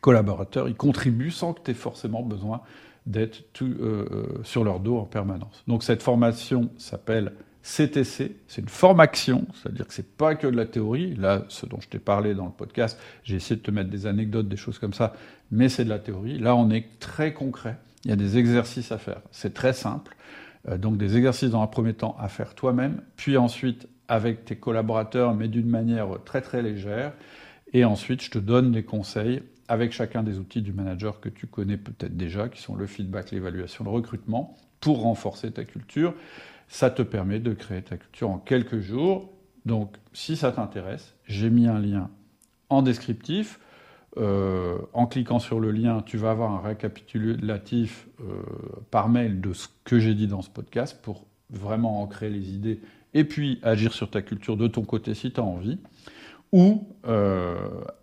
collaborateurs 0.00 0.68
y 0.68 0.74
contribuent 0.74 1.30
sans 1.30 1.52
que 1.52 1.60
tu 1.62 1.70
aies 1.70 1.74
forcément 1.74 2.24
besoin 2.24 2.60
d'être 3.06 3.44
euh, 3.62 3.68
euh, 4.10 4.26
sur 4.42 4.64
leur 4.64 4.80
dos 4.80 4.98
en 4.98 5.04
permanence. 5.04 5.62
Donc 5.68 5.84
cette 5.84 6.02
formation 6.02 6.70
s'appelle 6.76 7.34
CTC, 7.62 8.36
c'est 8.48 8.62
une 8.62 8.68
formation, 8.68 9.46
c'est-à-dire 9.54 9.86
que 9.86 9.92
c'est 9.92 10.16
pas 10.16 10.34
que 10.34 10.46
de 10.46 10.56
la 10.56 10.66
théorie. 10.66 11.14
Là, 11.16 11.44
ce 11.48 11.66
dont 11.66 11.78
je 11.80 11.88
t'ai 11.88 11.98
parlé 11.98 12.34
dans 12.34 12.46
le 12.46 12.52
podcast, 12.52 12.98
j'ai 13.22 13.36
essayé 13.36 13.56
de 13.56 13.62
te 13.62 13.70
mettre 13.70 13.90
des 13.90 14.06
anecdotes, 14.06 14.48
des 14.48 14.56
choses 14.56 14.78
comme 14.78 14.94
ça, 14.94 15.12
mais 15.50 15.68
c'est 15.68 15.84
de 15.84 15.90
la 15.90 15.98
théorie. 15.98 16.38
Là, 16.38 16.56
on 16.56 16.70
est 16.70 16.98
très 17.00 17.34
concret. 17.34 17.76
Il 18.04 18.10
y 18.10 18.12
a 18.12 18.16
des 18.16 18.38
exercices 18.38 18.92
à 18.92 18.98
faire. 18.98 19.20
C'est 19.30 19.52
très 19.52 19.74
simple. 19.74 20.16
Euh, 20.68 20.78
donc 20.78 20.96
des 20.96 21.16
exercices 21.16 21.50
dans 21.50 21.62
un 21.62 21.66
premier 21.66 21.94
temps 21.94 22.16
à 22.18 22.28
faire 22.28 22.54
toi-même, 22.54 23.02
puis 23.16 23.36
ensuite 23.36 23.88
avec 24.08 24.44
tes 24.44 24.56
collaborateurs, 24.56 25.34
mais 25.34 25.48
d'une 25.48 25.68
manière 25.68 26.08
très 26.24 26.40
très 26.40 26.62
légère. 26.62 27.12
Et 27.72 27.84
ensuite, 27.84 28.22
je 28.22 28.30
te 28.30 28.38
donne 28.38 28.72
des 28.72 28.82
conseils 28.82 29.42
avec 29.68 29.92
chacun 29.92 30.24
des 30.24 30.38
outils 30.38 30.62
du 30.62 30.72
manager 30.72 31.20
que 31.20 31.28
tu 31.28 31.46
connais 31.46 31.76
peut-être 31.76 32.16
déjà, 32.16 32.48
qui 32.48 32.60
sont 32.60 32.74
le 32.74 32.86
feedback, 32.86 33.30
l'évaluation, 33.30 33.84
le 33.84 33.90
recrutement, 33.90 34.56
pour 34.80 35.02
renforcer 35.02 35.52
ta 35.52 35.64
culture. 35.64 36.14
Ça 36.72 36.88
te 36.88 37.02
permet 37.02 37.40
de 37.40 37.52
créer 37.52 37.82
ta 37.82 37.96
culture 37.96 38.30
en 38.30 38.38
quelques 38.38 38.78
jours. 38.78 39.32
Donc, 39.66 39.96
si 40.12 40.36
ça 40.36 40.52
t'intéresse, 40.52 41.16
j'ai 41.26 41.50
mis 41.50 41.66
un 41.66 41.80
lien 41.80 42.10
en 42.68 42.82
descriptif. 42.82 43.58
Euh, 44.16 44.78
en 44.92 45.06
cliquant 45.06 45.40
sur 45.40 45.58
le 45.58 45.72
lien, 45.72 46.02
tu 46.06 46.16
vas 46.16 46.30
avoir 46.30 46.52
un 46.52 46.60
récapitulatif 46.60 48.08
euh, 48.20 48.24
par 48.92 49.08
mail 49.08 49.40
de 49.40 49.52
ce 49.52 49.66
que 49.84 49.98
j'ai 49.98 50.14
dit 50.14 50.28
dans 50.28 50.42
ce 50.42 50.50
podcast 50.50 51.00
pour 51.02 51.26
vraiment 51.50 52.02
ancrer 52.02 52.30
les 52.30 52.52
idées 52.54 52.80
et 53.14 53.24
puis 53.24 53.58
agir 53.64 53.92
sur 53.92 54.08
ta 54.08 54.22
culture 54.22 54.56
de 54.56 54.68
ton 54.68 54.82
côté 54.82 55.14
si 55.14 55.32
tu 55.32 55.40
as 55.40 55.44
envie, 55.44 55.78
ou 56.52 56.86
euh, 57.06 57.56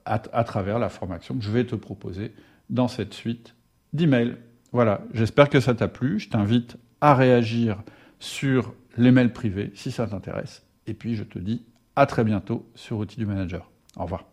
à, 0.05 0.43
travers 0.43 0.77
la 0.77 0.89
formation 0.89 1.37
que 1.37 1.43
je 1.43 1.51
vais 1.51 1.65
te 1.65 1.75
proposer 1.75 2.33
dans 2.69 2.89
cette 2.89 3.13
suite 3.13 3.55
d'emails. 3.93 4.35
Voilà, 4.73 5.01
j'espère 5.13 5.49
que 5.49 5.61
ça 5.61 5.73
t'a 5.73 5.87
plu. 5.87 6.19
Je 6.19 6.29
t'invite 6.29 6.75
à 6.99 7.15
réagir 7.15 7.81
sur 8.19 8.73
les 8.97 9.11
mails 9.11 9.33
privés 9.33 9.71
si 9.75 9.91
ça 9.91 10.07
t'intéresse. 10.07 10.63
Et 10.85 10.93
puis 10.93 11.15
je 11.15 11.23
te 11.23 11.39
dis 11.39 11.63
à 11.95 12.05
très 12.05 12.23
bientôt 12.23 12.69
sur 12.75 12.97
Outils 12.97 13.17
du 13.17 13.25
Manager. 13.25 13.69
Au 13.95 14.03
revoir. 14.03 14.25